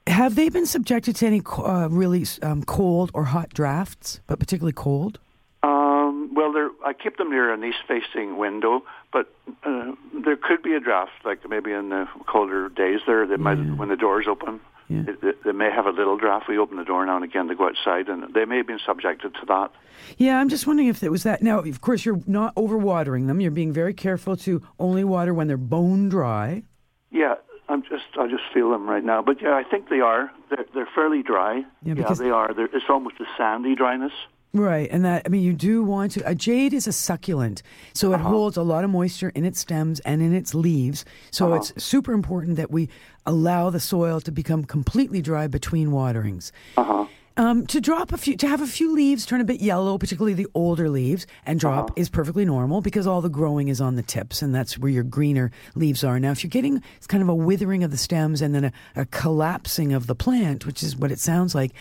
Have 0.08 0.36
they 0.36 0.50
been 0.50 0.66
subjected 0.66 1.16
to 1.18 1.28
any 1.28 1.42
uh, 1.46 1.88
really 1.90 2.26
um, 2.42 2.64
cold 2.64 3.12
or 3.14 3.26
hot 3.26 3.50
drafts, 3.54 4.20
but 4.28 4.40
particularly 4.40 4.74
cold? 4.74 5.20
Um, 5.64 6.34
well, 6.34 6.52
they're, 6.52 6.72
I 6.84 6.94
keep 6.94 7.18
them 7.18 7.30
near 7.30 7.54
an 7.54 7.64
east-facing 7.64 8.38
window, 8.38 8.84
but 9.14 9.32
uh, 9.64 9.92
there 10.24 10.36
could 10.36 10.64
be 10.64 10.74
a 10.74 10.80
draft, 10.80 11.12
like 11.24 11.48
maybe 11.48 11.72
in 11.72 11.90
the 11.90 12.08
colder 12.28 12.68
days. 12.70 13.02
There, 13.06 13.28
they 13.28 13.38
might 13.38 13.60
when 13.78 13.90
the 13.90 13.96
doors 13.96 14.26
open. 14.28 14.60
Yeah. 14.92 15.04
It- 15.08 15.44
they 15.44 15.52
may 15.54 15.72
have 15.72 15.86
a 15.88 15.90
little 15.92 16.18
draft. 16.18 16.48
We 16.48 16.58
open 16.60 16.78
the 16.78 16.84
door 16.86 17.06
now 17.06 17.16
and 17.16 17.26
again 17.26 17.48
to 17.48 17.56
go 17.56 17.68
outside, 17.68 18.08
and 18.10 18.34
they 18.34 18.46
may 18.46 18.58
have 18.58 18.68
been 18.68 18.80
subjected 18.86 19.34
to 19.40 19.46
that. 19.48 19.72
Yeah, 20.18 20.40
I'm 20.40 20.50
just 20.50 20.68
wondering 20.68 20.88
if 20.88 21.02
it 21.04 21.10
was 21.10 21.24
that. 21.24 21.42
Now, 21.42 21.60
of 21.60 21.82
course, 21.82 22.06
you're 22.06 22.22
not 22.28 22.54
overwatering 22.56 23.28
them. 23.28 23.40
You're 23.42 23.52
being 23.52 23.74
very 23.74 23.94
careful 23.94 24.38
to 24.38 24.62
only 24.80 25.04
water 25.04 25.34
when 25.34 25.48
they're 25.48 25.58
bone 25.58 26.10
dry. 26.10 26.64
Yeah, 27.12 27.36
I'm 27.70 27.82
just 27.84 28.06
I 28.20 28.28
just 28.28 28.44
feel 28.54 28.70
them 28.72 28.88
right 28.90 29.04
now. 29.04 29.22
But 29.22 29.42
yeah, 29.42 29.56
I 29.56 29.64
think 29.64 29.90
they 29.90 30.00
are. 30.02 30.32
They're 30.50 30.66
they're 30.74 30.90
fairly 30.94 31.24
dry. 31.24 31.64
Yeah, 31.84 31.96
because- 31.96 32.20
they 32.20 32.30
are. 32.30 32.54
They're, 32.54 32.70
it's 32.72 32.90
almost 32.90 33.16
a 33.20 33.26
sandy 33.38 33.76
dryness. 33.76 34.14
Right, 34.54 34.90
and 34.92 35.06
that 35.06 35.24
I 35.26 35.30
mean, 35.30 35.44
you 35.44 35.54
do 35.54 35.82
want 35.82 36.12
to. 36.14 36.28
A 36.30 36.36
jade 36.36 36.74
is 36.74 36.86
a 36.86 36.92
succulent, 36.92 37.64
so 37.94 38.14
it 38.14 38.20
holds 38.20 38.58
a 38.58 38.64
lot 38.64 38.84
of 38.84 38.90
moisture 38.90 39.30
in 39.34 39.46
its 39.46 39.60
stems 39.62 40.02
and 40.02 40.22
in 40.22 40.34
its 40.34 40.54
leaves. 40.54 41.06
So 41.32 41.54
it's 41.54 41.72
super 41.82 42.12
important 42.12 42.58
that 42.58 42.70
we 42.70 42.90
allow 43.26 43.70
the 43.70 43.80
soil 43.80 44.20
to 44.22 44.32
become 44.32 44.66
completely 44.66 45.22
dry 45.22 45.48
between 45.48 45.92
waterings. 45.92 46.52
Uh 46.76 46.84
huh. 46.84 47.06
Um, 47.38 47.66
to 47.68 47.80
drop 47.80 48.12
a 48.12 48.18
few, 48.18 48.36
to 48.36 48.48
have 48.48 48.62
a 48.62 48.68
few 48.68 48.94
leaves 48.94 49.26
turn 49.26 49.40
a 49.40 49.46
bit 49.46 49.62
yellow, 49.62 49.98
particularly 49.98 50.34
the 50.34 50.48
older 50.54 50.90
leaves, 50.90 51.26
and 51.46 51.58
drop 51.58 51.86
Uh-huh. 51.86 51.94
is 51.96 52.10
perfectly 52.10 52.44
normal 52.44 52.82
because 52.82 53.08
all 53.08 53.22
the 53.22 53.30
growing 53.30 53.70
is 53.70 53.80
on 53.80 53.96
the 53.96 54.04
tips, 54.04 54.42
and 54.42 54.54
that's 54.54 54.78
where 54.78 54.92
your 54.92 55.04
greener 55.06 55.50
leaves 55.76 56.04
are. 56.04 56.20
Now, 56.20 56.32
if 56.32 56.44
you're 56.44 56.50
getting 56.50 56.84
it's 56.98 57.08
kind 57.08 57.24
of 57.24 57.30
a 57.30 57.34
withering 57.36 57.86
of 57.86 57.92
the 57.92 57.98
stems 57.98 58.42
and 58.42 58.54
then 58.54 58.66
a, 58.66 58.74
a 58.98 59.06
collapsing 59.06 59.94
of 59.94 60.08
the 60.08 60.14
plant, 60.16 60.66
which 60.66 60.84
is 60.84 60.98
what 60.98 61.10
it 61.10 61.20
sounds 61.20 61.56
like, 61.56 61.72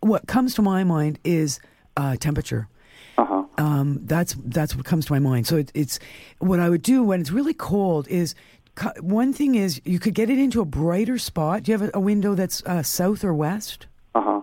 what 0.00 0.26
comes 0.26 0.54
to 0.54 0.62
my 0.62 0.84
mind 0.84 1.18
is 1.22 1.60
uh, 1.96 2.16
temperature. 2.16 2.68
Uh-huh. 3.16 3.44
Um, 3.58 4.00
that's 4.04 4.34
that's 4.44 4.74
what 4.74 4.84
comes 4.84 5.06
to 5.06 5.12
my 5.12 5.18
mind. 5.20 5.46
So 5.46 5.56
it, 5.56 5.70
it's 5.74 5.98
what 6.38 6.58
I 6.60 6.68
would 6.68 6.82
do 6.82 7.02
when 7.04 7.20
it's 7.20 7.30
really 7.30 7.54
cold 7.54 8.08
is. 8.08 8.34
cu- 8.74 9.00
One 9.00 9.32
thing 9.32 9.54
is 9.54 9.80
you 9.84 10.00
could 10.00 10.14
get 10.14 10.28
it 10.30 10.38
into 10.38 10.60
a 10.60 10.64
brighter 10.64 11.18
spot. 11.18 11.62
Do 11.62 11.72
you 11.72 11.78
have 11.78 11.88
a, 11.88 11.98
a 11.98 12.00
window 12.00 12.34
that's 12.34 12.62
uh, 12.64 12.82
south 12.82 13.22
or 13.24 13.32
west? 13.32 13.86
Uh-huh. 14.16 14.42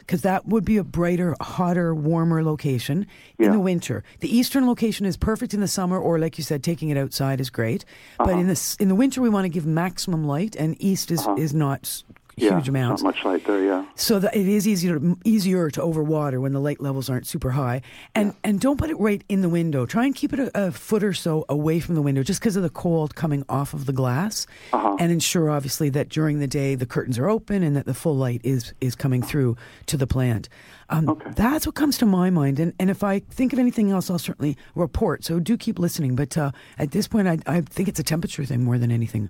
because 0.00 0.22
that 0.22 0.46
would 0.46 0.64
be 0.64 0.76
a 0.78 0.84
brighter, 0.84 1.34
hotter, 1.40 1.94
warmer 1.94 2.42
location 2.42 3.06
in 3.38 3.52
the 3.52 3.60
winter. 3.60 4.02
The 4.18 4.36
eastern 4.36 4.66
location 4.66 5.06
is 5.06 5.16
perfect 5.16 5.54
in 5.54 5.60
the 5.60 5.68
summer, 5.68 5.96
or 5.98 6.18
like 6.18 6.38
you 6.38 6.44
said, 6.44 6.62
taking 6.64 6.88
it 6.90 6.96
outside 6.96 7.40
is 7.40 7.50
great. 7.50 7.84
Uh-huh. 8.18 8.24
But 8.30 8.38
in 8.40 8.46
the 8.48 8.76
in 8.80 8.88
the 8.88 8.94
winter, 8.96 9.20
we 9.22 9.28
want 9.28 9.44
to 9.44 9.48
give 9.48 9.64
maximum 9.66 10.24
light, 10.24 10.54
and 10.56 10.76
east 10.80 11.10
is 11.10 11.26
is 11.36 11.52
not 11.54 12.02
Yeah, 12.36 12.56
huge 12.56 12.68
amounts. 12.68 13.02
Not 13.02 13.14
much 13.14 13.24
light 13.24 13.44
there, 13.46 13.62
yeah. 13.62 13.84
So 13.94 14.18
that 14.18 14.34
it 14.34 14.48
is 14.48 14.66
easier 14.66 14.98
easier 15.24 15.70
to 15.70 15.80
overwater 15.80 16.40
when 16.40 16.52
the 16.52 16.60
light 16.60 16.80
levels 16.80 17.10
aren't 17.10 17.26
super 17.26 17.50
high, 17.50 17.82
and 18.14 18.34
and 18.42 18.58
don't 18.58 18.78
put 18.78 18.88
it 18.90 18.98
right 18.98 19.22
in 19.28 19.42
the 19.42 19.48
window. 19.50 19.84
Try 19.86 20.06
and 20.06 20.14
keep 20.14 20.32
it 20.32 20.38
a, 20.40 20.68
a 20.68 20.72
foot 20.72 21.04
or 21.04 21.12
so 21.12 21.44
away 21.48 21.78
from 21.80 21.94
the 21.94 22.02
window, 22.02 22.22
just 22.22 22.40
because 22.40 22.56
of 22.56 22.62
the 22.62 22.70
cold 22.70 23.14
coming 23.14 23.44
off 23.48 23.74
of 23.74 23.84
the 23.86 23.92
glass, 23.92 24.46
Uh-huh. 24.72 24.96
and 24.98 25.12
ensure 25.12 25.50
obviously 25.50 25.90
that 25.90 26.08
during 26.08 26.38
the 26.40 26.46
day 26.46 26.74
the 26.74 26.86
curtains 26.86 27.18
are 27.18 27.28
open 27.28 27.62
and 27.62 27.76
that 27.76 27.84
the 27.86 27.94
full 27.94 28.16
light 28.16 28.40
is 28.44 28.72
is 28.80 28.94
coming 28.94 29.22
through 29.22 29.56
to 29.86 29.96
the 29.98 30.06
plant. 30.06 30.48
Um, 30.88 31.20
That's 31.36 31.64
what 31.66 31.74
comes 31.74 31.98
to 31.98 32.06
my 32.06 32.30
mind, 32.30 32.58
and 32.58 32.72
and 32.80 32.88
if 32.90 33.02
I 33.04 33.18
think 33.20 33.52
of 33.52 33.58
anything 33.58 33.90
else, 33.90 34.08
I'll 34.10 34.18
certainly 34.18 34.56
report. 34.74 35.24
So 35.24 35.38
do 35.38 35.56
keep 35.56 35.78
listening. 35.78 36.16
But 36.16 36.36
uh, 36.38 36.52
at 36.78 36.90
this 36.92 37.08
point, 37.08 37.28
I 37.28 37.38
I 37.46 37.60
think 37.60 37.88
it's 37.88 38.00
a 38.00 38.02
temperature 38.04 38.44
thing 38.46 38.64
more 38.64 38.78
than 38.78 38.90
anything. 38.90 39.28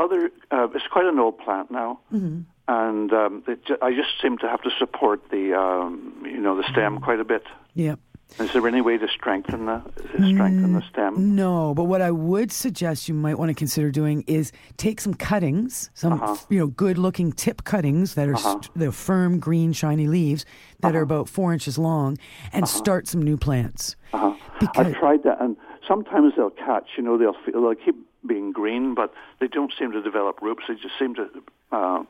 The 0.00 0.04
other, 0.04 0.30
uh, 0.50 0.68
it's 0.74 0.86
quite 0.90 1.04
an 1.04 1.18
old 1.18 1.38
plant 1.38 1.70
now, 1.70 2.00
Mm-hmm. 2.12 2.40
and 2.68 3.12
um, 3.12 3.42
it, 3.46 3.60
I 3.82 3.90
just 3.92 4.08
seem 4.22 4.38
to 4.38 4.48
have 4.48 4.62
to 4.62 4.70
support 4.78 5.30
the, 5.30 5.54
um, 5.58 6.22
you 6.24 6.40
know, 6.40 6.56
the 6.56 6.62
stem 6.64 6.94
Mm-hmm. 6.96 7.04
quite 7.04 7.20
a 7.20 7.24
bit. 7.24 7.42
Yeah. 7.74 7.96
Is 8.38 8.52
there 8.52 8.66
any 8.68 8.80
way 8.80 8.96
to 8.96 9.08
strengthen 9.08 9.66
the 9.66 9.82
strengthen 10.14 10.72
the 10.74 10.82
stem? 10.88 11.34
No, 11.34 11.74
but 11.74 11.84
what 11.84 12.00
I 12.00 12.12
would 12.12 12.52
suggest 12.52 13.08
you 13.08 13.14
might 13.14 13.36
want 13.40 13.48
to 13.50 13.54
consider 13.54 13.90
doing 13.90 14.22
is 14.28 14.52
take 14.76 15.00
some 15.00 15.14
cuttings, 15.14 15.90
some 15.94 16.12
Uh-huh. 16.12 16.36
you 16.48 16.60
know 16.60 16.68
good-looking 16.68 17.32
tip 17.32 17.64
cuttings 17.64 18.14
that 18.14 18.28
are 18.28 18.36
st- 18.36 18.70
they're 18.76 18.92
firm, 18.92 19.40
green, 19.40 19.72
shiny 19.72 20.06
leaves 20.06 20.44
that 20.80 20.94
are 20.94 21.02
about 21.02 21.28
four 21.28 21.52
inches 21.52 21.76
long, 21.76 22.16
and 22.52 22.68
start 22.68 23.08
some 23.08 23.20
new 23.20 23.36
plants. 23.36 23.96
Uh-huh. 24.12 24.32
Because 24.60 24.86
I've 24.86 24.94
tried 24.98 25.22
that, 25.24 25.40
and 25.40 25.56
sometimes 25.90 26.34
they'll 26.36 26.50
catch. 26.50 26.90
You 26.96 27.02
know, 27.02 27.18
they'll 27.18 27.36
feel, 27.44 27.62
they'll 27.62 27.74
keep 27.74 27.96
being 28.24 28.52
green, 28.52 28.94
but 28.94 29.12
they 29.40 29.48
don't 29.48 29.72
seem 29.76 29.90
to 29.92 30.00
develop 30.00 30.40
roots. 30.40 30.62
They 30.68 30.74
just 30.74 30.96
seem 30.98 31.16
to 31.16 31.28
uh, 31.72 32.04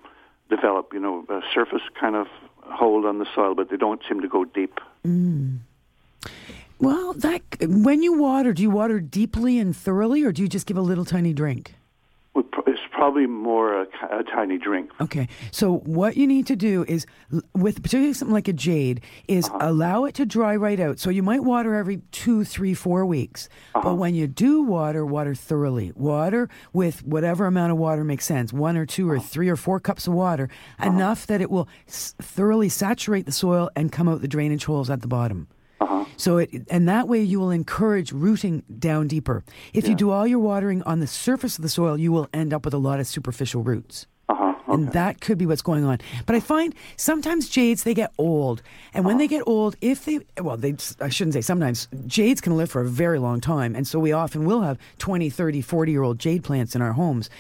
develop, 0.50 0.92
you 0.92 1.00
know, 1.00 1.24
a 1.30 1.40
surface 1.54 1.82
kind 1.98 2.14
of 2.14 2.26
hold 2.62 3.06
on 3.06 3.18
the 3.18 3.26
soil, 3.34 3.54
but 3.54 3.70
they 3.70 3.76
don't 3.76 4.02
seem 4.06 4.20
to 4.20 4.28
go 4.28 4.44
deep. 4.44 4.78
well, 6.78 7.14
that 7.14 7.42
when 7.62 8.02
you 8.02 8.12
water, 8.12 8.52
do 8.52 8.62
you 8.62 8.70
water 8.70 9.00
deeply 9.00 9.58
and 9.58 9.74
thoroughly, 9.74 10.22
or 10.24 10.32
do 10.32 10.42
you 10.42 10.48
just 10.48 10.66
give 10.66 10.76
a 10.76 10.82
little 10.82 11.06
tiny 11.06 11.32
drink? 11.32 11.74
Well, 13.01 13.12
pro- 13.12 13.20
It's 13.20 13.24
probably 13.24 13.26
more 13.26 13.82
a, 13.82 13.86
a 14.20 14.22
tiny 14.24 14.59
drink. 14.59 14.90
Okay. 15.01 15.28
So 15.51 15.78
what 15.78 16.16
you 16.16 16.26
need 16.26 16.46
to 16.48 16.57
do 16.57 16.84
is, 16.88 17.07
with 17.55 17.82
particularly 17.82 18.12
something 18.12 18.32
like 18.34 18.48
a 18.48 18.53
jade, 18.53 19.01
is 19.28 19.46
Uh-huh. 19.48 19.59
allow 19.62 20.05
it 20.05 20.14
to 20.16 20.26
dry 20.26 20.55
right 20.57 20.78
out. 20.78 20.98
So 20.98 21.11
you 21.11 21.22
might 21.22 21.42
water 21.44 21.74
every 21.74 21.98
two, 22.12 22.44
three, 22.44 22.74
four 22.74 23.07
weeks. 23.07 23.48
Uh-huh. 23.74 23.82
But 23.90 23.94
when 23.96 24.14
you 24.14 24.26
do 24.26 24.62
water, 24.62 25.05
water 25.07 25.34
thoroughly. 25.34 25.92
Water 25.94 26.48
with 26.72 27.05
whatever 27.05 27.46
amount 27.46 27.72
of 27.72 27.78
water 27.78 28.05
makes 28.05 28.24
sense. 28.26 28.53
One 28.53 28.76
or 28.76 28.86
two 28.86 29.09
or 29.09 29.16
Uh-huh. 29.16 29.26
three 29.26 29.48
or 29.48 29.57
four 29.57 29.80
cups 29.80 30.07
of 30.07 30.14
water, 30.14 30.48
enough 30.82 31.26
that 31.26 31.40
it 31.40 31.51
will 31.51 31.68
s- 31.88 32.14
thoroughly 32.20 32.68
saturate 32.68 33.26
the 33.26 33.32
soil 33.32 33.70
and 33.76 33.90
come 33.92 34.09
out 34.09 34.20
the 34.20 34.28
drainage 34.28 34.64
holes 34.66 34.90
at 34.90 35.01
the 35.01 35.09
bottom. 35.09 35.48
Uh-huh. 35.80 36.04
So 36.16 36.38
it 36.38 36.50
and 36.70 36.88
that 36.88 37.08
way 37.08 37.22
you 37.22 37.40
will 37.40 37.50
encourage 37.50 38.12
rooting 38.12 38.62
down 38.78 39.08
deeper. 39.08 39.42
If 39.72 39.88
you 39.88 39.94
do 39.94 40.10
all 40.10 40.26
your 40.26 40.38
watering 40.38 40.82
on 40.82 41.00
the 41.00 41.06
surface 41.06 41.56
of 41.56 41.62
the 41.62 41.68
soil, 41.68 41.96
you 41.98 42.12
will 42.12 42.28
end 42.34 42.52
up 42.52 42.64
with 42.64 42.74
a 42.74 42.78
lot 42.78 43.00
of 43.00 43.06
superficial 43.06 43.62
roots. 43.62 44.06
Uh-huh. 44.28 44.54
And 44.68 44.92
that 44.92 45.20
could 45.20 45.38
be 45.38 45.46
what's 45.46 45.62
going 45.62 45.84
on. 45.84 45.98
But 46.26 46.36
I 46.36 46.40
find 46.40 46.74
sometimes 46.96 47.48
jades 47.48 47.82
they 47.82 47.94
get 47.94 48.12
old, 48.18 48.62
and 48.94 49.04
when 49.04 49.16
they 49.16 49.26
get 49.26 49.42
old, 49.46 49.74
if 49.80 50.04
they 50.04 50.20
well, 50.40 50.58
they 50.58 50.76
I 51.00 51.08
shouldn't 51.08 51.34
say 51.34 51.40
sometimes 51.40 51.88
jades 52.06 52.40
can 52.42 52.56
live 52.56 52.70
for 52.70 52.82
a 52.82 52.86
very 52.88 53.18
long 53.18 53.40
time, 53.40 53.74
and 53.74 53.88
so 53.88 53.98
we 53.98 54.12
often 54.12 54.44
will 54.44 54.60
have 54.60 54.78
20, 54.98 55.30
30, 55.30 55.62
40 55.62 55.92
year 55.92 56.02
old 56.02 56.18
jade 56.18 56.44
plants 56.44 56.76
in 56.76 56.82
our 56.82 56.92
homes. 56.92 57.30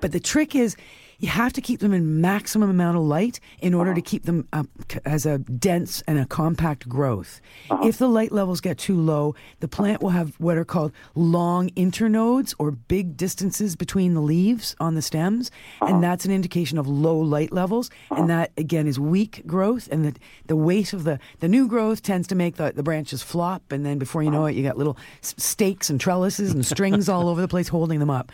But 0.00 0.12
the 0.12 0.20
trick 0.20 0.54
is 0.54 0.76
you 1.24 1.30
have 1.30 1.54
to 1.54 1.62
keep 1.62 1.80
them 1.80 1.94
in 1.94 2.20
maximum 2.20 2.68
amount 2.68 2.98
of 2.98 3.02
light 3.02 3.40
in 3.60 3.72
order 3.72 3.94
to 3.94 4.00
uh-huh. 4.00 4.10
keep 4.10 4.24
them 4.24 4.46
um, 4.52 4.68
up 4.82 5.06
as 5.06 5.24
a 5.24 5.38
dense 5.38 6.02
and 6.06 6.18
a 6.18 6.26
compact 6.26 6.86
growth. 6.86 7.40
Uh-huh. 7.70 7.88
If 7.88 7.96
the 7.96 8.10
light 8.10 8.30
levels 8.30 8.60
get 8.60 8.76
too 8.76 8.94
low, 8.94 9.34
the 9.60 9.66
plant 9.66 10.02
will 10.02 10.10
have 10.10 10.34
what 10.38 10.58
are 10.58 10.66
called 10.66 10.92
long 11.14 11.70
internodes 11.70 12.54
or 12.58 12.72
big 12.72 13.16
distances 13.16 13.74
between 13.74 14.12
the 14.12 14.20
leaves 14.20 14.76
on 14.80 14.96
the 14.96 15.00
stems, 15.00 15.50
and 15.80 15.92
uh-huh. 15.92 16.00
that's 16.00 16.26
an 16.26 16.30
indication 16.30 16.76
of 16.76 16.86
low 16.86 17.16
light 17.16 17.52
levels. 17.52 17.88
And 18.10 18.28
that 18.28 18.52
again 18.58 18.86
is 18.86 19.00
weak 19.00 19.46
growth, 19.46 19.88
and 19.90 20.04
the 20.04 20.14
the 20.48 20.56
weight 20.56 20.92
of 20.92 21.04
the 21.04 21.18
the 21.40 21.48
new 21.48 21.66
growth 21.68 22.02
tends 22.02 22.28
to 22.28 22.34
make 22.34 22.56
the, 22.56 22.70
the 22.70 22.82
branches 22.82 23.22
flop, 23.22 23.72
and 23.72 23.86
then 23.86 23.98
before 23.98 24.22
you 24.22 24.30
know 24.30 24.44
it, 24.44 24.56
you 24.56 24.62
got 24.62 24.76
little 24.76 24.98
stakes 25.22 25.88
and 25.88 25.98
trellises 25.98 26.52
and 26.52 26.66
strings 26.66 27.08
all 27.08 27.28
over 27.30 27.40
the 27.40 27.48
place 27.48 27.68
holding 27.68 27.98
them 27.98 28.10
up. 28.10 28.30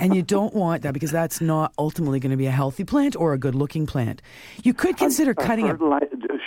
And 0.00 0.12
you 0.12 0.22
don't 0.22 0.54
want 0.54 0.82
that 0.82 0.92
because 0.92 1.12
that's 1.12 1.40
not 1.40 1.72
ultimately 1.78 2.18
going 2.18 2.31
to 2.32 2.36
be 2.36 2.46
a 2.46 2.50
healthy 2.52 2.84
plant 2.84 3.16
or 3.16 3.32
a 3.32 3.38
good 3.38 3.54
looking 3.54 3.86
plant. 3.86 4.22
You 4.62 4.74
could 4.74 4.96
consider 4.96 5.34
cutting 5.34 5.66
it. 5.66 5.78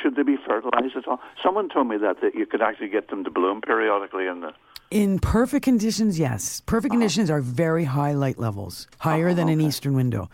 Should 0.01 0.15
they 0.15 0.23
be 0.23 0.37
fertilized 0.45 0.95
at 0.95 1.07
all? 1.07 1.19
Someone 1.43 1.69
told 1.69 1.87
me 1.87 1.97
that, 1.97 2.21
that 2.21 2.35
you 2.35 2.45
could 2.45 2.61
actually 2.61 2.89
get 2.89 3.09
them 3.09 3.23
to 3.23 3.31
bloom 3.31 3.61
periodically 3.61 4.27
in 4.27 4.41
the. 4.41 4.51
In 4.91 5.17
perfect 5.17 5.63
conditions, 5.63 6.19
yes. 6.19 6.61
Perfect 6.67 6.91
conditions 6.91 7.31
are 7.31 7.41
very 7.41 7.85
high 7.85 8.13
light 8.13 8.37
levels, 8.37 8.87
higher 8.99 9.33
than 9.33 9.49
an 9.49 9.59
oh, 9.59 9.67
eastern 9.67 9.95
window. 9.95 10.29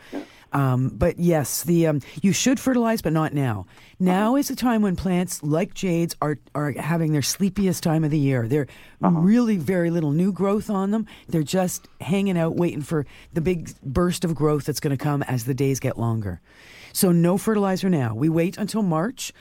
Um, 0.54 0.90
but 0.90 1.18
yes, 1.20 1.64
the 1.64 1.88
um, 1.88 2.02
you 2.22 2.34
should 2.34 2.60
fertilize, 2.60 3.02
but 3.02 3.14
not 3.14 3.34
now. 3.34 3.66
Now 4.00 4.36
is 4.36 4.48
the 4.48 4.56
time 4.56 4.82
when 4.82 4.96
plants 4.96 5.42
like 5.44 5.74
jades 5.74 6.16
are 6.22 6.40
are 6.54 6.72
having 6.74 7.14
their 7.14 7.22
sleepiest 7.22 7.84
time 7.84 8.04
of 8.04 8.12
the 8.12 8.20
year. 8.20 8.48
They're 8.48 8.68
really 9.00 9.58
very 9.58 9.90
little 9.90 10.12
new 10.12 10.32
growth 10.32 10.70
on 10.70 10.92
them. 10.92 11.08
They're 11.28 11.44
just 11.44 11.88
hanging 12.02 12.38
out, 12.38 12.56
waiting 12.56 12.82
for 12.82 13.06
the 13.34 13.42
big 13.42 13.72
burst 13.82 14.26
of 14.26 14.36
growth 14.36 14.66
that's 14.66 14.80
going 14.80 14.96
to 14.96 15.04
come 15.04 15.24
as 15.24 15.46
the 15.46 15.54
days 15.54 15.80
get 15.80 15.98
longer. 15.98 16.42
So 16.94 17.12
no 17.12 17.38
fertilizer 17.38 17.90
now. 17.90 18.14
We 18.14 18.30
wait 18.30 18.58
until 18.58 18.82
March. 18.82 19.32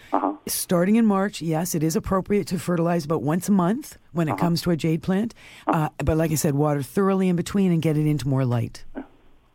Starting 0.47 0.97
in 0.97 1.05
March, 1.05 1.43
yes, 1.43 1.75
it 1.75 1.83
is 1.83 1.97
appropriate 1.97 2.47
to 2.49 2.59
fertilize 2.59 3.05
about 3.05 3.23
once 3.23 3.49
a 3.49 3.53
month 3.53 3.99
when 4.13 4.29
it 4.29 4.39
comes 4.39 4.63
to 4.63 4.71
a 4.71 4.77
jade 4.77 5.03
plant. 5.03 5.35
Uh, 5.67 5.91
but 5.99 6.17
like 6.17 6.31
I 6.31 6.35
said, 6.35 6.55
water 6.55 6.83
thoroughly 6.83 7.29
in 7.29 7.37
between 7.37 7.73
and 7.73 7.83
get 7.83 7.97
it 7.97 8.07
into 8.07 8.27
more 8.27 8.45
light. 8.45 8.85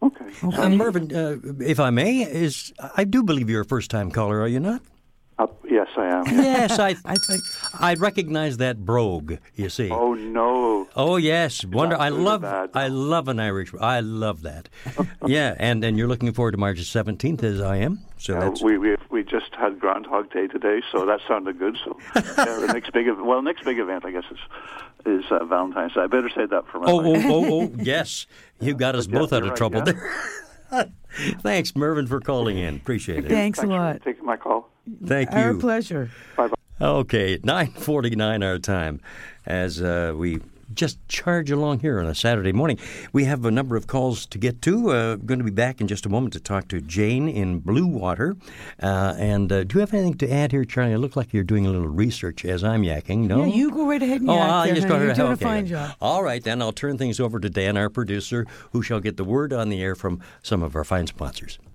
Okay. 0.05 0.25
Uh, 0.43 0.69
Mervyn, 0.69 1.15
uh, 1.15 1.37
if 1.59 1.79
I 1.79 1.89
may, 1.89 2.21
is 2.21 2.73
I 2.95 3.03
do 3.05 3.23
believe 3.23 3.49
you're 3.49 3.61
a 3.61 3.65
first-time 3.65 4.11
caller, 4.11 4.39
are 4.41 4.47
you 4.47 4.59
not? 4.59 4.81
Uh, 5.37 5.47
yes, 5.69 5.87
I 5.97 6.05
am. 6.05 6.25
Yes, 6.27 6.79
I 6.79 6.95
I 7.03 7.15
think 7.15 7.43
I 7.79 7.95
recognize 7.95 8.55
that 8.57 8.85
brogue. 8.85 9.33
You 9.55 9.69
see. 9.69 9.91
Oh 9.91 10.13
no. 10.13 10.87
Oh 10.95 11.17
yes, 11.17 11.65
wonder. 11.65 11.97
I 11.97 12.07
love. 12.07 12.41
bad? 12.41 12.69
I 12.73 12.87
love 12.87 13.27
an 13.27 13.39
Irish. 13.39 13.73
I 13.81 13.99
love 13.99 14.43
that. 14.43 14.69
yeah, 15.25 15.55
and 15.59 15.83
and 15.83 15.97
you're 15.97 16.07
looking 16.07 16.31
forward 16.31 16.51
to 16.51 16.57
March 16.57 16.77
17th, 16.77 17.43
as 17.43 17.59
I 17.59 17.77
am. 17.77 17.99
So 18.17 18.39
that's 18.39 18.61
we, 18.61 18.77
we 18.77 18.95
we 19.09 19.23
just 19.23 19.53
had 19.55 19.77
Groundhog 19.77 20.31
Day 20.31 20.47
today, 20.47 20.81
so 20.89 21.05
that 21.05 21.19
sounded 21.27 21.59
good. 21.59 21.77
So 21.83 21.99
yeah, 22.15 22.21
the 22.21 22.69
next 22.71 22.93
big 22.93 23.07
well, 23.19 23.41
next 23.41 23.65
big 23.65 23.77
event, 23.77 24.05
I 24.05 24.11
guess, 24.11 24.25
is 24.31 24.39
is 25.05 25.25
uh, 25.31 25.43
Valentine's. 25.43 25.95
Day. 25.95 26.01
I 26.01 26.07
better 26.07 26.29
say 26.29 26.45
that 26.45 26.65
for 26.71 26.79
my. 26.79 26.85
Oh, 26.89 27.01
wife. 27.01 27.25
oh, 27.25 27.45
oh, 27.45 27.61
oh, 27.63 27.71
yes. 27.77 28.25
You 28.61 28.73
got 28.73 28.95
us 28.95 29.07
Yeah, 29.07 29.19
both 29.19 29.33
out 29.33 29.43
of 29.43 29.49
right, 29.49 29.57
trouble 29.57 29.83
yeah. 29.85 29.93
there. 30.71 30.91
Thanks, 31.41 31.75
Mervyn, 31.75 32.07
for 32.07 32.19
calling 32.21 32.57
in. 32.57 32.77
Appreciate 32.77 33.25
it. 33.25 33.29
Thanks 33.29 33.59
a 33.59 33.67
lot. 33.67 33.99
for 33.99 34.05
taking 34.05 34.25
my 34.25 34.37
call. 34.37 34.69
Thank 35.05 35.31
you. 35.31 35.37
Our 35.37 35.53
pleasure. 35.55 36.09
Bye 36.37 36.47
bye. 36.47 36.55
Okay, 36.81 37.37
9:49 37.39 38.43
our 38.45 38.59
time 38.59 38.99
as 39.45 39.81
uh, 39.81 40.13
we 40.15 40.39
just 40.73 40.97
charge 41.07 41.51
along 41.51 41.79
here 41.79 41.99
on 41.99 42.07
a 42.07 42.15
Saturday 42.15 42.51
morning. 42.51 42.77
We 43.13 43.25
have 43.25 43.45
a 43.45 43.51
number 43.51 43.75
of 43.77 43.85
calls 43.87 44.25
to 44.25 44.37
get 44.37 44.61
to. 44.63 44.89
Uh, 44.89 45.15
going 45.15 45.37
to 45.37 45.45
be 45.45 45.51
back 45.51 45.79
in 45.79 45.87
just 45.87 46.05
a 46.05 46.09
moment 46.09 46.33
to 46.33 46.39
talk 46.39 46.67
to 46.69 46.81
Jane 46.81 47.29
in 47.29 47.59
Blue 47.59 47.85
Water. 47.85 48.35
Uh, 48.81 49.13
and 49.17 49.51
uh, 49.51 49.63
do 49.63 49.75
you 49.75 49.79
have 49.81 49.93
anything 49.93 50.15
to 50.15 50.29
add 50.31 50.51
here, 50.51 50.65
Charlie? 50.65 50.93
It 50.93 50.97
look 50.97 51.15
like 51.15 51.31
you're 51.33 51.43
doing 51.43 51.65
a 51.67 51.69
little 51.69 51.87
research 51.87 52.43
as 52.43 52.63
I'm 52.63 52.81
yakking. 52.81 53.19
No, 53.27 53.45
Yeah, 53.45 53.53
you 53.53 53.71
go 53.71 53.87
right 53.87 54.01
ahead 54.01 54.21
and 54.21 54.29
Oh, 54.29 54.33
I'll 54.33 54.65
there, 54.65 54.75
just 54.75 54.87
go 54.87 54.97
You're 54.97 55.07
right- 55.09 55.15
doing 55.15 55.29
a 55.29 55.33
okay, 55.33 55.45
fine 55.45 55.67
job. 55.67 55.95
All 56.01 56.23
right, 56.23 56.43
then 56.43 56.61
I'll 56.63 56.73
turn 56.73 56.97
things 56.97 57.19
over 57.19 57.39
to 57.39 57.49
Dan, 57.49 57.77
our 57.77 57.89
producer, 57.89 58.45
who 58.71 58.81
shall 58.81 58.99
get 58.99 59.17
the 59.17 59.23
word 59.23 59.53
on 59.53 59.69
the 59.69 59.81
air 59.81 59.95
from 59.95 60.19
some 60.41 60.61
of 60.63 60.75
our 60.75 60.83
fine 60.83 61.05
sponsors. 61.07 61.59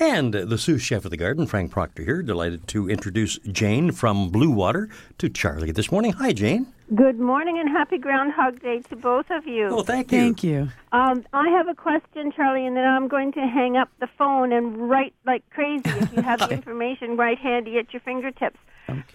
And 0.00 0.32
the 0.32 0.58
sous 0.58 0.80
chef 0.80 1.04
of 1.04 1.10
the 1.10 1.16
garden, 1.16 1.46
Frank 1.46 1.72
Proctor 1.72 2.04
here, 2.04 2.22
delighted 2.22 2.68
to 2.68 2.88
introduce 2.88 3.36
Jane 3.50 3.90
from 3.90 4.28
Blue 4.28 4.50
Water 4.50 4.88
to 5.18 5.28
Charlie 5.28 5.72
this 5.72 5.90
morning. 5.90 6.12
Hi, 6.12 6.32
Jane. 6.32 6.72
Good 6.94 7.18
morning 7.18 7.58
and 7.58 7.68
happy 7.68 7.98
Groundhog 7.98 8.60
Day 8.60 8.80
to 8.90 8.96
both 8.96 9.26
of 9.30 9.46
you. 9.48 9.66
Oh, 9.66 9.82
thank 9.82 10.12
you. 10.12 10.20
Thank 10.20 10.44
you. 10.44 10.68
Um, 10.92 11.24
I 11.32 11.48
have 11.48 11.66
a 11.66 11.74
question, 11.74 12.30
Charlie, 12.30 12.64
and 12.64 12.76
then 12.76 12.86
I'm 12.86 13.08
going 13.08 13.32
to 13.32 13.40
hang 13.40 13.76
up 13.76 13.88
the 13.98 14.06
phone 14.16 14.52
and 14.52 14.88
write 14.88 15.14
like 15.26 15.42
crazy 15.50 15.82
if 15.86 16.14
you 16.14 16.22
have 16.22 16.38
the 16.48 16.50
information 16.50 17.16
right 17.16 17.36
handy 17.36 17.76
at 17.78 17.92
your 17.92 18.00
fingertips. 18.00 18.58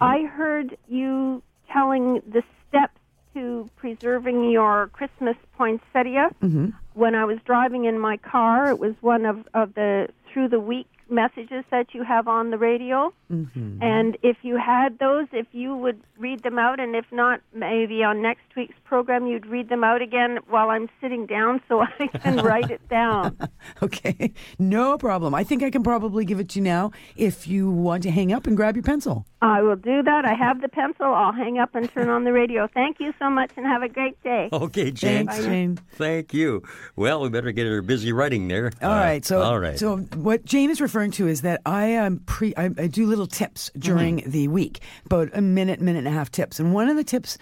I 0.02 0.24
heard 0.24 0.78
you 0.90 1.42
telling 1.72 2.22
the 2.28 2.44
steps 2.68 3.00
to 3.34 3.70
preserving 3.78 4.52
your 4.52 4.88
Christmas 4.90 5.36
poinsettia 5.58 6.30
when 6.94 7.16
I 7.16 7.26
was 7.26 7.40
driving 7.46 7.86
in 7.86 7.98
my 7.98 8.18
car. 8.18 8.70
It 8.70 8.80
was 8.80 8.94
one 9.02 9.26
of, 9.26 9.48
of 9.54 9.74
the 9.74 10.10
through 10.34 10.50
the 10.50 10.60
week 10.60 10.88
messages 11.14 11.64
that 11.72 11.94
you 11.94 12.04
have 12.04 12.28
on 12.28 12.50
the 12.52 12.58
radio. 12.58 13.14
And 13.82 14.16
if 14.22 14.38
you 14.44 14.58
had 14.58 15.00
those, 15.00 15.26
if 15.32 15.48
you 15.54 15.76
would 15.76 16.00
read 16.20 16.44
them 16.44 16.60
out, 16.60 16.80
and 16.80 16.96
if 16.96 17.06
not, 17.12 17.42
maybe 17.52 18.04
on 18.04 18.22
next 18.22 18.44
week's 18.56 18.76
program 18.84 19.26
you'd 19.26 19.48
read 19.48 19.70
them 19.70 19.84
out 19.84 20.04
again 20.04 20.38
while 20.50 20.70
I'm 20.70 20.88
sitting 21.02 21.26
down 21.26 21.60
so 21.68 21.82
I 22.00 22.08
can 22.08 22.38
write 22.38 22.70
it 22.70 22.88
down. 22.90 23.38
Okay, 23.82 24.34
no 24.60 24.98
problem. 24.98 25.34
I 25.34 25.44
think 25.44 25.64
I 25.64 25.70
can 25.70 25.84
probably 25.84 26.26
give 26.26 26.40
it 26.40 26.50
to 26.50 26.60
you 26.60 26.64
now 26.64 26.92
if 27.16 27.48
you 27.48 27.72
want 27.72 28.04
to 28.04 28.12
hang 28.12 28.32
up 28.32 28.46
and 28.46 28.56
grab 28.58 28.76
your 28.76 28.84
pencil. 28.84 29.26
I 29.42 29.62
will 29.62 29.76
do 29.78 30.04
that. 30.04 30.26
I 30.26 30.34
have 30.34 30.62
the 30.62 30.70
pencil. 30.70 31.06
I'll 31.06 31.32
hang 31.34 31.58
up 31.60 31.74
and 31.76 31.90
turn 31.92 32.08
on 32.10 32.24
the 32.24 32.32
radio. 32.34 32.68
Thank 32.74 33.00
you 33.00 33.14
so 33.20 33.30
much 33.30 33.52
and 33.58 33.66
have 33.66 33.82
a 33.84 33.90
great 33.90 34.22
day. 34.24 34.50
Okay, 34.54 34.92
Jane. 34.92 35.28
Thanks, 35.28 35.44
Jane. 35.46 35.80
Thank 35.94 36.34
you. 36.34 36.64
Well, 36.96 37.22
we 37.22 37.30
better 37.30 37.52
get 37.52 37.66
her 37.66 37.82
busy 37.82 38.12
writing 38.14 38.48
there. 38.48 38.72
All 38.82 38.92
Uh, 38.92 38.96
right. 39.00 39.26
So, 39.26 39.42
all 39.42 39.60
right. 39.60 39.78
So, 39.80 39.98
what 40.16 40.46
Jane 40.46 40.70
is 40.70 40.80
referring 40.82 41.03
to 41.12 41.28
is 41.28 41.42
that 41.42 41.62
I 41.66 41.96
um, 41.98 42.20
pre 42.26 42.54
I, 42.56 42.66
I 42.78 42.88
do 42.88 43.06
little 43.06 43.28
tips 43.28 43.72
during 43.78 44.18
Mm-hmm. 44.18 44.32
the 44.32 44.48
week, 44.48 44.82
about 45.06 45.30
a 45.34 45.42
minute, 45.42 45.82
minute 45.82 46.00
and 46.00 46.08
a 46.08 46.12
half 46.12 46.32
tips. 46.32 46.60
And 46.60 46.74
one 46.74 46.90
of 46.90 46.96
the 46.98 47.04
tips, 47.04 47.38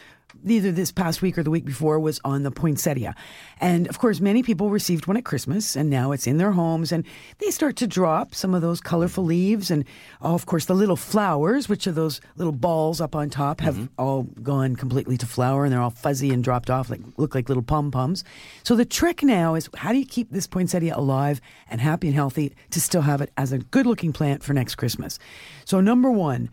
either 0.46 0.72
this 0.72 0.92
past 0.92 1.22
week 1.22 1.38
or 1.38 1.44
the 1.44 1.52
week 1.52 1.66
before, 1.66 2.00
was 2.00 2.20
on 2.24 2.44
the 2.44 2.52
poinsettia. 2.52 3.16
And 3.60 3.88
of 3.88 4.00
course, 4.00 4.20
many 4.20 4.44
people 4.44 4.70
received 4.70 5.08
one 5.08 5.18
at 5.18 5.26
Christmas, 5.26 5.76
and 5.76 5.90
now 5.90 6.12
it's 6.12 6.28
in 6.28 6.38
their 6.38 6.52
homes, 6.52 6.92
and 6.92 7.06
they 7.40 7.52
start 7.52 7.76
to 7.78 7.88
drop 7.88 8.34
some 8.34 8.54
of 8.54 8.62
those 8.62 8.82
colorful 8.82 9.24
leaves, 9.24 9.70
and 9.72 9.86
oh, 10.22 10.34
of 10.34 10.46
course, 10.46 10.66
the 10.66 10.74
little 10.74 10.96
flowers, 10.96 11.68
which 11.68 11.88
are 11.88 11.92
those 11.92 12.22
little 12.38 12.54
balls 12.54 13.02
up 13.02 13.16
on 13.16 13.30
top, 13.30 13.60
have 13.62 13.72
Mm-hmm. 13.76 13.86
all 13.98 14.24
gone 14.24 14.76
completely 14.76 15.18
to 15.18 15.26
flower, 15.26 15.64
and 15.64 15.72
they're 15.74 15.82
all 15.82 15.90
fuzzy 15.90 16.30
and 16.32 16.44
dropped 16.44 16.70
off, 16.70 16.90
like 16.90 17.02
look 17.18 17.34
like 17.34 17.48
little 17.48 17.64
pom 17.64 17.90
poms. 17.90 18.24
So 18.64 18.76
the 18.76 18.86
trick 18.86 19.24
now 19.24 19.56
is 19.56 19.70
how 19.78 19.92
do 19.92 19.98
you 19.98 20.06
keep 20.06 20.30
this 20.30 20.46
poinsettia 20.46 20.94
alive 20.96 21.40
and 21.70 21.80
happy 21.82 22.08
and 22.08 22.16
healthy 22.16 22.54
to 22.72 22.82
still 22.82 23.02
have 23.02 23.22
it 23.22 23.32
as 23.38 23.52
a 23.52 23.60
good 23.60 23.86
looking 23.86 24.12
plant 24.14 24.44
for 24.44 24.54
next 24.54 24.76
Christmas? 24.76 25.20
So 25.66 25.80
number 25.82 26.12
one. 26.12 26.50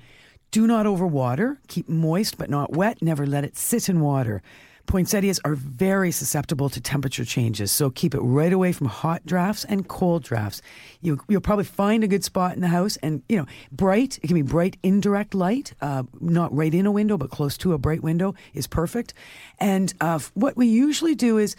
Do 0.50 0.66
not 0.66 0.86
overwater. 0.86 1.58
Keep 1.68 1.88
moist 1.88 2.38
but 2.38 2.50
not 2.50 2.72
wet. 2.72 3.02
Never 3.02 3.26
let 3.26 3.44
it 3.44 3.56
sit 3.56 3.88
in 3.88 4.00
water. 4.00 4.42
Poinsettias 4.88 5.38
are 5.44 5.54
very 5.54 6.10
susceptible 6.10 6.70
to 6.70 6.80
temperature 6.80 7.24
changes, 7.26 7.70
so 7.70 7.90
keep 7.90 8.14
it 8.14 8.20
right 8.20 8.54
away 8.54 8.72
from 8.72 8.86
hot 8.86 9.24
drafts 9.26 9.64
and 9.64 9.86
cold 9.86 10.22
drafts. 10.22 10.62
You, 11.02 11.20
you'll 11.28 11.42
probably 11.42 11.66
find 11.66 12.02
a 12.02 12.08
good 12.08 12.24
spot 12.24 12.54
in 12.54 12.62
the 12.62 12.68
house, 12.68 12.96
and 13.02 13.22
you 13.28 13.36
know, 13.36 13.44
bright. 13.70 14.18
It 14.22 14.28
can 14.28 14.34
be 14.34 14.40
bright 14.40 14.78
indirect 14.82 15.34
light, 15.34 15.74
uh, 15.82 16.04
not 16.20 16.56
right 16.56 16.72
in 16.72 16.86
a 16.86 16.90
window, 16.90 17.18
but 17.18 17.28
close 17.28 17.58
to 17.58 17.74
a 17.74 17.78
bright 17.78 18.02
window 18.02 18.34
is 18.54 18.66
perfect. 18.66 19.12
And 19.58 19.92
uh, 20.00 20.20
what 20.32 20.56
we 20.56 20.66
usually 20.66 21.14
do 21.14 21.36
is 21.36 21.54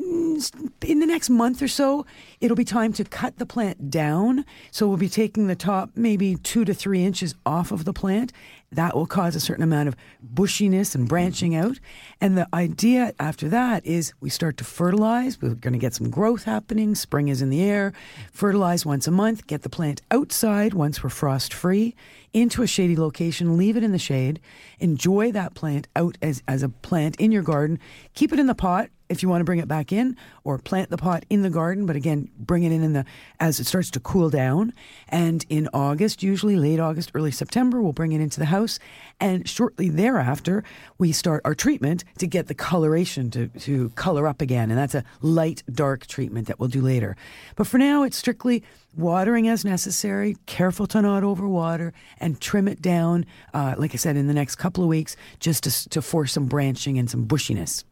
Mm, 0.00 0.70
in 0.84 1.00
the 1.00 1.06
next 1.06 1.28
month 1.28 1.60
or 1.60 1.66
so, 1.66 2.06
it'll 2.40 2.56
be 2.56 2.64
time 2.64 2.92
to 2.92 3.04
cut 3.04 3.38
the 3.38 3.46
plant 3.46 3.90
down. 3.90 4.44
So 4.70 4.86
we'll 4.86 4.96
be 4.96 5.08
taking 5.08 5.48
the 5.48 5.56
top 5.56 5.90
maybe 5.96 6.36
two 6.36 6.64
to 6.64 6.72
three 6.72 7.04
inches 7.04 7.34
off 7.44 7.72
of 7.72 7.84
the 7.84 7.92
plant. 7.92 8.32
That 8.70 8.94
will 8.94 9.06
cause 9.06 9.34
a 9.34 9.40
certain 9.40 9.64
amount 9.64 9.88
of 9.88 9.96
bushiness 10.34 10.94
and 10.94 11.08
branching 11.08 11.52
mm-hmm. 11.52 11.70
out. 11.70 11.80
And 12.20 12.38
the 12.38 12.46
idea 12.54 13.12
after 13.18 13.48
that 13.48 13.84
is 13.84 14.12
we 14.20 14.30
start 14.30 14.56
to 14.58 14.64
fertilize. 14.64 15.40
We're 15.40 15.54
going 15.54 15.72
to 15.72 15.78
get 15.78 15.94
some 15.94 16.10
growth 16.10 16.44
happening. 16.44 16.94
Spring 16.94 17.28
is 17.28 17.42
in 17.42 17.50
the 17.50 17.62
air. 17.62 17.92
Fertilize 18.30 18.86
once 18.86 19.08
a 19.08 19.10
month. 19.10 19.46
Get 19.48 19.62
the 19.62 19.70
plant 19.70 20.02
outside 20.12 20.74
once 20.74 21.02
we're 21.02 21.10
frost 21.10 21.52
free 21.52 21.96
into 22.32 22.62
a 22.62 22.66
shady 22.68 22.94
location. 22.94 23.56
Leave 23.56 23.76
it 23.76 23.82
in 23.82 23.92
the 23.92 23.98
shade. 23.98 24.38
Enjoy 24.78 25.32
that 25.32 25.54
plant 25.54 25.88
out 25.96 26.16
as, 26.22 26.42
as 26.46 26.62
a 26.62 26.68
plant 26.68 27.16
in 27.16 27.32
your 27.32 27.42
garden. 27.42 27.80
Keep 28.14 28.32
it 28.32 28.38
in 28.38 28.46
the 28.46 28.54
pot 28.54 28.90
if 29.08 29.22
you 29.22 29.28
want 29.28 29.40
to 29.40 29.44
bring 29.44 29.58
it 29.58 29.68
back 29.68 29.92
in 29.92 30.16
or 30.44 30.58
plant 30.58 30.90
the 30.90 30.96
pot 30.96 31.24
in 31.30 31.42
the 31.42 31.50
garden 31.50 31.86
but 31.86 31.96
again 31.96 32.30
bring 32.38 32.62
it 32.62 32.72
in 32.72 32.82
in 32.82 32.92
the 32.92 33.04
as 33.40 33.60
it 33.60 33.66
starts 33.66 33.90
to 33.90 34.00
cool 34.00 34.30
down. 34.30 34.72
And 35.08 35.44
in 35.48 35.68
august 35.72 36.22
usually 36.22 36.56
late 36.56 36.80
august 36.80 37.10
early 37.14 37.30
september 37.30 37.82
we'll 37.82 37.92
bring 37.92 38.12
it 38.12 38.20
into 38.20 38.38
the 38.38 38.46
house. 38.46 38.78
And 39.20 39.48
shortly 39.48 39.88
thereafter 39.88 40.64
we 40.98 41.12
start 41.12 41.42
our 41.44 41.54
treatment 41.54 42.04
to 42.18 42.26
get 42.26 42.46
the 42.46 42.54
coloration 42.54 43.30
to, 43.32 43.48
to 43.48 43.90
color 43.90 44.26
up 44.26 44.40
again. 44.40 44.70
And 44.70 44.78
that's 44.78 44.94
a 44.94 45.04
light 45.20 45.62
dark 45.70 46.06
treatment 46.06 46.46
that 46.48 46.58
we'll 46.58 46.68
do 46.68 46.80
later. 46.80 47.16
But 47.56 47.66
for 47.66 47.78
now 47.78 48.02
it's 48.02 48.16
strictly 48.16 48.62
watering 48.96 49.48
as 49.48 49.64
necessary. 49.64 50.36
Careful 50.46 50.86
to 50.88 51.02
not 51.02 51.22
overwater 51.22 51.92
and 52.18 52.40
trim 52.40 52.68
it 52.68 52.82
down 52.82 53.26
uh, 53.54 53.74
like 53.78 53.94
i 53.94 53.96
said 53.96 54.16
in 54.16 54.26
the 54.26 54.34
next 54.34 54.56
couple 54.56 54.82
of 54.82 54.88
weeks 54.88 55.16
just 55.40 55.64
to, 55.64 55.88
to 55.90 56.02
force 56.02 56.32
some 56.32 56.46
branching 56.46 56.98
and 56.98 57.10
some 57.10 57.26
bushiness 57.26 57.84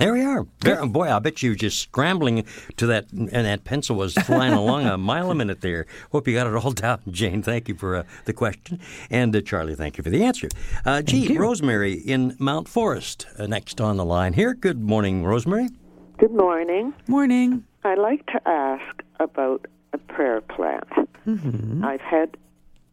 There 0.00 0.14
we 0.14 0.24
are. 0.24 0.46
There- 0.60 0.86
boy, 0.86 1.12
I 1.12 1.18
bet 1.18 1.42
you 1.42 1.50
were 1.50 1.56
just 1.56 1.78
scrambling 1.78 2.46
to 2.78 2.86
that, 2.86 3.12
and 3.12 3.28
that 3.28 3.64
pencil 3.64 3.96
was 3.96 4.14
flying 4.14 4.54
along 4.54 4.86
a 4.86 4.96
mile 4.96 5.30
a 5.30 5.34
minute 5.34 5.60
there. 5.60 5.84
Hope 6.10 6.26
you 6.26 6.32
got 6.32 6.46
it 6.46 6.54
all 6.54 6.70
down, 6.86 7.00
Jane. 7.10 7.42
Thank 7.42 7.68
you 7.68 7.74
for 7.74 7.96
uh, 7.96 8.02
the 8.24 8.32
question. 8.32 8.80
And 9.10 9.36
uh, 9.36 9.42
Charlie, 9.42 9.74
thank 9.74 9.98
you 9.98 10.02
for 10.02 10.08
the 10.08 10.24
answer. 10.24 10.48
Uh, 10.86 11.02
gee, 11.02 11.36
Rosemary 11.36 11.92
in 11.92 12.34
Mount 12.38 12.66
Forest, 12.66 13.26
uh, 13.38 13.46
next 13.46 13.78
on 13.78 13.98
the 13.98 14.04
line 14.06 14.32
here. 14.32 14.54
Good 14.54 14.80
morning, 14.80 15.22
Rosemary. 15.22 15.68
Good 16.16 16.32
morning. 16.32 16.94
morning 17.06 17.64
I'd 17.84 17.98
like 17.98 18.24
to 18.28 18.40
ask 18.48 19.02
about 19.18 19.66
a 19.92 19.98
prayer 19.98 20.40
plant. 20.40 20.88
Mm-hmm. 21.26 21.84
I've 21.84 22.00
had 22.00 22.38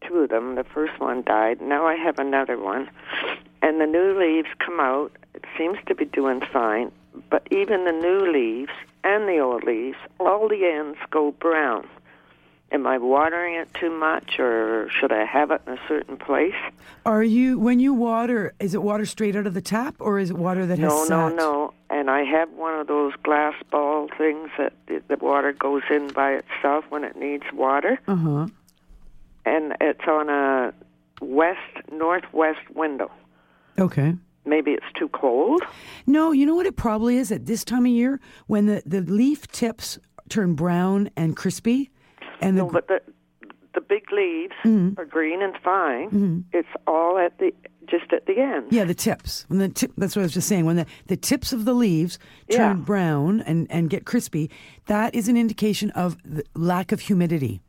two 0.08 0.18
of 0.18 0.30
them. 0.30 0.54
The 0.54 0.64
first 0.64 0.98
one 0.98 1.22
died. 1.22 1.60
Now 1.60 1.86
I 1.86 1.94
have 1.94 2.18
another 2.18 2.58
one. 2.58 2.90
And 3.62 3.80
the 3.80 3.86
new 3.86 4.18
leaves 4.18 4.48
come 4.58 4.80
out. 4.80 5.12
It 5.34 5.44
seems 5.56 5.78
to 5.86 5.94
be 5.94 6.04
doing 6.04 6.40
fine. 6.52 6.90
But 7.30 7.46
even 7.50 7.84
the 7.84 7.92
new 7.92 8.32
leaves 8.32 8.72
and 9.04 9.28
the 9.28 9.38
old 9.38 9.64
leaves, 9.64 9.96
all 10.20 10.48
the 10.48 10.64
ends 10.64 10.98
go 11.10 11.32
brown. 11.32 11.86
Am 12.70 12.86
I 12.86 12.98
watering 12.98 13.54
it 13.54 13.72
too 13.72 13.90
much 13.90 14.38
or 14.38 14.90
should 14.90 15.10
I 15.10 15.24
have 15.24 15.50
it 15.50 15.62
in 15.66 15.72
a 15.72 15.80
certain 15.88 16.18
place? 16.18 16.54
Are 17.06 17.22
you 17.22 17.58
when 17.58 17.80
you 17.80 17.94
water? 17.94 18.52
Is 18.60 18.74
it 18.74 18.82
water 18.82 19.06
straight 19.06 19.34
out 19.36 19.46
of 19.46 19.54
the 19.54 19.62
tap, 19.62 19.94
or 20.00 20.18
is 20.18 20.28
it 20.28 20.36
water 20.36 20.66
that 20.66 20.78
has 20.78 21.08
No, 21.08 21.28
no, 21.28 21.34
no. 21.34 21.74
And 21.88 22.10
I 22.10 22.24
have 22.24 22.50
one 22.50 22.78
of 22.78 22.86
those 22.86 23.14
glass 23.22 23.54
ball 23.70 24.08
things 24.18 24.50
that 24.58 24.74
the, 24.86 25.02
the 25.08 25.16
water 25.16 25.54
goes 25.54 25.82
in 25.90 26.08
by 26.08 26.32
itself 26.32 26.84
when 26.90 27.04
it 27.04 27.16
needs 27.16 27.44
water. 27.54 27.98
Uh 28.06 28.16
huh. 28.16 28.46
And 29.44 29.74
it's 29.80 30.06
on 30.08 30.28
a 30.28 30.72
west 31.20 31.58
northwest 31.92 32.60
window. 32.74 33.10
Okay. 33.78 34.14
Maybe 34.44 34.72
it's 34.72 34.86
too 34.98 35.08
cold. 35.08 35.62
No, 36.06 36.32
you 36.32 36.46
know 36.46 36.54
what 36.54 36.66
it 36.66 36.76
probably 36.76 37.16
is 37.18 37.30
at 37.32 37.46
this 37.46 37.64
time 37.64 37.84
of 37.86 37.92
year 37.92 38.20
when 38.46 38.66
the, 38.66 38.82
the 38.86 39.00
leaf 39.02 39.46
tips 39.48 39.98
turn 40.28 40.54
brown 40.54 41.10
and 41.16 41.36
crispy, 41.36 41.90
and 42.40 42.56
the 42.56 42.62
No, 42.62 42.70
but 42.70 42.88
the 42.88 43.00
the 43.74 43.80
big 43.82 44.10
leaves 44.10 44.54
Mm-hmm. 44.64 44.98
are 44.98 45.04
green 45.04 45.42
and 45.42 45.54
fine. 45.62 46.44
It's 46.52 46.68
all 46.86 47.18
at 47.18 47.38
the 47.38 47.52
just 47.86 48.12
at 48.12 48.26
the 48.26 48.38
end. 48.38 48.66
yeah, 48.70 48.84
the 48.84 48.94
tips. 48.94 49.44
When 49.48 49.58
the 49.60 49.68
tip, 49.68 49.92
that's 49.96 50.14
what 50.16 50.20
I 50.22 50.24
was 50.24 50.32
just 50.34 50.48
saying. 50.48 50.64
When 50.66 50.76
the, 50.76 50.86
the 51.06 51.16
tips 51.16 51.52
of 51.54 51.64
the 51.64 51.72
leaves 51.74 52.18
turn 52.50 52.78
Yeah. 52.78 52.84
brown 52.84 53.40
and, 53.42 53.66
and 53.70 53.88
get 53.88 54.04
crispy, 54.04 54.50
that 54.86 55.14
is 55.14 55.28
an 55.28 55.36
indication 55.38 55.90
of 55.92 56.16
the 56.22 56.44
lack 56.54 56.92
of 56.92 57.00
humidity. 57.00 57.60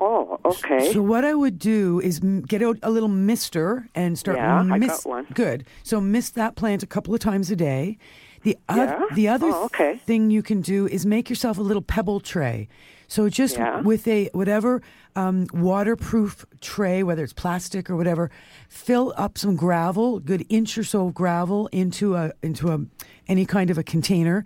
Oh, 0.00 0.38
okay. 0.44 0.92
So 0.92 1.02
what 1.02 1.24
I 1.24 1.34
would 1.34 1.58
do 1.58 2.00
is 2.00 2.20
get 2.46 2.62
out 2.62 2.78
a 2.82 2.90
little 2.90 3.08
mister 3.08 3.88
and 3.94 4.18
start. 4.18 4.36
Yeah, 4.38 4.66
I 4.70 4.78
got 4.78 5.04
one. 5.06 5.26
Good. 5.34 5.64
So 5.82 6.00
mist 6.00 6.34
that 6.34 6.56
plant 6.56 6.82
a 6.82 6.86
couple 6.86 7.14
of 7.14 7.20
times 7.20 7.50
a 7.50 7.56
day. 7.56 7.98
The 8.42 8.58
Yeah? 8.68 9.00
the 9.14 9.28
other 9.28 9.46
Oh, 9.48 9.64
okay. 9.66 9.96
thing 10.04 10.30
you 10.30 10.42
can 10.42 10.60
do 10.60 10.86
is 10.86 11.06
make 11.06 11.30
yourself 11.30 11.56
a 11.58 11.62
little 11.62 11.80
pebble 11.82 12.20
tray. 12.20 12.68
So 13.08 13.28
just 13.28 13.56
Yeah. 13.56 13.80
with 13.80 14.06
a 14.08 14.28
whatever 14.32 14.82
um, 15.16 15.46
waterproof 15.54 16.44
tray, 16.60 17.02
whether 17.02 17.22
it's 17.22 17.32
plastic 17.32 17.88
or 17.88 17.96
whatever, 17.96 18.30
fill 18.68 19.14
up 19.16 19.38
some 19.38 19.54
gravel, 19.56 20.18
good 20.20 20.44
inch 20.48 20.76
or 20.76 20.84
so 20.84 21.06
of 21.06 21.14
gravel 21.14 21.68
into 21.72 22.16
a 22.16 22.32
into 22.42 22.70
a 22.70 22.80
any 23.28 23.46
kind 23.46 23.70
of 23.70 23.78
a 23.78 23.82
container. 23.84 24.44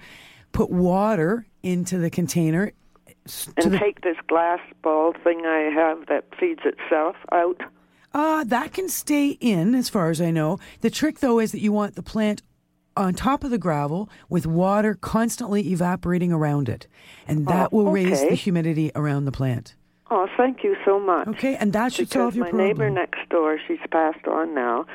Put 0.53 0.71
water 0.71 1.47
into 1.63 1.99
the 1.99 2.11
container. 2.11 2.73
And 3.57 3.73
the- 3.73 3.79
take 3.79 4.01
this 4.03 4.17
glass 4.29 4.61
ball 4.83 5.13
thing 5.25 5.45
I 5.47 5.71
have 5.75 6.07
that 6.07 6.25
feeds 6.39 6.61
itself 6.65 7.17
out. 7.33 7.61
Uh, 8.15 8.43
that 8.45 8.73
can 8.73 8.89
stay 8.89 9.31
in, 9.41 9.75
as 9.75 9.89
far 9.89 10.11
as 10.11 10.21
I 10.21 10.31
know. 10.31 10.59
The 10.81 10.91
trick, 10.91 11.19
though, 11.21 11.39
is 11.39 11.53
that 11.53 11.61
you 11.61 11.73
want 11.73 11.95
the 11.95 12.03
plant 12.03 12.43
on 12.97 13.15
top 13.15 13.45
of 13.45 13.51
the 13.51 13.59
gravel 13.59 14.09
with 14.29 14.47
water 14.47 14.95
constantly 14.95 15.71
evaporating 15.71 16.33
around 16.33 16.69
it. 16.69 16.87
And 17.29 17.47
that 17.47 17.69
Oh, 17.73 17.77
will 17.85 17.91
raise 17.93 18.21
the 18.23 18.35
humidity 18.35 18.91
around 18.97 19.25
the 19.27 19.31
plant. 19.33 19.75
Oh, 20.11 20.27
thank 20.39 20.65
you 20.65 20.75
so 20.87 20.99
much. 20.99 21.29
Okay, 21.29 21.55
and 21.57 21.73
that 21.75 21.93
should 21.93 22.09
because 22.09 22.23
solve 22.33 22.35
your 22.35 22.47
my 22.47 22.51
problem. 22.51 22.67
neighbor 22.69 22.91
next 22.91 23.29
door, 23.29 23.59
she's 23.69 23.79
passed 23.91 24.27
on 24.27 24.55
now, 24.55 24.87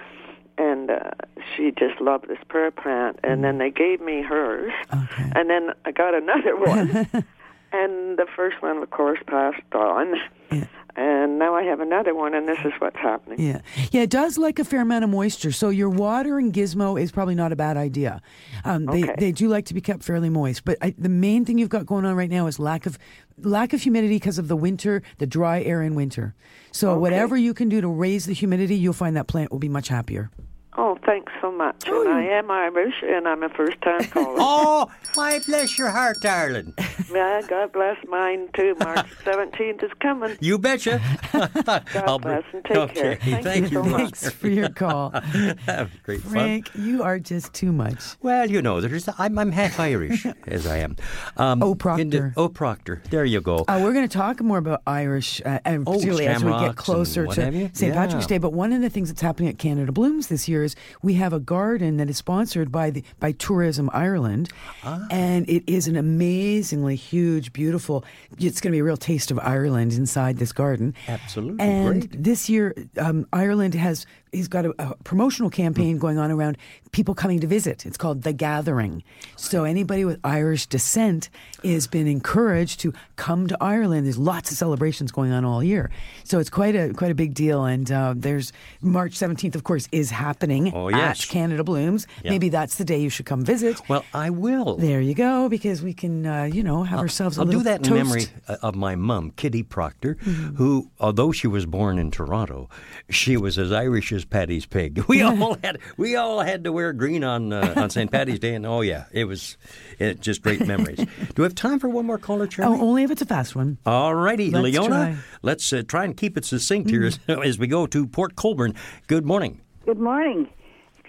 and 0.58 0.90
uh, 0.90 1.12
she 1.56 1.72
just 1.72 2.02
loved 2.02 2.28
this 2.28 2.40
prayer 2.50 2.72
plant. 2.72 3.20
And 3.24 3.44
then 3.44 3.60
they 3.60 3.70
gave 3.70 4.02
me 4.02 4.24
hers, 4.24 4.74
Okay. 4.92 5.32
and 5.36 5.50
then 5.52 5.70
I 5.86 5.92
got 5.92 6.16
another 6.16 6.58
one, 6.58 7.08
and 7.74 8.18
the 8.18 8.28
first 8.36 8.62
one, 8.62 8.78
of 8.78 8.90
course, 8.92 9.20
passed 9.28 9.62
on. 9.74 10.14
Yeah. 10.52 10.66
And 10.96 11.40
now 11.40 11.56
I 11.56 11.64
have 11.64 11.80
another 11.80 12.14
one, 12.14 12.36
and 12.36 12.48
this 12.48 12.60
is 12.64 12.72
what's 12.78 12.98
happening. 12.98 13.42
Yeah. 13.42 13.62
Yeah, 13.92 14.04
it 14.04 14.12
does 14.12 14.38
like 14.38 14.60
a 14.60 14.64
fair 14.64 14.82
amount 14.82 15.04
of 15.04 15.10
moisture. 15.10 15.52
So 15.52 15.70
your 15.70 15.90
watering 15.90 16.52
gizmo 16.52 17.02
is 17.02 17.12
probably 17.12 17.34
not 17.34 17.52
a 17.52 17.56
bad 17.56 17.78
idea. 17.78 18.22
Um, 18.64 18.86
they, 18.86 19.04
Okay. 19.04 19.16
they 19.18 19.32
do 19.32 19.48
like 19.48 19.66
to 19.66 19.74
be 19.74 19.82
kept 19.82 20.04
fairly 20.04 20.30
moist. 20.30 20.64
But 20.66 20.78
I, 20.84 20.94
the 20.96 21.10
main 21.10 21.46
thing 21.46 21.58
you've 21.58 21.70
got 21.70 21.88
going 21.88 22.06
on 22.06 22.16
right 22.16 22.30
now 22.30 22.46
is 22.46 22.60
lack 22.60 22.86
of 22.86 23.00
lack 23.40 23.74
of 23.74 23.82
humidity 23.82 24.16
because 24.16 24.38
of 24.38 24.48
the 24.48 24.56
winter, 24.56 25.02
the 25.18 25.26
dry 25.26 25.64
air 25.64 25.82
in 25.82 25.96
winter. 25.96 26.36
So 26.72 26.96
whatever 27.00 27.36
you 27.36 27.56
can 27.56 27.70
do 27.70 27.82
to 27.82 27.88
raise 27.88 28.28
the 28.28 28.34
humidity, 28.34 28.76
you'll 28.76 28.94
find 28.94 29.16
that 29.18 29.26
plant 29.28 29.52
will 29.52 29.58
be 29.58 29.70
much 29.70 29.88
happier. 29.88 30.30
Oh, 30.78 30.98
thanks 31.04 31.23
so 31.23 31.23
much. 31.54 31.84
Oh, 31.88 32.02
and 32.02 32.10
I 32.10 32.24
am 32.24 32.50
Irish, 32.52 32.96
and 33.04 33.28
I'm 33.28 33.44
a 33.44 33.50
first-time 33.50 34.06
caller. 34.06 34.38
Oh, 34.46 34.92
why 35.16 35.40
bless 35.40 35.78
your 35.78 35.90
heart, 35.90 36.18
darling. 36.22 36.74
Yeah, 37.12 37.42
God 37.48 37.72
bless 37.72 37.98
mine 38.08 38.50
too. 38.56 38.76
March 38.80 39.06
17th 39.26 39.84
is 39.84 39.92
coming. 40.00 40.36
You 40.42 40.58
betcha. 40.58 41.00
God 41.34 42.22
bless 42.22 42.44
and 42.54 42.66
take 42.66 42.78
okay. 42.78 42.94
care. 42.94 43.16
Thank 43.18 43.44
Thank 43.44 43.72
you 43.72 43.84
you. 43.84 43.84
so 43.84 43.90
much. 43.90 44.02
Thanks 44.16 44.30
for 44.32 44.48
your 44.50 44.70
call. 44.70 45.12
Have 45.12 45.92
great 46.04 46.22
fun. 46.22 46.32
Frank, 46.32 46.72
you 46.76 47.04
are 47.04 47.20
just 47.20 47.54
too 47.54 47.72
much. 47.72 48.02
Well, 48.22 48.50
you 48.50 48.62
know, 48.62 48.82
there's 48.82 49.08
I'm, 49.20 49.38
I'm 49.38 49.52
half 49.52 49.80
Irish 49.80 50.26
as 50.48 50.66
I 50.68 50.78
am. 50.78 50.96
Um, 51.38 51.62
Oh, 51.62 51.76
Proctor. 51.76 52.34
oh, 52.36 52.50
Proctor. 52.50 53.02
There 53.12 53.26
you 53.26 53.40
go. 53.42 53.58
Uh, 53.68 53.80
we're 53.84 53.94
going 53.94 54.08
to 54.08 54.18
talk 54.18 54.42
more 54.42 54.58
about 54.58 54.82
Irish, 54.88 55.42
uh, 55.46 55.60
and 55.66 55.84
Oh, 55.88 55.94
particularly 55.94 56.28
as 56.28 56.44
we 56.44 56.52
get 56.52 56.76
closer 56.76 57.28
to? 57.28 57.70
St. 57.74 57.94
Patrick's 57.94 58.26
Day. 58.28 58.38
But 58.40 58.54
one 58.54 58.74
of 58.74 58.82
the 58.82 58.90
things 58.90 59.10
that's 59.10 59.22
happening 59.22 59.50
at 59.50 59.58
Canada 59.60 59.92
Blooms 59.92 60.28
this 60.28 60.48
year 60.48 60.64
is 60.64 60.76
we 61.02 61.14
have 61.16 61.34
a 61.34 61.40
garden 61.46 61.98
that 61.98 62.10
is 62.10 62.18
sponsored 62.18 62.72
by 62.72 62.90
the 62.90 63.04
by 63.20 63.32
Tourism 63.34 63.90
Ireland, 63.94 64.50
Ah. 64.84 65.06
and 65.12 65.48
it 65.50 65.64
is 65.68 65.88
an 65.88 65.96
amazingly 65.96 66.96
huge, 66.96 67.54
beautiful. 67.54 68.04
It's 68.40 68.62
going 68.62 68.72
to 68.72 68.76
be 68.76 68.80
a 68.80 68.84
real 68.84 68.98
taste 68.98 69.32
of 69.32 69.40
Ireland 69.40 69.94
inside 69.94 70.38
this 70.38 70.52
garden. 70.52 70.94
Absolutely, 71.08 71.60
And 71.66 72.10
great. 72.10 72.24
this 72.24 72.50
year, 72.50 72.74
um, 72.98 73.28
Ireland 73.34 73.74
has 73.76 74.06
he's 74.34 74.48
got 74.48 74.66
a, 74.66 74.74
a 74.80 74.96
promotional 75.04 75.50
campaign 75.50 75.98
going 75.98 76.18
on 76.18 76.32
around 76.32 76.58
people 76.92 77.14
coming 77.16 77.40
to 77.40 77.48
visit. 77.48 77.86
It's 77.86 77.98
called 77.98 78.24
The 78.24 78.34
Gathering. 78.34 79.04
So 79.36 79.64
anybody 79.64 80.06
with 80.06 80.20
Irish 80.24 80.66
descent 80.68 81.30
has 81.64 81.88
been 81.88 82.08
encouraged 82.08 82.80
to 82.82 82.94
come 83.16 83.48
to 83.48 83.58
Ireland. 83.62 84.06
There's 84.06 84.18
lots 84.18 84.52
of 84.52 84.58
celebrations 84.58 85.12
going 85.12 85.32
on 85.32 85.46
all 85.46 85.64
year, 85.64 85.90
so 86.24 86.40
it's 86.40 86.50
quite 86.50 86.76
a 86.76 86.94
quite 86.94 87.12
a 87.12 87.16
big 87.16 87.34
deal. 87.34 87.66
And 87.66 87.92
uh, 87.92 88.14
there's 88.16 88.52
March 88.82 89.14
17th, 89.14 89.56
of 89.56 89.64
course, 89.64 89.88
is 89.92 90.10
happening 90.12 90.74
Oh, 90.74 90.90
at. 90.90 91.18
Canada 91.30 91.64
Blooms. 91.64 92.08
Yeah. 92.24 92.32
Maybe 92.32 92.50
that's 92.50 92.76
the 92.76 92.86
day 92.86 93.00
you 93.00 93.10
should 93.10 93.26
come 93.26 93.44
visit. 93.46 93.80
Well, 93.88 94.04
I 94.14 94.30
will. 94.30 94.78
There 94.78 95.02
you 95.02 95.14
go, 95.14 95.48
because 95.50 95.82
we 95.82 95.94
can, 95.94 96.26
uh, 96.26 96.44
you 96.44 96.64
know, 96.64 96.84
have 96.84 97.00
ourselves 97.00 97.38
a 97.38 97.42
I'll 97.42 97.46
little 97.48 97.62
do 97.62 97.66
that 97.66 97.80
in 97.80 97.84
toast. 97.84 97.96
memory 97.96 98.26
uh, 98.48 98.58
of 98.62 98.76
my 98.76 98.96
mum, 98.96 99.32
Kitty 99.36 99.64
Proctor, 99.64 100.14
who, 100.56 100.90
although 101.00 101.32
she 101.32 101.48
was 101.48 101.66
born 101.66 101.98
in 102.00 102.12
Toronto, 102.12 102.70
she 103.10 103.38
was 103.38 103.58
as 103.58 103.72
Irish 103.72 104.12
as 104.12 104.23
Paddy's 104.30 104.66
pig. 104.66 105.04
We 105.08 105.22
all 105.22 105.56
had 105.64 105.80
we 105.98 106.16
all 106.16 106.40
had 106.42 106.64
to 106.64 106.72
wear 106.72 106.92
green 106.94 107.24
on 107.24 107.52
uh, 107.54 107.74
on 107.76 107.90
St. 107.90 108.12
Patty's 108.12 108.40
Day, 108.40 108.56
and 108.56 108.66
oh 108.66 108.82
yeah, 108.82 109.06
it 109.12 109.26
was 109.26 109.58
it, 110.00 110.22
just 110.22 110.42
great 110.42 110.66
memories. 110.66 110.98
do 110.98 111.08
we 111.38 111.44
have 111.44 111.56
time 111.56 111.80
for 111.80 111.90
one 111.90 112.06
more 112.06 112.18
caller, 112.18 112.48
Charlie? 112.48 112.78
Oh, 112.80 112.82
only 112.82 113.04
if 113.04 113.12
it's 113.12 113.22
a 113.22 113.26
fast 113.26 113.56
one. 113.56 113.78
All 113.86 114.16
righty, 114.16 114.50
Let's 114.52 114.64
Leona. 114.64 114.88
try. 114.88 115.16
Let's 115.42 115.72
uh, 115.74 115.84
try 115.88 116.04
and 116.06 116.16
keep 116.18 116.38
it 116.38 116.46
succinct 116.46 116.90
here 116.90 117.04
as, 117.06 117.20
as 117.28 117.60
we 117.60 117.68
go 117.68 117.86
to 117.88 118.08
Port 118.08 118.36
Colborne. 118.36 118.74
Good 119.08 119.26
morning. 119.26 119.62
Good 119.86 120.00
morning. 120.00 120.50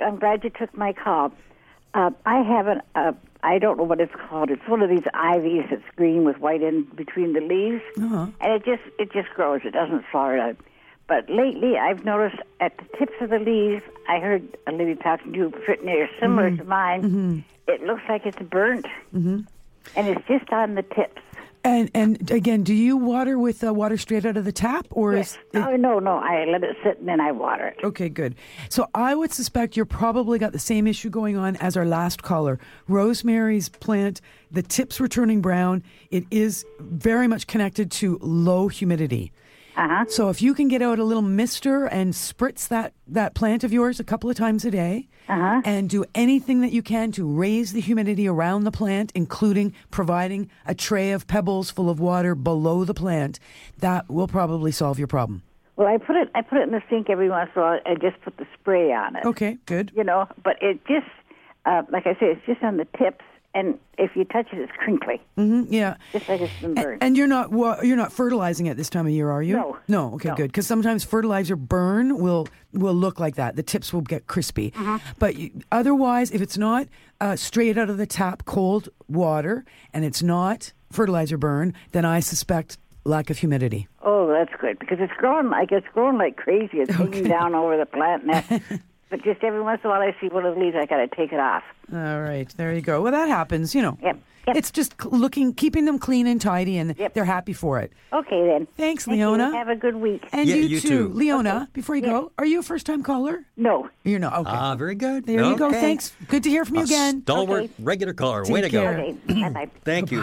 I'm 0.04 0.18
glad 0.18 0.42
you 0.44 0.50
took 0.50 0.76
my 0.76 0.92
call. 0.92 1.32
Uh, 1.94 2.10
I 2.26 2.42
have 2.42 2.66
an, 2.66 2.82
uh, 2.96 3.12
I 3.44 3.58
don't 3.60 3.76
know 3.78 3.84
what 3.84 4.00
it's 4.00 4.12
called. 4.28 4.50
It's 4.50 4.66
one 4.68 4.82
of 4.82 4.90
these 4.90 5.04
ivies 5.14 5.62
that's 5.70 5.82
green 5.94 6.24
with 6.24 6.38
white 6.38 6.60
in 6.62 6.82
between 6.96 7.32
the 7.34 7.40
leaves, 7.40 7.82
Uh-huh. 7.96 8.26
and 8.40 8.52
it 8.52 8.64
just 8.64 8.82
it 8.98 9.12
just 9.12 9.28
grows. 9.36 9.60
It 9.64 9.70
doesn't 9.72 10.04
flower 10.10 10.36
out. 10.38 10.56
But 11.06 11.28
lately, 11.28 11.76
I've 11.76 12.04
noticed 12.04 12.36
at 12.60 12.76
the 12.78 12.84
tips 12.98 13.12
of 13.20 13.30
the 13.30 13.38
leaves, 13.38 13.82
I 14.08 14.18
heard 14.20 14.56
a 14.66 14.72
lady 14.72 14.94
talking 14.96 15.32
to 15.34 15.52
near 15.84 16.08
similar 16.18 16.50
Mm-hmm. 16.50 16.56
to 16.58 16.64
mine. 16.64 17.44
It 17.68 17.82
looks 17.82 18.02
like 18.08 18.26
it's 18.26 18.38
burnt, 18.50 18.86
mm-hmm. 19.14 19.40
and 19.96 20.08
it's 20.08 20.26
just 20.26 20.50
on 20.50 20.74
the 20.74 20.82
tips. 20.82 21.20
And 21.66 21.90
and 21.94 22.30
again, 22.30 22.62
do 22.62 22.74
you 22.74 22.94
water 22.98 23.38
with 23.38 23.64
uh, 23.64 23.72
water 23.72 23.96
straight 23.96 24.26
out 24.26 24.36
of 24.36 24.44
the 24.44 24.52
tap, 24.52 24.86
or 24.90 25.14
is 25.14 25.38
it, 25.54 25.58
Oh 25.58 25.76
no, 25.76 25.98
no, 25.98 26.18
I 26.18 26.44
let 26.44 26.62
it 26.62 26.76
sit 26.84 26.98
and 26.98 27.08
then 27.08 27.20
I 27.22 27.32
water 27.32 27.68
it. 27.68 27.78
Okay, 27.82 28.10
good. 28.10 28.34
So 28.68 28.86
I 28.94 29.14
would 29.14 29.32
suspect 29.32 29.74
you're 29.74 29.86
probably 29.86 30.38
got 30.38 30.52
the 30.52 30.58
same 30.58 30.86
issue 30.86 31.08
going 31.08 31.38
on 31.38 31.56
as 31.56 31.74
our 31.74 31.86
last 31.86 32.22
caller. 32.22 32.58
Rosemary's 32.86 33.70
plant, 33.70 34.20
the 34.50 34.60
tips 34.62 35.00
were 35.00 35.08
turning 35.08 35.40
brown. 35.40 35.82
It 36.10 36.24
is 36.30 36.66
very 36.80 37.28
much 37.28 37.46
connected 37.46 37.90
to 37.92 38.18
low 38.20 38.68
humidity. 38.68 39.32
Uh-huh. 39.76 40.04
So 40.08 40.28
if 40.28 40.40
you 40.40 40.54
can 40.54 40.68
get 40.68 40.82
out 40.82 40.98
a 40.98 41.04
little 41.04 41.22
mister 41.22 41.84
and 41.86 42.12
spritz 42.12 42.68
that, 42.68 42.92
that 43.08 43.34
plant 43.34 43.64
of 43.64 43.72
yours 43.72 43.98
a 44.00 44.04
couple 44.04 44.30
of 44.30 44.36
times 44.36 44.64
a 44.64 44.70
day, 44.70 45.08
Uh-huh. 45.28 45.62
and 45.64 45.88
do 45.88 46.04
anything 46.14 46.60
that 46.60 46.70
you 46.72 46.82
can 46.82 47.10
to 47.12 47.26
raise 47.26 47.72
the 47.72 47.80
humidity 47.80 48.28
around 48.28 48.64
the 48.64 48.70
plant, 48.70 49.10
including 49.14 49.72
providing 49.90 50.50
a 50.66 50.74
tray 50.74 51.12
of 51.12 51.26
pebbles 51.26 51.70
full 51.70 51.88
of 51.88 51.98
water 51.98 52.34
below 52.34 52.84
the 52.84 52.94
plant, 52.94 53.40
that 53.78 54.08
will 54.10 54.28
probably 54.28 54.70
solve 54.70 54.98
your 54.98 55.08
problem. 55.08 55.42
Well, 55.76 55.88
I 55.88 55.96
put 55.98 56.14
it 56.16 56.30
I 56.36 56.42
put 56.42 56.58
it 56.58 56.62
in 56.62 56.70
the 56.70 56.82
sink 56.88 57.10
every 57.10 57.28
once 57.30 57.50
in 57.56 57.62
a 57.62 57.64
while. 57.64 57.80
I 57.84 57.94
just 57.94 58.20
put 58.22 58.36
the 58.36 58.46
spray 58.60 58.92
on 58.92 59.16
it. 59.16 59.24
Okay, 59.24 59.58
good. 59.66 59.90
You 59.96 60.04
know, 60.04 60.28
but 60.44 60.56
it 60.62 60.78
just 60.86 61.08
uh, 61.66 61.82
like 61.90 62.06
I 62.06 62.12
say, 62.14 62.26
it's 62.26 62.46
just 62.46 62.62
on 62.62 62.76
the 62.76 62.86
tips, 62.96 63.24
and 63.54 63.78
if 63.98 64.16
you 64.16 64.24
touch 64.24 64.48
it, 64.52 64.58
it's 64.58 64.72
crinkly, 64.76 65.20
hmm 65.36 65.62
yeah. 65.68 65.96
just 66.12 66.28
like 66.28 66.40
it's 66.40 66.52
been 66.60 66.74
burned. 66.74 67.02
And 67.02 67.16
you're 67.16 67.26
not 67.28 67.50
you're 67.84 67.96
not 67.96 68.12
fertilizing 68.12 68.66
it 68.66 68.76
this 68.76 68.90
time 68.90 69.06
of 69.06 69.12
year, 69.12 69.30
are 69.30 69.42
you? 69.42 69.54
No. 69.56 69.78
No. 69.88 70.14
Okay, 70.14 70.30
No. 70.30 70.34
good. 70.34 70.48
Because 70.48 70.66
sometimes 70.66 71.04
fertilizer 71.04 71.56
burn 71.56 72.18
will 72.18 72.48
will 72.72 72.94
look 72.94 73.20
like 73.20 73.36
that. 73.36 73.56
The 73.56 73.62
tips 73.62 73.92
will 73.92 74.00
get 74.00 74.26
crispy. 74.26 74.70
Mm-hmm. 74.72 74.96
But 75.18 75.36
you, 75.36 75.50
otherwise, 75.70 76.30
if 76.32 76.40
it's 76.42 76.58
not 76.58 76.88
uh, 77.20 77.36
straight 77.36 77.78
out 77.78 77.88
of 77.90 77.96
the 77.98 78.06
tap, 78.06 78.44
cold 78.44 78.88
water, 79.08 79.64
and 79.92 80.04
it's 80.04 80.22
not 80.22 80.72
fertilizer 80.90 81.36
burn, 81.38 81.74
then 81.92 82.04
I 82.04 82.20
suspect 82.20 82.78
lack 83.04 83.30
of 83.30 83.38
humidity. 83.38 83.86
oh, 84.02 84.26
that's 84.32 84.52
good 84.60 84.78
because 84.78 84.98
it's 85.00 85.12
growing 85.18 85.50
like 85.50 85.70
it's 85.70 85.86
growing 85.94 86.18
like 86.18 86.36
crazy. 86.36 86.78
It's 86.80 86.92
hanging 86.94 87.24
down 87.24 87.54
over 87.54 87.76
the 87.76 87.86
plant 87.86 88.26
now. 88.26 88.42
but 89.10 89.22
just 89.22 89.44
every 89.44 89.62
once 89.62 89.80
in 89.84 89.90
a 89.90 89.92
while, 89.92 90.00
I 90.02 90.16
see 90.20 90.28
one 90.28 90.44
of 90.44 90.54
the 90.54 90.60
leaves. 90.60 90.74
I 90.76 90.86
got 90.86 90.96
to 90.96 91.06
take 91.08 91.32
it 91.32 91.38
off. 91.38 91.62
All 91.92 92.20
right, 92.20 92.48
there 92.56 92.72
you 92.74 92.80
go. 92.80 93.02
Well, 93.02 93.12
that 93.12 93.28
happens. 93.28 93.74
You 93.74 93.82
know. 93.82 93.98
Yep. 94.02 94.18
Yep. 94.46 94.56
It's 94.58 94.70
just 94.70 95.02
looking, 95.06 95.54
keeping 95.54 95.86
them 95.86 95.98
clean 95.98 96.26
and 96.26 96.38
tidy, 96.38 96.76
and 96.76 96.94
Yep. 96.98 97.14
they're 97.14 97.24
happy 97.24 97.54
for 97.54 97.80
it. 97.80 97.90
Okay 98.12 98.46
then. 98.46 98.66
Thanks, 98.76 99.06
Thank 99.06 99.16
you. 99.18 99.26
Leona. 99.30 99.50
Have 99.56 99.70
a 99.70 99.74
good 99.74 99.96
week. 99.96 100.22
And 100.32 100.46
Yeah, 100.46 100.56
you, 100.56 100.62
you 100.64 100.80
too, 100.80 100.88
too. 100.88 101.08
Leona. 101.14 101.70
Before 101.72 101.96
you 101.96 102.02
go, 102.02 102.30
are 102.36 102.44
you 102.44 102.58
a 102.58 102.62
first-time 102.62 103.02
caller? 103.02 103.46
No. 103.56 103.88
You're 104.02 104.18
not. 104.18 104.34
Okay. 104.40 104.50
Ah, 104.52 104.74
very 104.76 104.96
good. 104.96 105.24
There 105.24 105.42
you 105.42 105.56
go. 105.56 105.70
Thanks. 105.72 106.12
Good 106.28 106.42
to 106.42 106.50
hear 106.50 106.66
from 106.66 106.74
you 106.76 106.82
A 106.82 106.84
again. 106.84 107.22
Stalwart 107.22 107.62
Okay. 107.64 107.72
regular 107.78 108.12
caller. 108.12 108.44
Take 108.44 108.52
Way 108.52 108.60
to 108.60 108.68
go. 108.68 108.82
care. 108.82 108.98
Okay. 109.00 109.16
bye 109.44 109.48
bye. 109.48 109.70
Thank 109.84 110.12
you. 110.12 110.22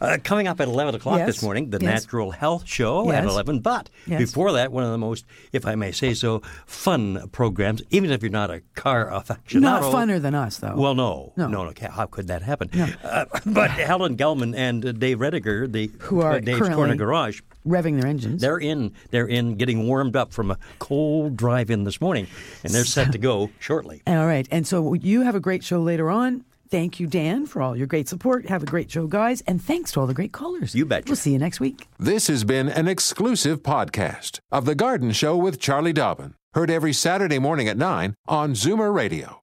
Uh, 0.00 0.18
coming 0.24 0.48
up 0.48 0.60
at 0.60 0.66
11 0.66 0.96
o'clock 0.96 1.18
Yes. 1.18 1.26
this 1.28 1.42
morning, 1.44 1.70
the 1.70 1.78
Yes. 1.80 2.02
Natural 2.02 2.32
Health 2.32 2.66
Show 2.66 3.08
at 3.12 3.22
Yes. 3.22 3.32
11. 3.32 3.60
But 3.60 3.88
Yes. 4.04 4.18
before 4.18 4.50
that, 4.54 4.72
one 4.72 4.82
of 4.82 4.90
the 4.90 4.98
most, 4.98 5.24
if 5.52 5.64
I 5.64 5.76
may 5.76 5.92
say 5.92 6.12
so, 6.12 6.42
fun 6.66 7.28
programs, 7.30 7.82
even 7.90 8.10
if 8.10 8.20
you're 8.20 8.32
not 8.32 8.50
a 8.50 8.62
car 8.74 9.06
aficionado. 9.12 9.60
Not 9.60 9.82
funner 9.84 10.20
than 10.20 10.34
us, 10.34 10.56
though. 10.58 10.74
Well, 10.74 10.96
no. 11.00 11.32
No. 11.36 11.46
No, 11.48 11.64
no. 11.64 11.88
How 11.90 12.06
could 12.06 12.28
that 12.28 12.42
happen? 12.42 12.68
Uh, 13.02 13.24
but 13.46 13.70
Helen 13.70 14.16
Gelman 14.16 14.54
and 14.56 14.84
uh, 14.84 14.92
Dave 14.92 15.18
Rediger, 15.18 15.70
the 15.70 15.90
Who 16.00 16.20
are 16.20 16.32
uh, 16.32 16.38
Dave's 16.40 16.58
currently- 16.58 16.74
Corner 16.76 16.94
Garage, 16.96 17.40
Revving 17.66 18.00
their 18.00 18.08
engines. 18.10 18.40
they're 18.40 18.58
in. 18.58 18.92
They're 19.10 19.26
in 19.28 19.56
getting 19.56 19.86
warmed 19.86 20.16
up 20.16 20.32
from 20.32 20.50
a 20.50 20.58
cold 20.78 21.36
drive 21.36 21.70
in 21.70 21.84
this 21.84 22.00
morning, 22.00 22.26
and 22.64 22.72
they're 22.72 22.84
set 22.86 23.12
to 23.12 23.18
go 23.18 23.50
shortly. 23.58 24.02
All 24.06 24.26
right. 24.26 24.48
And 24.50 24.66
so 24.66 24.94
you 24.94 25.22
have 25.22 25.34
a 25.34 25.40
great 25.40 25.62
show 25.64 25.80
later 25.82 26.08
on. 26.10 26.44
Thank 26.70 27.00
you, 27.00 27.06
Dan, 27.08 27.46
for 27.46 27.60
all 27.62 27.76
your 27.76 27.88
great 27.88 28.08
support. 28.08 28.46
Have 28.48 28.62
a 28.62 28.66
great 28.66 28.90
show, 28.90 29.06
guys. 29.08 29.40
And 29.42 29.60
thanks 29.60 29.90
to 29.92 30.00
all 30.00 30.06
the 30.06 30.14
great 30.14 30.32
callers. 30.32 30.74
You 30.74 30.86
bet. 30.86 31.06
We'll 31.06 31.16
see 31.16 31.32
you 31.32 31.38
next 31.38 31.58
week. 31.60 31.86
This 31.98 32.28
has 32.28 32.44
been 32.44 32.68
an 32.68 32.86
exclusive 32.86 33.62
podcast 33.62 34.38
of 34.52 34.64
The 34.66 34.76
Garden 34.76 35.10
Show 35.12 35.36
with 35.36 35.58
Charlie 35.60 35.92
Dobbin. 35.92 36.34
Heard 36.54 36.70
every 36.70 36.92
Saturday 36.92 37.38
morning 37.40 37.68
at 37.68 37.76
9 37.76 38.14
on 38.28 38.52
Zoomer 38.54 38.94
Radio, 38.94 39.42